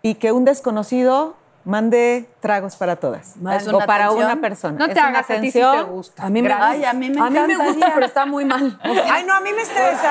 y 0.00 0.14
que 0.14 0.32
un 0.32 0.44
desconocido 0.44 1.36
mande 1.64 2.28
tragos 2.42 2.76
para 2.76 2.96
todas? 2.96 3.36
¿Es 3.56 3.66
o 3.68 3.78
para 3.78 4.04
atención? 4.08 4.26
una 4.26 4.40
persona. 4.42 4.78
No 4.78 4.84
¿Es 4.84 4.92
te 4.92 5.00
una 5.00 5.08
hagas, 5.08 5.30
a 5.30 5.40
ti 5.40 5.46
sí 5.50 5.58
te 5.58 5.64
atención? 5.64 5.90
gusta. 5.94 6.22
A 6.24 6.28
mí 6.28 6.42
me. 6.42 6.52
Ay, 6.52 6.84
a 6.84 6.92
mí 6.92 7.08
me 7.08 7.18
a 7.22 7.30
mí 7.30 7.38
me 7.46 7.56
gusta, 7.56 7.92
pero 7.94 8.04
está 8.04 8.26
muy 8.26 8.44
mal. 8.44 8.78
Ay, 9.10 9.24
no, 9.24 9.32
a 9.32 9.40
mí 9.40 9.50
me 9.56 9.62
estresa. 9.62 10.10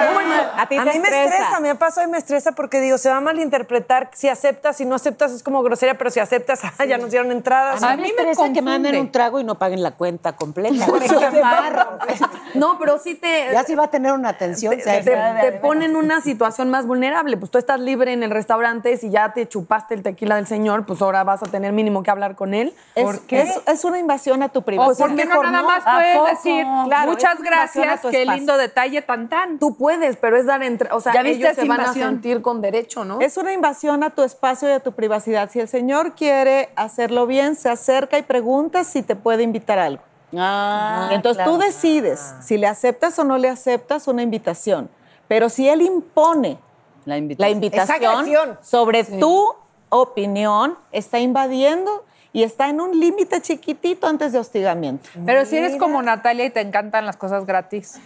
A 0.57 0.65
ti 0.67 0.77
te 0.77 0.85
mí 0.85 0.99
me 0.99 1.07
estresa. 1.09 1.59
me 1.59 1.75
pasa 1.75 2.03
y 2.03 2.07
me 2.07 2.17
estresa 2.17 2.53
porque 2.53 2.79
digo, 2.81 2.97
se 2.97 3.09
va 3.09 3.17
a 3.17 3.21
malinterpretar 3.21 4.09
si 4.13 4.29
aceptas, 4.29 4.77
si 4.77 4.85
no 4.85 4.95
aceptas 4.95 5.31
es 5.31 5.43
como 5.43 5.61
grosería, 5.61 5.97
pero 5.97 6.09
si 6.09 6.19
aceptas, 6.19 6.61
ya 6.87 6.97
nos 6.97 7.11
dieron 7.11 7.31
entradas. 7.31 7.83
A 7.83 7.91
A 7.91 7.95
mí 7.97 8.01
me 8.17 8.23
me 8.23 8.31
estresa 8.31 8.51
que 8.53 8.61
manden 8.63 8.97
un 8.99 9.11
trago 9.11 9.39
y 9.39 9.43
no 9.43 9.55
paguen 9.59 9.83
la 9.83 9.91
cuenta 9.91 10.33
completa. 10.33 10.85
No, 12.53 12.77
pero 12.79 12.99
sí 12.99 13.15
te, 13.15 13.49
ya 13.51 13.63
si 13.63 13.75
va 13.75 13.85
a 13.85 13.87
tener 13.89 14.11
una 14.11 14.29
atención. 14.29 14.75
te, 14.77 14.83
te- 14.83 15.01
te 15.41 15.51
ponen 15.61 15.91
en 15.91 15.95
una 15.95 16.21
situación 16.21 16.69
más 16.69 16.85
vulnerable. 16.85 17.37
Pues 17.37 17.49
tú 17.49 17.57
estás 17.57 17.79
libre 17.79 18.13
en 18.13 18.23
el 18.23 18.29
restaurante, 18.31 18.95
si 18.97 19.09
ya 19.09 19.33
te 19.33 19.47
chupaste 19.47 19.93
el 19.95 20.03
tequila 20.03 20.35
del 20.35 20.45
señor, 20.47 20.85
pues 20.85 21.01
ahora 21.01 21.23
vas 21.23 21.41
a 21.41 21.45
tener 21.47 21.71
mínimo 21.73 22.03
que 22.03 22.11
hablar 22.11 22.20
con 22.35 22.53
él. 22.53 22.73
Es, 22.95 23.21
es, 23.29 23.59
es 23.67 23.83
una 23.85 23.99
invasión 23.99 24.41
a 24.43 24.49
tu 24.49 24.59
O 24.59 24.63
privacidad. 24.63 25.07
porque 25.07 25.25
no 25.25 25.43
nada 25.43 25.63
más 25.63 25.83
¿A 25.85 25.95
puedes 25.95 26.17
poco? 26.17 26.29
decir 26.29 26.65
Claro, 26.85 27.11
muchas 27.11 27.39
invasión 27.39 27.45
gracias, 27.45 28.01
qué 28.11 28.21
espacio. 28.21 28.33
lindo 28.37 28.57
detalle, 28.57 29.01
tan 29.01 29.27
tan. 29.29 29.59
Tú 29.59 29.75
puedes, 29.75 30.17
pero 30.17 30.37
es 30.37 30.45
dar 30.45 30.63
entre, 30.63 30.91
o 30.91 31.01
sea, 31.01 31.13
¿Ya 31.13 31.23
viste 31.23 31.43
ellos 31.43 31.55
se 31.55 31.65
van 31.65 31.79
a 31.79 31.83
invasión? 31.83 32.09
sentir 32.09 32.41
con 32.41 32.61
derecho, 32.61 33.03
¿no? 33.03 33.19
Es 33.21 33.37
una 33.37 33.53
invasión 33.53 34.03
a 34.03 34.11
tu 34.11 34.23
espacio 34.23 34.69
y 34.69 34.71
a 34.73 34.79
tu 34.79 34.91
privacidad. 34.93 35.49
Si 35.51 35.59
el 35.59 35.67
Señor 35.67 36.13
quiere 36.15 36.69
hacerlo 36.75 37.25
bien, 37.27 37.55
se 37.55 37.69
acerca 37.69 38.17
y 38.17 38.21
pregunta 38.21 38.83
si 38.83 39.01
te 39.01 39.15
puede 39.15 39.43
invitar 39.43 39.79
a 39.79 39.85
algo. 39.85 40.03
Ah, 40.37 41.09
Entonces 41.11 41.43
tú 41.43 41.57
decides 41.57 42.35
si 42.41 42.57
le 42.57 42.67
aceptas 42.67 43.19
o 43.19 43.23
no 43.25 43.37
le 43.37 43.49
aceptas 43.49 44.07
una 44.07 44.21
invitación. 44.21 44.89
Pero 45.27 45.49
si 45.49 45.67
Él 45.67 45.81
impone 45.81 46.57
La 47.05 47.15
la 47.37 47.49
invitación. 47.49 48.57
sobre 48.61 49.03
tu 49.03 49.53
opinión, 49.89 50.77
está 50.91 51.19
invadiendo 51.19 52.05
y 52.33 52.43
está 52.43 52.69
en 52.69 52.79
un 52.81 52.97
límite 52.99 53.41
chiquitito 53.41 54.07
antes 54.07 54.31
de 54.31 54.39
hostigamiento. 54.39 55.09
Pero 55.25 55.45
si 55.45 55.57
eres 55.57 55.75
como 55.77 56.01
Natalia 56.01 56.45
y 56.45 56.49
te 56.49 56.61
encantan 56.61 57.05
las 57.05 57.17
cosas 57.17 57.45
gratis. 57.45 57.99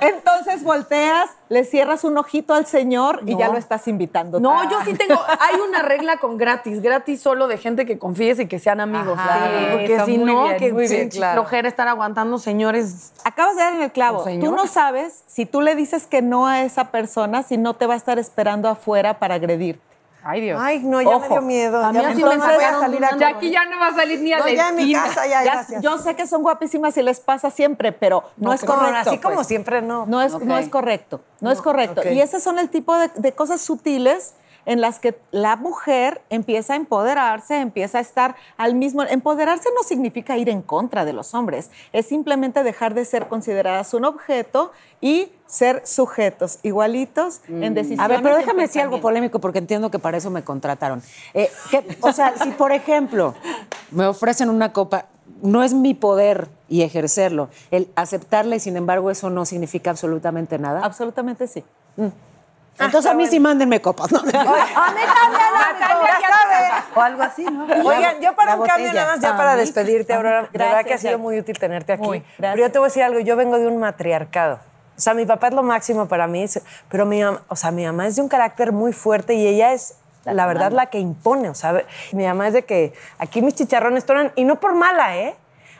Entonces 0.00 0.62
volteas, 0.62 1.28
le 1.48 1.64
cierras 1.64 2.04
un 2.04 2.16
ojito 2.18 2.54
al 2.54 2.66
Señor 2.66 3.22
y 3.26 3.36
ya 3.36 3.46
No. 3.48 3.54
lo 3.54 3.58
estás 3.58 3.88
invitando. 3.88 4.38
No, 4.38 4.70
yo 4.70 4.78
sí 4.84 4.94
tengo. 4.94 5.20
Hay 5.40 5.58
una 5.60 5.82
regla 5.82 6.18
con 6.18 6.36
gratis. 6.36 6.80
Gratis 6.80 7.20
solo 7.20 7.48
de 7.48 7.58
gente 7.58 7.84
que 7.84 7.98
confíes 7.98 8.38
y 8.38 8.46
que 8.46 8.60
sean 8.60 8.80
amigos. 8.80 9.18
Ajá, 9.18 9.38
Sí, 9.48 9.54
sí, 9.58 9.66
porque 9.72 10.00
si 10.04 10.18
muy 10.18 10.32
no, 10.32 10.44
bien, 10.44 10.56
que 10.58 10.72
muy 10.72 10.86
bien, 10.86 11.08
claro. 11.08 11.44
estar 11.50 11.88
aguantando 11.88 12.38
señores. 12.38 13.12
Acabas 13.24 13.56
de 13.56 13.62
dar 13.62 13.74
en 13.74 13.82
el 13.82 13.90
clavo. 13.90 14.24
Tú 14.40 14.52
no 14.52 14.66
sabes 14.68 15.24
si 15.26 15.46
tú 15.46 15.62
le 15.62 15.74
dices 15.74 16.06
que 16.06 16.22
no 16.22 16.46
a 16.46 16.62
esa 16.62 16.90
persona, 16.92 17.42
si 17.42 17.56
no 17.56 17.74
te 17.74 17.86
va 17.86 17.94
a 17.94 17.96
estar 17.96 18.18
esperando 18.20 18.68
afuera 18.68 19.18
para 19.18 19.34
agredirte. 19.34 19.87
Ay, 20.30 20.42
Dios. 20.42 20.60
Ay, 20.62 20.80
no, 20.80 21.00
ya 21.00 21.08
me 21.08 21.14
Ojo. 21.14 21.28
dio 21.28 21.40
miedo. 21.40 21.82
A 21.82 21.90
mí 21.90 21.98
Ya 22.02 22.08
así 22.10 22.22
me 22.22 22.28
me 22.28 22.36
voy 22.36 22.62
a 22.62 22.78
salir 22.80 23.02
a 23.02 23.16
Ya 23.16 23.28
aquí 23.28 23.50
ya 23.50 23.64
no 23.64 23.78
va 23.80 23.86
a 23.86 23.94
salir 23.94 24.20
ni 24.20 24.30
a 24.34 24.38
No, 24.40 24.44
la 24.44 24.52
ya 24.52 24.68
en 24.68 24.76
mi 24.76 24.92
casa, 24.92 25.26
ya, 25.26 25.42
Ya- 25.42 25.52
gracias. 25.54 25.80
yo 25.82 25.96
sé 25.96 26.16
que 26.16 26.26
son 26.26 26.42
guapísimas 26.42 26.94
y 26.98 27.02
les 27.02 27.18
pasa 27.20 27.50
siempre, 27.50 27.92
pero 27.92 28.24
no, 28.36 28.52
es 28.52 28.62
No, 28.62 28.74
correcto. 28.74 29.08
así 29.10 29.18
como 29.18 29.36
pues. 29.36 29.46
siempre, 29.46 29.80
no. 29.80 30.04
No 30.04 30.20
es, 30.20 30.38
no 30.38 30.58
es 30.58 30.68
correcto, 30.68 31.22
no, 31.40 31.50
es 31.50 31.62
correcto. 31.62 32.02
Y 32.10 32.20
esos 32.20 32.42
son 32.42 32.58
el 32.58 32.68
tipo 32.68 32.94
de, 32.98 33.10
de 33.16 33.32
cosas 33.32 33.62
sutiles 33.62 34.34
en 34.68 34.82
las 34.82 34.98
que 34.98 35.18
la 35.30 35.56
mujer 35.56 36.20
empieza 36.28 36.74
a 36.74 36.76
empoderarse, 36.76 37.58
empieza 37.58 37.98
a 37.98 38.00
estar 38.02 38.36
al 38.58 38.74
mismo... 38.74 39.02
Empoderarse 39.02 39.70
no 39.74 39.82
significa 39.82 40.36
ir 40.36 40.50
en 40.50 40.60
contra 40.60 41.06
de 41.06 41.14
los 41.14 41.32
hombres, 41.34 41.70
es 41.94 42.06
simplemente 42.06 42.62
dejar 42.62 42.92
de 42.92 43.06
ser 43.06 43.28
consideradas 43.28 43.94
un 43.94 44.04
objeto 44.04 44.70
y 45.00 45.32
ser 45.46 45.86
sujetos 45.86 46.58
igualitos 46.62 47.40
en 47.48 47.72
decisiones. 47.72 48.04
A 48.04 48.08
ver, 48.08 48.22
pero 48.22 48.36
déjame 48.36 48.62
decir 48.62 48.82
algo 48.82 49.00
polémico 49.00 49.38
porque 49.40 49.58
entiendo 49.58 49.90
que 49.90 49.98
para 49.98 50.18
eso 50.18 50.28
me 50.30 50.44
contrataron. 50.44 51.00
Eh, 51.32 51.50
que- 51.70 51.96
o 52.02 52.12
sea, 52.12 52.36
si 52.36 52.50
por 52.50 52.70
ejemplo 52.72 53.34
me 53.90 54.04
ofrecen 54.06 54.50
una 54.50 54.74
copa, 54.74 55.06
no 55.40 55.62
es 55.64 55.72
mi 55.72 55.94
poder 55.94 56.48
y 56.68 56.82
ejercerlo, 56.82 57.48
el 57.70 57.88
aceptarla 57.96 58.56
y 58.56 58.60
sin 58.60 58.76
embargo 58.76 59.10
eso 59.10 59.30
no 59.30 59.46
significa 59.46 59.88
absolutamente 59.90 60.58
nada. 60.58 60.80
Absolutamente 60.84 61.46
sí. 61.46 61.64
Entonces 62.78 63.10
a 63.10 63.14
mí 63.14 63.26
sí 63.26 63.40
mándenme 63.40 63.80
copas. 63.80 64.12
¿no? 64.12 64.18
A 64.18 64.22
mí 64.22 64.30
también, 64.34 65.00
Natalia, 65.52 66.18
ya 66.20 66.28
sabes. 66.28 66.84
O 66.94 67.00
algo 67.00 67.22
así, 67.22 67.44
¿no? 67.44 67.64
Oigan, 67.64 68.20
yo 68.20 68.34
para 68.34 68.52
La 68.52 68.60
un 68.60 68.66
cambio 68.66 68.92
nada 68.92 69.14
más 69.14 69.20
ya 69.20 69.36
para 69.36 69.56
despedirte, 69.56 70.12
Aurora, 70.14 70.48
de 70.52 70.58
verdad 70.58 70.84
que 70.84 70.94
ha 70.94 70.98
sido 70.98 71.18
muy 71.18 71.38
útil 71.38 71.58
tenerte 71.58 71.92
aquí. 71.92 72.02
Muy, 72.02 72.24
Pero 72.38 72.56
yo 72.56 72.70
te 72.70 72.78
voy 72.78 72.86
a 72.86 72.88
decir 72.88 73.02
algo, 73.02 73.20
yo 73.20 73.36
vengo 73.36 73.58
de 73.58 73.66
un 73.66 73.78
matriarcado. 73.78 74.60
O 74.96 75.00
sea, 75.00 75.14
mi 75.14 75.26
papá 75.26 75.48
es 75.48 75.54
lo 75.54 75.62
máximo 75.62 76.08
para 76.08 76.26
mí, 76.26 76.44
pero 76.88 77.06
mi 77.06 77.22
mamá, 77.22 77.42
o 77.48 77.54
sea, 77.54 77.70
mi 77.70 77.84
mamá 77.84 78.06
es 78.08 78.16
de 78.16 78.22
un 78.22 78.28
carácter 78.28 78.72
muy 78.72 78.92
fuerte 78.92 79.34
y 79.34 79.46
ella 79.46 79.72
es 79.72 79.94
la 80.24 80.46
verdad 80.46 80.72
la 80.72 80.86
que 80.86 80.98
impone, 80.98 81.48
o 81.48 81.54
sea, 81.54 81.84
mi 82.12 82.26
mamá 82.26 82.48
es 82.48 82.52
de 82.52 82.64
que 82.64 82.92
aquí 83.18 83.40
mis 83.40 83.54
chicharrones 83.54 84.04
tonan 84.04 84.32
y 84.34 84.44
no 84.44 84.60
por 84.60 84.74
mala, 84.74 85.16
¿eh? 85.16 85.36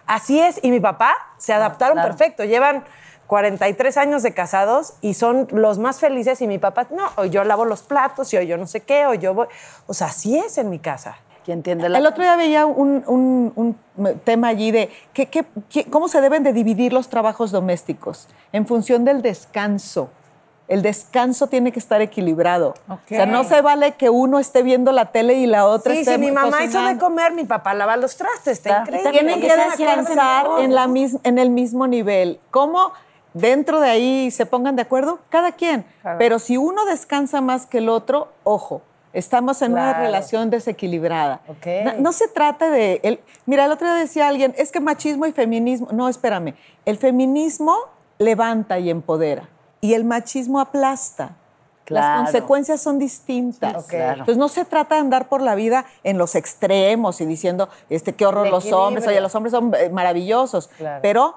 Así 0.07 0.41
es 0.41 0.59
y 0.63 0.71
mi 0.71 0.81
papá 0.81 1.15
se 1.37 1.53
adaptaron 1.53 1.97
claro. 1.97 2.09
perfecto, 2.09 2.45
llevan 2.45 2.85
43 3.29 3.97
años 3.99 4.23
de 4.25 4.35
casados 4.35 4.95
y 5.03 5.15
son 5.15 5.47
los 5.53 5.79
más 5.79 6.01
felices 6.01 6.41
y 6.43 6.49
mi 6.49 6.59
papá, 6.59 6.89
no, 6.91 7.05
o 7.17 7.25
yo 7.27 7.45
lavo 7.45 7.65
los 7.67 7.83
platos 7.83 8.33
y 8.35 8.39
o 8.39 8.43
yo 8.43 8.57
no 8.57 8.67
sé 8.67 8.81
qué, 8.81 9.07
o 9.07 9.15
yo 9.15 9.35
voy, 9.35 9.47
o 9.87 9.95
sea, 9.95 10.09
así 10.09 10.37
es 10.37 10.59
en 10.59 10.71
mi 10.71 10.79
casa. 10.81 11.19
¿Quién 11.45 11.59
entiende 11.59 11.89
la 11.89 11.99
El 11.99 12.07
otro 12.07 12.23
día 12.23 12.37
veía 12.37 12.67
un, 12.67 13.05
un- 13.07 13.77
un 13.97 14.21
tema 14.21 14.49
allí 14.49 14.71
de 14.71 14.91
que, 15.13 15.27
que- 15.27 15.45
que- 15.71 15.85
cómo 15.85 16.09
se 16.09 16.21
deben 16.21 16.43
de 16.43 16.53
dividir 16.53 16.93
los 16.93 17.09
trabajos 17.09 17.51
domésticos 17.53 18.29
en 18.53 18.67
función 18.67 19.05
del 19.05 19.23
descanso. 19.23 20.11
El 20.67 20.83
descanso 20.83 21.47
tiene 21.47 21.73
que 21.73 21.79
estar 21.79 22.03
equilibrado. 22.03 22.75
O 22.89 22.99
sea, 23.09 23.25
no 23.25 23.45
se 23.45 23.63
vale 23.63 23.93
que 23.93 24.11
uno 24.11 24.39
esté 24.39 24.63
viendo 24.63 24.93
la 24.93 25.07
tele 25.13 25.35
y 25.35 25.47
la 25.47 25.65
otra 25.67 25.95
Sí, 25.95 26.01
esté 26.01 26.15
si 26.15 26.19
mi 26.19 26.31
mamá 26.31 26.63
hizo 26.65 26.83
de 26.83 26.99
comer, 26.99 27.33
mi 27.33 27.45
papá 27.45 27.73
lava 27.73 27.97
los 27.97 28.17
trastes, 28.19 28.59
está 28.59 28.81
increíble. 28.81 29.11
Tienen 29.11 29.41
que 29.41 29.55
descansar 29.57 30.47
en, 30.61 30.75
la 30.75 30.87
mis- 30.87 31.17
en 31.25 31.39
el 31.39 31.49
mismo 31.49 31.87
nivel. 31.87 32.41
¿Cómo 32.51 32.93
dentro 33.35 33.81
de 33.81 33.91
ahí 33.91 34.31
se 34.31 34.47
pongan 34.47 34.77
de 34.77 34.83
acuerdo? 34.83 35.21
Cada 35.29 35.53
quien. 35.53 35.85
Pero 36.19 36.39
si 36.39 36.57
uno 36.57 36.85
descansa 36.85 37.41
más 37.41 37.67
que 37.67 37.79
el 37.79 37.89
otro, 37.89 38.33
ojo, 38.45 38.83
estamos 39.13 39.63
en 39.63 39.73
una 39.73 39.91
Claro. 39.91 40.05
relación 40.05 40.51
desequilibrada. 40.51 41.41
Ok. 41.49 41.67
No, 41.85 41.93
no 42.01 42.13
se 42.13 42.29
trata 42.29 42.71
de... 42.71 43.01
El, 43.03 43.21
mira, 43.47 43.65
el 43.65 43.73
otro 43.73 43.87
día 43.87 43.97
decía 43.97 44.29
alguien, 44.29 44.55
es 44.57 44.71
que 44.73 44.81
machismo 44.81 45.27
y 45.27 45.33
feminismo... 45.33 45.89
No, 45.93 46.09
espérame. 46.09 46.55
El 46.85 46.99
feminismo 46.99 47.75
levanta 48.19 48.79
y 48.79 48.91
empodera. 48.91 49.49
Y 49.81 49.95
el 49.95 50.05
machismo 50.05 50.61
aplasta. 50.61 51.37
Claro. 51.85 52.07
Las 52.23 52.25
consecuencias 52.33 52.83
son 52.83 52.99
distintas. 52.99 53.85
Ok. 53.85 53.91
Claro. 53.91 54.13
Entonces 54.21 54.37
no 54.37 54.49
se 54.49 54.65
trata 54.67 54.97
de 54.97 55.01
andar 55.01 55.29
por 55.31 55.41
la 55.41 55.55
vida 55.55 55.87
en 56.05 56.19
los 56.19 56.35
extremos 56.35 57.21
y 57.23 57.27
diciendo, 57.27 57.71
este, 57.89 58.15
qué 58.15 58.27
horror 58.27 58.49
los 58.51 58.71
hombres, 58.73 59.07
oye, 59.07 59.21
los 59.23 59.35
hombres 59.35 59.53
son 59.53 59.73
eh, 59.75 59.89
maravillosos. 59.89 60.69
Claro. 60.77 61.01
Pero 61.01 61.37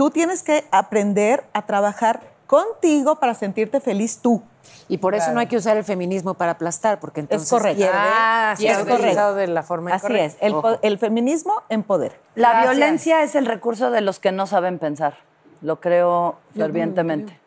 tú 0.00 0.08
tienes 0.08 0.42
que 0.42 0.64
aprender 0.70 1.44
a 1.52 1.66
trabajar 1.66 2.22
contigo 2.46 3.16
para 3.16 3.34
sentirte 3.34 3.80
feliz 3.80 4.20
tú. 4.22 4.42
Y 4.88 4.96
por 4.96 5.14
eso 5.14 5.30
no 5.32 5.40
hay 5.40 5.46
que 5.46 5.58
usar 5.58 5.76
el 5.76 5.84
feminismo 5.84 6.32
para 6.32 6.52
aplastar, 6.52 6.98
porque 7.00 7.20
entonces 7.20 7.50
correcto. 7.50 7.76
pierde. 7.76 7.98
Ah, 8.00 8.54
sí, 8.56 8.66
es 8.66 8.78
es 8.78 8.84
correcto. 8.86 9.34
de 9.34 9.46
la 9.48 9.62
forma 9.62 9.90
Así 9.90 10.06
incorrecta. 10.06 10.46
es. 10.46 10.78
El, 10.80 10.98
feminismo 10.98 11.52
empodera. 11.68 12.14
La 12.34 12.48
Gracias. 12.48 12.76
violencia 12.76 13.22
es 13.22 13.34
el 13.34 13.44
recurso 13.44 13.90
de 13.90 14.00
los 14.00 14.20
que 14.20 14.32
no 14.32 14.46
saben 14.46 14.78
pensar. 14.78 15.18
Lo 15.60 15.80
creo 15.80 16.38
fervientemente. 16.56 17.38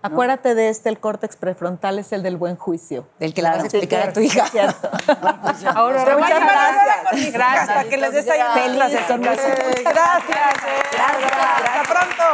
Acuérdate 0.00 0.54
de 0.54 0.68
este, 0.68 0.88
el 0.88 1.00
córtex 1.00 1.36
prefrontal 1.36 1.98
es 1.98 2.12
el 2.12 2.22
del 2.22 2.36
buen 2.36 2.56
juicio. 2.56 3.06
Del 3.18 3.34
que 3.34 3.42
le 3.42 3.48
vas 3.50 3.58
a 3.64 3.66
explicar 3.66 4.08
a 4.08 4.12
tu 4.12 4.20
hija. 4.20 4.46
Cierto. 4.46 4.88
Ahora, 5.74 6.04
muchas 6.16 6.40
ahora 6.40 6.72
gracias. 7.12 7.28
hijas 7.28 7.66
para 7.66 7.84
que 7.84 7.96
les 7.96 8.12
des 8.12 8.28
ahí 8.30 8.40
Eh, 8.40 9.82
Gracias. 9.82 10.64
eh. 10.66 10.98
Hasta 10.98 11.94
pronto. 11.94 12.24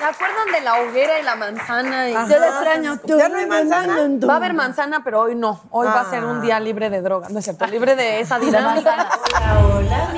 ¿Se 0.00 0.06
acuerdan 0.06 0.50
de 0.50 0.62
la 0.62 0.80
hoguera 0.80 1.20
y 1.20 1.22
la 1.22 1.36
manzana? 1.36 2.08
Y... 2.08 2.12
Yo 2.14 2.38
la 2.38 2.48
extraño. 2.48 2.98
¿Ya 3.04 3.28
no 3.28 3.36
hay 3.36 3.44
manzana? 3.44 3.96
Va 4.26 4.32
a 4.32 4.36
haber 4.36 4.54
manzana, 4.54 5.04
pero 5.04 5.20
hoy 5.20 5.34
no. 5.34 5.60
Hoy 5.68 5.86
va 5.88 6.00
a 6.00 6.08
ser 6.08 6.24
un 6.24 6.40
día 6.40 6.58
libre 6.58 6.88
de 6.88 7.02
droga. 7.02 7.28
No 7.28 7.38
es 7.38 7.44
cierto, 7.44 7.66
libre 7.66 7.94
de 7.96 8.20
esa 8.20 8.38
dinámica. 8.38 8.96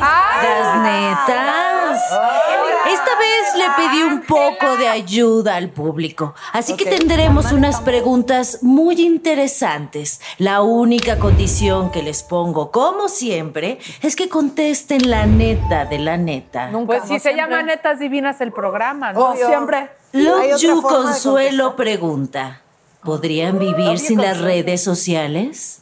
Las 0.01 0.79
netas. 0.83 2.13
Esta 2.93 3.11
vez 3.19 3.57
le 3.57 3.65
pedí 3.77 4.03
un 4.03 4.23
poco 4.23 4.77
de 4.77 4.89
ayuda 4.89 5.57
al 5.57 5.71
público, 5.71 6.35
así 6.53 6.77
que 6.77 6.85
tendremos 6.87 7.53
unas 7.53 7.81
preguntas 7.81 8.59
muy 8.63 9.01
interesantes. 9.01 10.21
La 10.39 10.63
única 10.63 11.19
condición 11.19 11.91
que 11.91 12.03
les 12.03 12.23
pongo, 12.23 12.71
como 12.71 13.09
siempre, 13.09 13.79
es 14.01 14.17
que 14.17 14.29
contesten 14.29 15.11
la 15.11 15.27
neta 15.27 15.85
de 15.85 15.99
la 15.99 16.17
neta. 16.17 16.71
Pues 16.87 17.05
si 17.05 17.19
se 17.19 17.35
llama 17.35 17.63
Netas 17.63 17.99
Divinas 17.99 18.41
el 18.41 18.53
programa, 18.53 19.13
¿no? 19.13 19.31
Oh, 19.31 19.37
siempre. 19.37 19.72
De 20.13 20.83
Consuelo 20.83 21.75
pregunta, 21.75 22.61
¿podrían 23.03 23.59
vivir 23.59 23.99
sin 23.99 24.21
las 24.21 24.41
redes 24.41 24.83
sociales? 24.83 25.81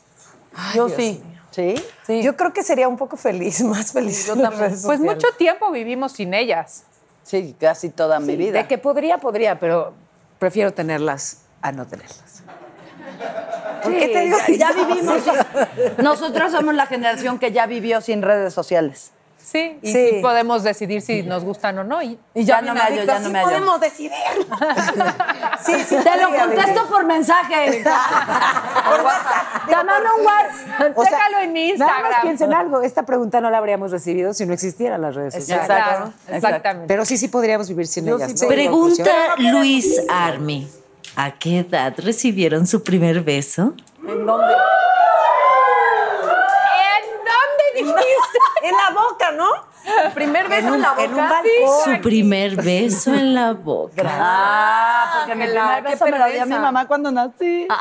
Yo 0.74 0.88
sí. 0.88 1.22
¿Sí? 1.50 1.74
Sí. 2.06 2.22
Yo 2.22 2.36
creo 2.36 2.52
que 2.52 2.62
sería 2.62 2.86
un 2.86 2.96
poco 2.96 3.16
feliz, 3.16 3.60
más 3.64 3.92
feliz. 3.92 4.28
las 4.36 4.56
redes 4.56 4.82
Pues 4.84 5.00
mucho 5.00 5.26
tiempo 5.36 5.70
vivimos 5.72 6.12
sin 6.12 6.32
ellas. 6.32 6.84
Sí, 7.24 7.56
casi 7.58 7.90
toda 7.90 8.20
mi 8.20 8.36
vida. 8.36 8.58
De 8.58 8.68
que 8.68 8.78
podría, 8.78 9.18
podría, 9.18 9.58
pero 9.58 9.92
prefiero 10.38 10.72
tenerlas 10.72 11.42
a 11.60 11.72
no 11.72 11.86
tenerlas. 11.86 12.42
¿Por 13.82 13.92
qué 13.92 14.08
te 14.08 14.20
digo 14.20 14.36
ya, 14.48 14.56
ya 14.56 14.72
vivimos. 14.72 15.22
Nosotros 15.98 16.52
somos 16.52 16.74
la 16.74 16.86
generación 16.86 17.38
que 17.38 17.52
ya 17.52 17.66
vivió 17.66 18.00
sin 18.00 18.22
redes 18.22 18.54
sociales. 18.54 19.10
Sí, 19.42 19.78
y 19.82 19.92
Sí. 19.92 20.08
sí 20.10 20.18
podemos 20.22 20.62
decidir 20.62 21.02
si 21.02 21.22
nos 21.22 21.42
gustan 21.44 21.78
o 21.78 21.84
no. 21.84 22.00
Y, 22.02 22.18
Y 22.34 22.44
Ya 22.44 22.56
ya, 22.60 22.62
no 22.62 22.74
me 22.74 22.80
hallo, 22.80 23.02
ya 23.04 23.18
no 23.18 23.26
sí 23.26 23.32
me 23.32 23.38
hallo. 23.40 23.48
podemos 23.50 23.80
decidir. 23.80 24.12
Sí, 25.64 25.74
sí. 25.86 25.96
Te 25.96 26.16
lo 26.22 26.28
contesto 26.38 26.86
por 26.88 27.04
mensaje. 27.04 27.82
Por 27.84 29.00
WhatsApp. 29.04 29.66
Te 29.68 29.74
mando 29.76 30.08
un 30.18 30.24
WhatsApp. 30.26 30.98
O 30.98 31.02
sea, 31.04 31.12
Chécalo 31.12 31.38
en 31.40 31.52
mi 31.52 31.72
Nada 31.72 31.86
más 31.92 31.94
Instagram. 32.00 32.22
piensen 32.22 32.54
algo. 32.54 32.80
Esta 32.82 33.02
pregunta 33.04 33.40
no 33.42 33.50
la 33.50 33.58
habríamos 33.58 33.90
recibido 33.90 34.32
si 34.32 34.46
no 34.46 34.54
existieran 34.54 35.02
las 35.02 35.14
redes 35.14 35.34
sociales. 35.34 35.66
Claro, 35.66 36.12
exactamente. 36.28 36.86
Pero 36.88 37.04
sí, 37.04 37.18
sí 37.18 37.28
podríamos 37.28 37.68
vivir 37.68 37.86
sin 37.86 38.06
Yo 38.06 38.16
ellas. 38.16 38.32
Pregunta 38.48 39.10
Luis 39.36 40.00
Army. 40.08 40.66
¿A 41.16 41.32
qué 41.32 41.58
edad 41.60 41.92
recibieron 41.98 42.66
su 42.66 42.82
primer 42.82 43.20
beso? 43.20 43.74
¿En 44.06 44.24
dónde? 44.24 44.54
¿En 46.94 47.04
dónde 47.18 47.64
dijiste? 47.92 48.38
En 48.62 48.72
la 48.76 48.90
boca, 49.30 49.36
¿no? 49.36 50.10
Primer 50.14 50.48
beso 50.48 50.74
en, 50.74 50.82
la 50.82 50.90
boca. 50.90 51.04
En 51.04 51.14
un 51.14 51.28
balcón. 51.28 51.84
Su 51.84 52.00
primer 52.02 52.56
beso 52.56 53.14
en 53.14 53.34
la 53.34 53.52
boca. 53.52 54.02
Ah, 54.06 55.14
porque 55.18 55.34
mi 55.34 55.46
primer 55.46 55.82
beso 55.82 56.04
me 56.04 56.10
lo 56.10 56.16
dio 56.16 56.24
perversa. 56.24 56.46
mi 56.46 56.58
mamá 56.58 56.86
cuando 56.86 57.10
nací. 57.10 57.66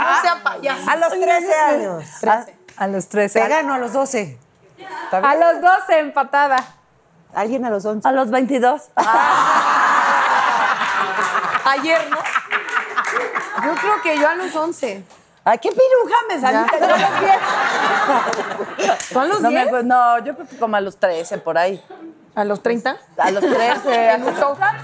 No 0.00 0.22
sea 0.22 0.42
payaso. 0.42 0.90
A 0.90 0.96
los 0.96 1.10
13 1.10 1.54
años. 1.54 2.04
A, 2.24 2.46
a 2.76 2.86
los 2.86 3.08
13. 3.08 3.40
Te 3.40 3.48
gano 3.48 3.74
a 3.74 3.78
los 3.78 3.92
12. 3.92 4.38
¿Está 4.78 5.18
A 5.18 5.34
los 5.34 5.60
12 5.60 5.98
empatada. 5.98 6.56
¿Alguien 7.34 7.64
a 7.64 7.70
los 7.70 7.84
11? 7.84 8.08
A 8.08 8.12
los 8.12 8.30
22. 8.30 8.90
Ayer, 11.64 12.10
¿no? 12.10 12.16
Yo 13.64 13.74
creo 13.74 14.02
que 14.02 14.18
yo 14.18 14.28
a 14.28 14.34
los 14.34 14.54
11. 14.54 15.04
Ay, 15.44 15.58
qué 15.58 15.70
piruja 15.70 16.16
me 16.28 16.40
saliste. 16.40 16.78
¿Tú 19.12 19.18
a 19.18 19.24
los 19.24 19.40
no, 19.40 19.50
me 19.50 19.56
10? 19.56 19.66
acuerdo, 19.66 19.88
no, 19.88 20.24
yo 20.24 20.34
creo 20.34 20.48
que 20.48 20.56
como 20.56 20.76
a 20.76 20.80
los 20.80 20.96
13 20.96 21.38
por 21.38 21.58
ahí. 21.58 21.82
¿A 22.34 22.44
los 22.44 22.62
30? 22.62 22.96
A 23.18 23.30
los 23.32 23.40
13. 23.44 24.10
¿En 24.14 24.24
un 24.24 24.36
sofá? 24.36 24.78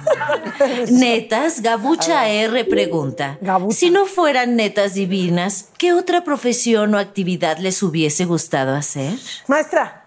Netas, 0.91 1.63
Gabucha 1.63 2.29
R 2.29 2.65
pregunta. 2.65 3.39
Si 3.71 3.91
no 3.91 4.07
fueran 4.07 4.57
netas 4.57 4.95
divinas, 4.95 5.69
¿qué 5.79 5.93
otra 5.93 6.25
profesión 6.25 6.95
o 6.95 6.99
actividad 6.99 7.59
les 7.59 7.83
hubiese 7.83 8.25
gustado 8.25 8.75
hacer? 8.75 9.15
Maestra. 9.47 10.03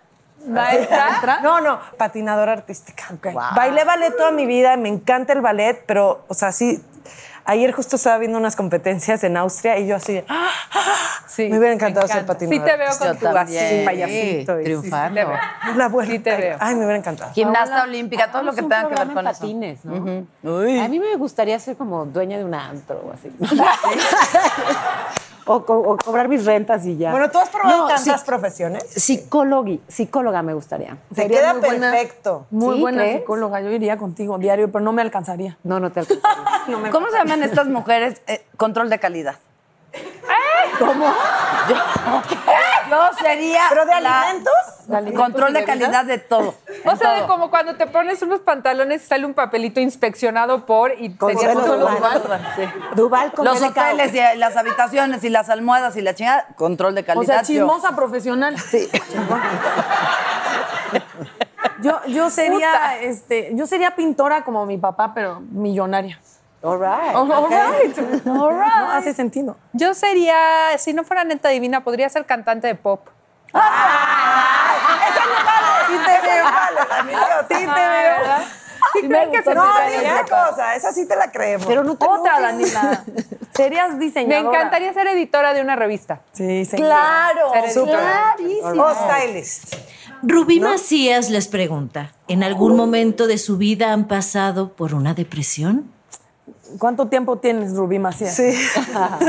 ¿Maestra? 0.45 1.39
No, 1.41 1.61
no, 1.61 1.79
patinadora 1.97 2.53
artística. 2.53 3.05
Bailé 3.55 3.83
ballet 3.83 4.15
toda 4.15 4.31
mi 4.31 4.45
vida, 4.45 4.77
me 4.77 4.89
encanta 4.89 5.33
el 5.33 5.41
ballet, 5.41 5.83
pero, 5.85 6.25
o 6.27 6.33
sea, 6.33 6.51
sí. 6.51 6.83
Ayer 7.49 7.71
justo 7.71 7.95
estaba 7.95 8.19
viendo 8.19 8.37
unas 8.37 8.55
competencias 8.55 9.23
en 9.23 9.35
Austria 9.35 9.79
y 9.79 9.87
yo 9.87 9.95
así 9.95 10.13
de, 10.13 10.25
¡ah! 10.29 10.49
Sí, 11.25 11.49
me 11.49 11.57
hubiera 11.57 11.73
encantado 11.73 12.05
me 12.05 12.13
ser 12.13 12.21
encanta. 12.23 12.33
patinadora. 12.33 12.65
Sí 12.65 12.71
te 12.71 12.77
veo 12.77 12.89
con 12.99 13.07
Yo 13.07 13.15
tu 13.15 13.27
así, 13.27 13.33
también. 13.55 13.85
payasito. 13.85 14.59
y- 14.59 14.63
Triunfando. 14.65 15.21
Sí, 15.21 15.27
sí. 15.71 15.77
La 15.77 15.87
vuelta. 15.87 16.11
Sí 16.13 16.19
te 16.19 16.35
veo. 16.37 16.57
Ay, 16.59 16.75
me 16.75 16.81
hubiera 16.81 16.97
encantado. 16.97 17.31
Gimnasta 17.33 17.83
olímpica, 17.83 18.31
todo 18.31 18.43
lo 18.43 18.51
que 18.53 18.61
tenga 18.61 18.87
que 18.87 18.95
ver 18.95 19.13
con 19.13 19.27
eso. 19.27 19.39
patines, 19.39 19.83
¿no? 19.83 19.95
A 19.95 20.87
mí 20.87 20.99
me 20.99 21.15
gustaría 21.15 21.57
ser 21.57 21.75
como 21.75 22.05
dueña 22.05 22.37
de 22.37 22.45
un 22.45 22.53
antro 22.53 23.01
o 23.03 23.13
así. 23.13 23.31
O, 25.51 25.65
co- 25.65 25.79
o 25.79 25.97
cobrar 25.97 26.27
mis 26.27 26.45
rentas 26.45 26.85
y 26.85 26.95
ya. 26.97 27.09
Bueno, 27.09 27.31
¿tú 27.31 27.39
has 27.39 27.49
probado 27.49 27.75
No, 27.75 27.87
tantas 27.87 28.19
sí. 28.21 28.25
profesiones? 28.25 28.83
Psicóloga, 28.87 29.71
psicóloga 29.87 30.43
me 30.43 30.53
gustaría. 30.53 30.97
Sería 31.13 31.39
queda 31.39 31.53
muy 31.53 31.61
buena- 31.69 31.91
perfecto. 31.91 32.45
Muy 32.51 32.75
¿Sí, 32.75 32.81
buena 32.81 32.97
crees? 33.01 33.19
psicóloga. 33.21 33.59
Yo 33.61 33.71
iría 33.71 33.97
contigo 33.97 34.37
diario, 34.37 34.71
pero 34.71 34.85
no 34.85 34.91
me 34.91 35.01
alcanzaría. 35.01 35.57
No, 35.63 35.79
no 35.79 35.91
te 35.91 36.01
alcanzaría. 36.01 36.91
¿Cómo 36.91 37.07
se 37.09 37.17
llaman 37.17 37.41
estas 37.41 37.65
mujeres? 37.67 38.21
Eh, 38.27 38.45
control 38.57 38.91
de 38.91 38.99
calidad. 38.99 39.35
¿Cómo? 40.77 41.07
Yo, 41.67 41.75
yo 42.89 43.09
sería. 43.21 43.61
¿Pero 43.69 43.85
de 43.85 44.01
la- 44.01 44.21
alimentos? 44.23 44.53
¿De 44.87 44.97
alimentos 44.97 45.23
Control 45.23 45.53
de 45.53 45.63
calidad 45.65 46.05
de 46.05 46.17
todo. 46.17 46.55
O 46.85 46.95
sea, 46.95 47.13
de 47.13 47.27
como 47.27 47.49
cuando 47.49 47.75
te 47.75 47.87
pones 47.87 48.21
unos 48.21 48.41
pantalones 48.41 49.03
y 49.03 49.05
sale 49.07 49.25
un 49.25 49.33
papelito 49.33 49.79
inspeccionado 49.79 50.65
por 50.65 50.91
y 50.93 51.15
sería 51.19 51.53
como- 51.53 51.67
Duval. 51.77 52.21
Sí. 52.55 52.63
Duval 52.95 53.31
con 53.33 53.45
Los 53.45 53.61
hoteles 53.61 54.13
y 54.13 54.37
las 54.37 54.57
habitaciones 54.57 55.23
y 55.23 55.29
las 55.29 55.49
almohadas 55.49 55.95
y 55.95 56.01
la 56.01 56.13
chingada, 56.15 56.47
control 56.55 56.95
de 56.95 57.01
O 57.01 57.05
calidad. 57.05 57.25
sea, 57.25 57.41
yo. 57.41 57.47
chismosa 57.47 57.95
profesional. 57.95 58.57
Sí. 58.59 58.89
Yo, 61.81 62.01
yo 62.07 62.29
sería, 62.29 62.99
este, 63.01 63.51
yo 63.53 63.65
sería 63.65 63.95
pintora 63.95 64.43
como 64.43 64.65
mi 64.65 64.77
papá, 64.77 65.13
pero 65.13 65.39
millonaria. 65.39 66.19
All 66.61 66.77
right. 66.77 67.15
All 67.15 67.25
right. 67.49 67.97
All 68.27 68.51
right. 68.51 68.79
No, 68.79 68.91
hace 68.91 69.13
sentido. 69.13 69.55
Yo 69.73 69.93
sería, 69.93 70.35
si 70.77 70.93
no 70.93 71.03
fuera 71.03 71.23
neta 71.23 71.49
divina, 71.49 71.83
podría 71.83 72.09
ser 72.09 72.25
cantante 72.25 72.67
de 72.67 72.75
pop. 72.75 73.07
Sí 75.87 75.95
te 76.05 76.27
veo, 76.27 76.43
vale, 76.43 76.79
sí 77.47 77.65
te 77.65 77.65
veo. 77.65 78.37
Sí, 78.93 79.07
creo 79.07 79.31
que 79.31 79.43
se 79.43 79.55
No, 79.55 79.63
me 79.63 80.11
una 80.11 80.23
cosa, 80.23 80.75
esa 80.75 80.91
sí 80.93 81.07
te 81.07 81.15
la 81.15 81.31
creemos. 81.31 81.65
Pero 81.67 81.83
no 81.83 81.95
te 81.95 82.05
Otra. 82.07 82.39
Daniela. 82.39 83.03
Serías 83.55 83.93
Me 83.93 84.05
diseñadora. 84.05 84.49
encantaría 84.57 84.93
ser 84.93 85.07
editora 85.07 85.53
de 85.53 85.61
una 85.61 85.75
revista. 85.75 86.21
Sí, 86.31 86.65
sí. 86.65 86.75
Claro. 86.77 87.51
Ser 87.53 87.65
editora. 87.65 88.35
O 88.63 88.93
stylist. 88.93 89.75
Rubí 90.23 90.59
Macías 90.59 91.29
les 91.29 91.47
pregunta, 91.47 92.13
¿en 92.27 92.43
algún 92.43 92.75
momento 92.75 93.27
de 93.27 93.37
su 93.37 93.57
vida 93.57 93.93
han 93.93 94.07
pasado 94.07 94.73
por 94.73 94.93
una 94.93 95.13
depresión? 95.13 95.91
¿Cuánto 96.77 97.07
tiempo 97.07 97.37
tienes, 97.37 97.75
Rubí 97.75 97.97
Macías? 97.99 98.35
Sí. 98.35 98.53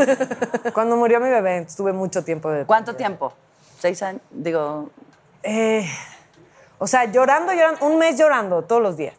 Cuando 0.75 0.97
murió 0.97 1.21
mi 1.21 1.29
bebé, 1.31 1.59
estuve 1.59 1.93
mucho 1.93 2.23
tiempo 2.25 2.51
de... 2.51 2.65
¿Cuánto 2.67 2.97
tiempo? 2.97 3.33
¿Seis 3.79 4.03
años? 4.03 4.23
Digo, 4.31 4.91
Eh, 5.43 5.87
o 6.79 6.87
sea, 6.87 7.05
llorando, 7.07 7.53
llorando, 7.53 7.87
un 7.87 7.99
mes 7.99 8.19
llorando 8.19 8.63
todos 8.63 8.83
los 8.83 8.97
días. 8.97 9.15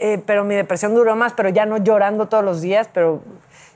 Eh, 0.00 0.20
pero 0.26 0.42
mi 0.44 0.56
depresión 0.56 0.94
duró 0.94 1.14
más, 1.14 1.32
pero 1.34 1.48
ya 1.48 1.64
no 1.66 1.76
llorando 1.76 2.26
todos 2.28 2.42
los 2.44 2.60
días, 2.60 2.88
pero 2.92 3.20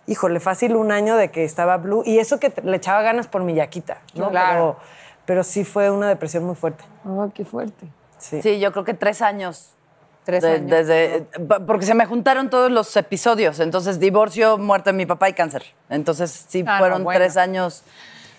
híjole, 0.08 0.40
fácil 0.40 0.74
un 0.74 0.90
año 0.90 1.16
de 1.16 1.30
que 1.30 1.44
estaba 1.44 1.76
blue. 1.76 2.02
Y 2.04 2.18
eso 2.18 2.40
que 2.40 2.50
te- 2.50 2.62
le 2.62 2.76
echaba 2.76 3.02
ganas 3.02 3.28
por 3.28 3.42
mi 3.42 3.54
yaquita, 3.54 3.98
¿no? 4.14 4.30
Claro. 4.30 4.50
Pero, 4.54 4.76
pero 5.24 5.44
sí 5.44 5.64
fue 5.64 5.90
una 5.90 6.08
depresión 6.08 6.44
muy 6.44 6.56
fuerte. 6.56 6.82
Oh, 7.04 7.30
qué 7.32 7.44
fuerte. 7.44 7.86
Sí. 8.18 8.42
sí, 8.42 8.58
yo 8.58 8.72
creo 8.72 8.84
que 8.84 8.94
tres 8.94 9.22
años. 9.22 9.70
Tres 10.26 10.42
De- 10.42 10.50
años. 10.50 10.68
Desde, 10.70 11.22
pa- 11.48 11.60
porque 11.60 11.86
se 11.86 11.94
me 11.94 12.04
juntaron 12.04 12.50
todos 12.50 12.70
los 12.70 12.94
episodios. 12.96 13.60
Entonces, 13.60 13.98
divorcio, 14.00 14.58
muerte 14.58 14.90
de 14.90 14.96
mi 14.96 15.06
papá 15.06 15.28
y 15.28 15.32
cáncer. 15.32 15.62
Entonces, 15.88 16.44
sí, 16.48 16.62
Ah, 16.66 16.72
no, 16.74 16.78
fueron 16.80 17.04
bueno. 17.04 17.18
tres 17.20 17.36
años 17.36 17.82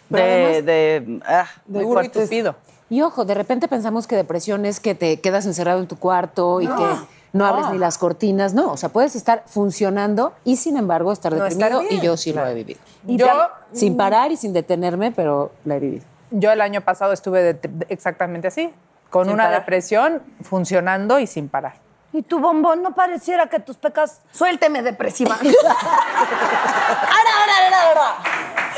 de. 0.10 0.22
además- 0.22 0.66
de, 0.66 1.20
ah, 1.26 1.46
muy 1.66 1.84
Duro 1.84 2.02
y. 2.04 2.56
Y 2.90 3.02
ojo, 3.02 3.26
de 3.26 3.34
repente 3.34 3.68
pensamos 3.68 4.06
que 4.06 4.16
depresión 4.16 4.66
es 4.66 4.80
que 4.80 4.96
te 4.96 5.20
quedas 5.22 5.46
encerrado 5.46 5.80
en 5.80 5.88
tu 5.88 5.98
cuarto 5.98 6.62
y 6.62 6.68
que 6.68 6.86
no 7.34 7.46
abres 7.46 7.70
ni 7.72 7.78
las 7.78 7.98
cortinas. 7.98 8.54
No, 8.54 8.72
o 8.74 8.78
sea, 8.78 8.90
puedes 8.90 9.16
estar 9.16 9.44
funcionando 9.46 10.34
y 10.46 10.58
sin 10.58 10.76
embargo 10.78 11.12
estar 11.12 11.34
No, 11.34 11.44
deprimido 11.44 11.84
y 11.90 12.00
yo 12.02 12.16
sí 12.18 12.32
lo 12.34 12.46
he 12.46 12.54
vivido. 12.54 12.80
Yo, 13.06 13.28
Sin 13.74 13.96
parar 13.98 14.32
y 14.32 14.38
sin 14.38 14.52
detenerme, 14.54 15.12
pero 15.12 15.52
la 15.66 15.76
he 15.76 15.80
vivido. 15.80 16.04
yo 16.32 16.52
el 16.52 16.60
año 16.62 16.82
pasado 16.82 17.12
estuve 17.14 17.44
de- 17.44 17.54
de- 17.56 17.86
exactamente 17.90 18.48
así, 18.48 18.74
con 19.10 19.26
Sin 19.26 19.34
una 19.34 19.44
parar. 19.46 19.60
depresión, 19.62 20.24
funcionando 20.42 21.20
y 21.20 21.28
sin 21.28 21.50
parar. 21.50 21.76
Y 22.14 22.24
tu 22.24 22.40
bombón 22.40 22.82
no 22.82 22.96
pareciera 22.96 23.48
que 23.48 23.60
tus 23.60 23.78
pecas. 23.78 24.22
Suélteme, 24.32 24.82
depresiva. 24.82 25.38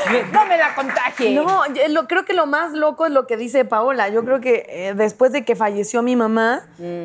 No 0.32 0.46
me 0.46 0.56
la 0.56 0.74
contagie. 0.74 1.34
No, 1.34 1.66
yo 1.72 1.82
lo, 1.88 2.06
creo 2.06 2.24
que 2.24 2.32
lo 2.32 2.46
más 2.46 2.72
loco 2.72 3.06
es 3.06 3.12
lo 3.12 3.26
que 3.26 3.36
dice 3.36 3.64
Paola. 3.64 4.08
Yo 4.08 4.24
creo 4.24 4.40
que 4.40 4.66
eh, 4.68 4.94
después 4.94 5.32
de 5.32 5.44
que 5.44 5.56
falleció 5.56 6.02
mi 6.02 6.16
mamá, 6.16 6.62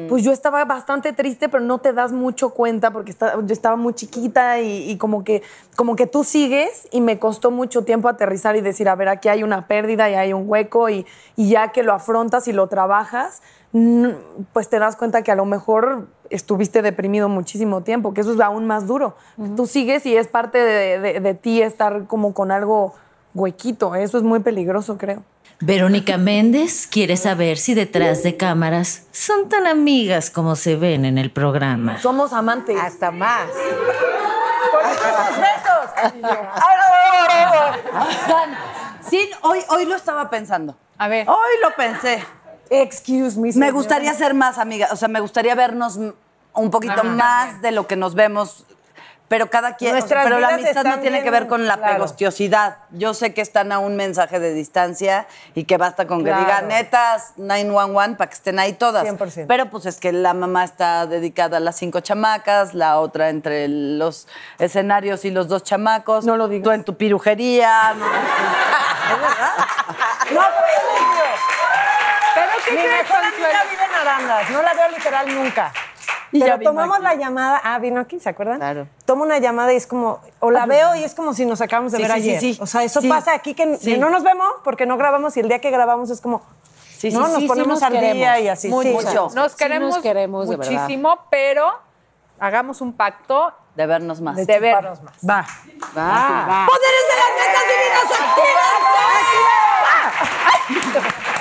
pues 0.10 0.24
yo 0.24 0.32
estaba 0.32 0.64
bastante 0.66 1.14
triste, 1.14 1.50
pero 1.50 1.64
no 1.64 1.80
te 1.80 1.93
das 1.93 2.12
mucho 2.12 2.50
cuenta 2.50 2.91
porque 2.91 3.14
yo 3.14 3.54
estaba 3.54 3.76
muy 3.76 3.93
chiquita 3.93 4.60
y, 4.60 4.89
y 4.91 4.98
como, 4.98 5.24
que, 5.24 5.43
como 5.76 5.96
que 5.96 6.08
tú 6.08 6.24
sigues 6.24 6.88
y 6.91 7.02
me 7.02 7.20
costó 7.20 7.52
mucho 7.52 7.84
tiempo 7.84 8.10
aterrizar 8.10 8.56
y 8.56 8.62
decir, 8.62 8.89
a 8.89 8.96
ver, 8.96 9.10
aquí 9.10 9.30
hay 9.30 9.43
una 9.43 9.68
pérdida 9.68 10.10
y 10.10 10.16
hay 10.16 10.34
un 10.34 10.43
hueco 10.48 10.89
y, 10.89 11.06
y 11.36 11.50
ya 11.50 11.72
que 11.72 11.84
lo 11.84 11.93
afrontas 11.93 12.48
y 12.48 12.54
lo 12.54 12.68
trabajas, 12.68 13.41
mm, 13.72 14.08
pues 14.54 14.70
te 14.70 14.80
das 14.80 14.96
cuenta 14.96 15.22
que 15.24 15.32
a 15.32 15.36
lo 15.36 15.46
mejor 15.46 16.08
estuviste 16.30 16.82
deprimido 16.82 17.30
muchísimo 17.30 17.82
tiempo, 17.82 18.13
que 18.13 18.21
eso 18.21 18.34
es 18.34 18.39
aún 18.39 18.65
más 18.67 18.88
duro. 18.88 19.15
Tú 19.55 19.65
sigues 19.67 20.05
y 20.05 20.15
es 20.15 20.28
parte 20.28 20.57
de, 20.57 20.99
de- 20.99 21.19
de 21.19 21.34
ti 21.34 21.61
estar 21.61 22.05
como 22.07 22.34
con 22.34 22.51
algo 22.51 22.93
huequito. 23.34 23.95
Eso 23.95 24.17
es 24.17 24.23
muy 24.23 24.39
peligroso, 24.39 24.97
creo. 24.97 25.23
Verónica 25.61 26.17
Méndez 26.17 26.86
quiere 26.86 27.15
saber 27.15 27.57
si 27.57 27.73
detrás 27.76 28.23
de 28.23 28.36
cámaras 28.36 29.07
son 29.11 29.47
tan 29.47 29.67
amigas 29.67 30.30
como 30.30 30.55
se 30.57 30.76
ven 30.76 31.05
en 31.05 31.17
el 31.17 31.32
programa. 31.32 31.97
Somos 32.01 32.34
amantes. 32.34 32.76
Hasta 32.78 33.11
más. 33.11 33.47
Sí, 39.09 39.30
hoy, 39.41 39.59
hoy 39.69 39.86
lo 39.86 39.95
estaba 39.95 40.30
pensando. 40.30 40.76
A 40.97 41.07
ver. 41.07 41.28
Hoy 41.30 41.36
lo 41.61 41.76
pensé. 41.76 42.23
Excuse 42.70 43.38
me. 43.38 43.47
Me 43.47 43.53
señora. 43.53 43.72
gustaría 43.72 44.13
ser 44.13 44.34
más 44.34 44.57
amigas, 44.57 44.91
o 44.91 44.95
sea, 44.95 45.07
me 45.07 45.20
gustaría 45.20 45.55
vernos 45.55 45.97
un 46.53 46.72
poquito 46.72 47.03
más 47.03 47.61
de 47.61 47.72
lo 47.72 47.86
que 47.88 47.95
nos 47.95 48.16
vemos, 48.16 48.66
Pero 49.28 49.49
cada 49.49 49.76
quien, 49.76 49.89
o 49.89 49.93
sea, 49.93 49.99
Nuestras 50.01 50.24
pero 50.24 50.39
la 50.39 50.49
amistad 50.49 50.84
no 50.84 50.99
tiene 50.99 51.18
bien, 51.18 51.24
que 51.24 51.32
ver 51.32 51.47
con 51.47 51.66
la 51.66 51.78
claro. 51.78 51.93
pegostiosidad. 51.93 52.78
Yo 52.91 53.16
sé 53.16 53.34
que 53.34 53.41
están 53.41 53.72
a 53.72 53.80
un 53.80 53.95
mensaje 53.95 54.39
de 54.39 54.53
distancia 54.53 55.26
y 55.55 55.63
que 55.63 55.78
basta 55.78 56.05
con 56.05 56.20
que 56.20 56.26
Claro. 56.26 56.41
digan 56.45 56.68
netas 56.68 57.34
911 57.38 58.18
para 58.18 58.30
que 58.30 58.36
estén 58.36 58.59
ahí 58.59 58.74
todas. 58.74 59.03
100%. 59.03 59.47
Pero 59.47 59.66
pues 59.72 59.88
es 59.88 59.99
que 59.99 60.11
la 60.11 60.36
mamá 60.36 60.63
está 60.63 61.07
dedicada 61.07 61.57
a 61.57 61.59
las 61.59 61.76
cinco 61.76 62.01
chamacas, 62.01 62.76
la 62.76 62.99
otra 62.99 63.30
entre 63.30 63.68
los 63.68 64.28
escenarios 64.59 65.26
y 65.26 65.32
los 65.32 65.47
dos 65.47 65.63
chamacos. 65.63 66.24
No 66.24 66.38
lo 66.38 66.47
digas. 66.47 66.63
Tú 66.63 66.72
en 66.72 66.84
tu 66.84 66.95
pirujería. 66.95 67.95
no- 67.95 68.05
No, 70.34 70.41
¿Pero 70.41 71.24
qué 72.66 72.72
Mi 72.72 72.78
crees, 72.78 73.03
mejor 73.03 73.18
amiga 73.26 73.63
vive 73.70 73.84
en 73.84 73.95
Arandas, 73.95 74.49
no 74.49 74.61
la 74.61 74.74
veo 74.74 74.89
literal 74.89 75.36
nunca. 75.36 75.72
Y 76.32 76.39
Pero 76.41 76.59
tomamos 76.59 76.95
aquí. 76.97 77.03
la 77.05 77.16
llamada, 77.16 77.61
ah, 77.63 77.80
vino 77.80 78.01
aquí, 78.01 78.20
¿se 78.20 78.28
acuerdan? 78.30 78.57
Claro. 78.57 78.88
Tomo 79.05 79.24
una 79.24 79.38
llamada 79.38 79.72
y 79.72 79.78
es 79.78 79.88
como, 79.88 80.20
o 80.39 80.51
la 80.51 80.66
veo 80.66 80.93
y 80.95 81.03
es 81.03 81.13
como 81.16 81.34
si 81.34 81.45
nos 81.45 81.61
acabamos 81.61 81.91
de 81.93 81.97
Sí, 81.99 82.03
ver 82.03 82.11
sí, 82.13 82.22
sí, 82.24 82.30
ayer. 82.30 82.39
sí. 82.41 82.57
O 82.61 82.66
sea, 82.66 82.84
eso 82.84 82.99
Sí. 82.99 83.07
pasa 83.07 83.34
aquí 83.34 83.53
que, 83.53 83.78
Sí. 83.78 83.93
que 83.93 83.97
no 83.97 84.09
nos 84.09 84.24
vemos 84.24 84.47
porque 84.63 84.86
no 84.86 84.97
grabamos 84.97 85.38
y 85.38 85.39
el 85.39 85.47
día 85.47 85.59
que 85.59 85.70
grabamos 85.72 86.09
es 86.09 86.20
como, 86.20 86.41
Sí, 86.97 87.09
no, 87.11 87.26
sí, 87.26 87.32
nos 87.32 87.41
sí, 87.41 87.47
ponemos 87.47 87.68
nos 87.80 87.84
al 87.84 87.93
día 87.93 88.01
queremos. 88.13 88.39
y 88.41 88.47
así. 88.49 88.68
Sí. 88.70 88.74
mucho. 88.74 89.30
Nos 89.34 89.51
Sí, 89.53 89.57
queremos, 89.57 89.93
nos 89.95 90.03
queremos, 90.03 90.49
de 90.49 90.57
verdad. 90.57 90.72
muchísimo, 90.74 91.20
pero 91.30 91.72
hagamos 92.39 92.82
un 92.82 92.91
pacto 92.93 93.53
De 93.76 93.86
vernos 93.86 94.20
más. 94.20 94.36
de 94.36 94.59
vernos 94.59 95.01
más. 95.03 95.16
Va. 95.30 95.45
Va. 95.97 96.66
¡Poderes 96.68 97.05
de 97.09 97.16
las 97.16 97.32
netas 97.39 97.63
divinas 97.70 98.11
activas! 100.99 101.35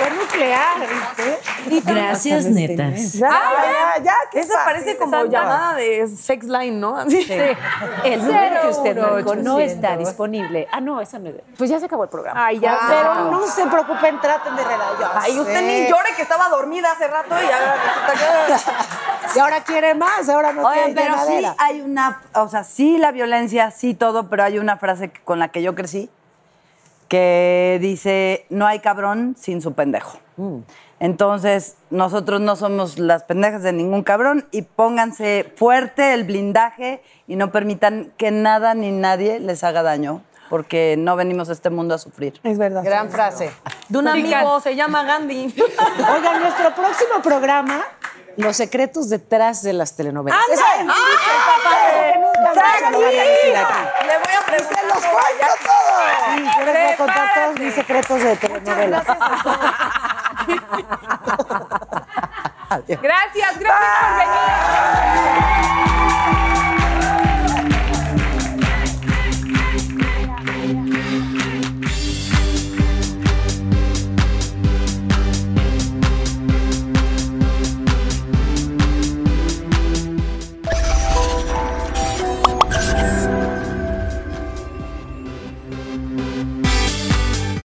Fue 0.00 0.10
nuclear, 0.16 0.78
¿viste? 0.80 1.82
Gracias, 1.92 2.44
netas. 2.46 3.12
Ya, 3.14 3.28
ya, 3.28 4.02
ya, 4.02 4.14
qué 4.30 4.40
Esa 4.40 4.54
fácil. 4.54 4.64
parece 4.72 4.96
como 4.96 5.24
llamada 5.26 5.74
de 5.74 6.08
sex 6.08 6.46
line, 6.46 6.78
¿no? 6.78 6.96
Así. 6.96 7.26
El 8.04 8.24
número 8.26 8.60
que 8.62 8.68
usted 8.68 8.96
marcó 8.98 9.34
no 9.36 9.58
está 9.60 9.96
disponible. 9.96 10.66
Ah, 10.72 10.80
no, 10.80 11.00
esa 11.00 11.18
no 11.18 11.28
es. 11.28 11.34
Pues 11.58 11.68
ya 11.68 11.78
se 11.78 11.86
acabó 11.86 12.04
el 12.04 12.08
programa. 12.10 12.46
Ay, 12.46 12.58
ya, 12.60 12.78
pero 12.88 13.30
no 13.30 13.46
se 13.46 13.66
preocupen, 13.66 14.20
traten 14.20 14.56
de 14.56 14.64
relajar. 14.64 15.10
Ay, 15.16 15.38
usted 15.38 15.60
ni 15.62 15.88
llore 15.88 16.10
que 16.16 16.22
estaba 16.22 16.48
dormida 16.48 16.92
hace 16.92 17.06
rato 17.06 17.34
y 17.40 17.44
ahora 17.50 17.76
resulta 17.84 18.12
que... 18.14 18.70
Y 19.36 19.38
ahora 19.38 19.62
quiere 19.62 19.94
más, 19.94 20.28
ahora 20.28 20.52
no 20.52 20.68
quiere 20.72 20.92
pero 20.92 21.14
sí 21.24 21.46
hay 21.58 21.80
una, 21.82 22.20
o 22.34 22.48
sea, 22.48 22.64
sí 22.64 22.98
la 22.98 23.12
violencia, 23.12 23.70
sí 23.70 23.94
todo, 23.94 24.28
pero 24.28 24.42
hay 24.42 24.58
una 24.58 24.76
frase 24.76 25.10
que- 25.12 25.20
con 25.20 25.38
la 25.38 25.48
que 25.48 25.62
yo 25.62 25.76
crecí 25.76 26.10
que 27.10 27.78
dice, 27.82 28.46
no 28.50 28.68
hay 28.68 28.78
cabrón 28.78 29.34
sin 29.36 29.60
su 29.60 29.74
pendejo. 29.74 30.20
Entonces, 31.00 31.76
nosotros 31.90 32.40
no 32.40 32.54
somos 32.54 33.00
las 33.00 33.24
pendejas 33.24 33.64
de 33.64 33.72
ningún 33.72 34.04
cabrón 34.04 34.46
y 34.52 34.62
pónganse 34.62 35.52
fuerte 35.56 36.14
el 36.14 36.22
blindaje 36.22 37.02
y 37.26 37.34
no 37.34 37.50
permitan 37.50 38.12
que 38.16 38.30
nada 38.30 38.74
ni 38.74 38.92
nadie 38.92 39.40
les 39.40 39.64
haga 39.64 39.82
daño, 39.82 40.22
porque 40.48 40.94
no 40.96 41.16
venimos 41.16 41.48
a 41.48 41.52
este 41.52 41.68
mundo 41.68 41.96
a 41.96 41.98
sufrir. 41.98 42.40
Es 42.44 42.58
verdad. 42.58 42.84
Gran 42.84 43.10
frase. 43.10 43.50
De 43.88 43.98
un 43.98 44.06
amigo, 44.06 44.60
se 44.60 44.76
llama 44.76 45.02
Gandhi. 45.02 45.52
Oigan, 46.14 46.40
nuestro 46.40 46.72
próximo 46.76 47.20
programa, 47.24 47.82
Los 48.40 48.56
secretos 48.56 49.08
detrás 49.10 49.62
de 49.62 49.72
las 49.72 49.94
telenovelas. 49.96 50.40
¡Anda! 50.40 50.54
Esa 50.54 50.74
es 50.76 50.84
mi 50.84 50.90
¡Ay! 50.90 52.20
nunca 52.20 52.40
más 52.54 52.78
se 52.78 52.90
lo 52.90 52.98
van 53.00 53.08
a 53.08 53.10
decir 53.10 53.56
aquí. 53.56 53.82
Le 54.06 54.18
voy 54.18 54.32
a 54.34 54.40
preguntar. 54.46 54.84
¡Los 54.84 55.04
cuento 55.04 55.46
todo! 55.62 55.94
Sí, 56.34 56.40
yo 56.58 56.64
les 56.64 56.74
voy 56.74 56.92
a 56.92 56.96
contar 56.96 57.34
todos 57.34 57.58
mis 57.58 57.74
secretos 57.74 58.22
de 58.22 58.36
telenovelas. 58.36 59.04
Gracias, 62.70 63.00
gracias 63.02 63.52
por 63.54 63.64
venir. 66.38 66.49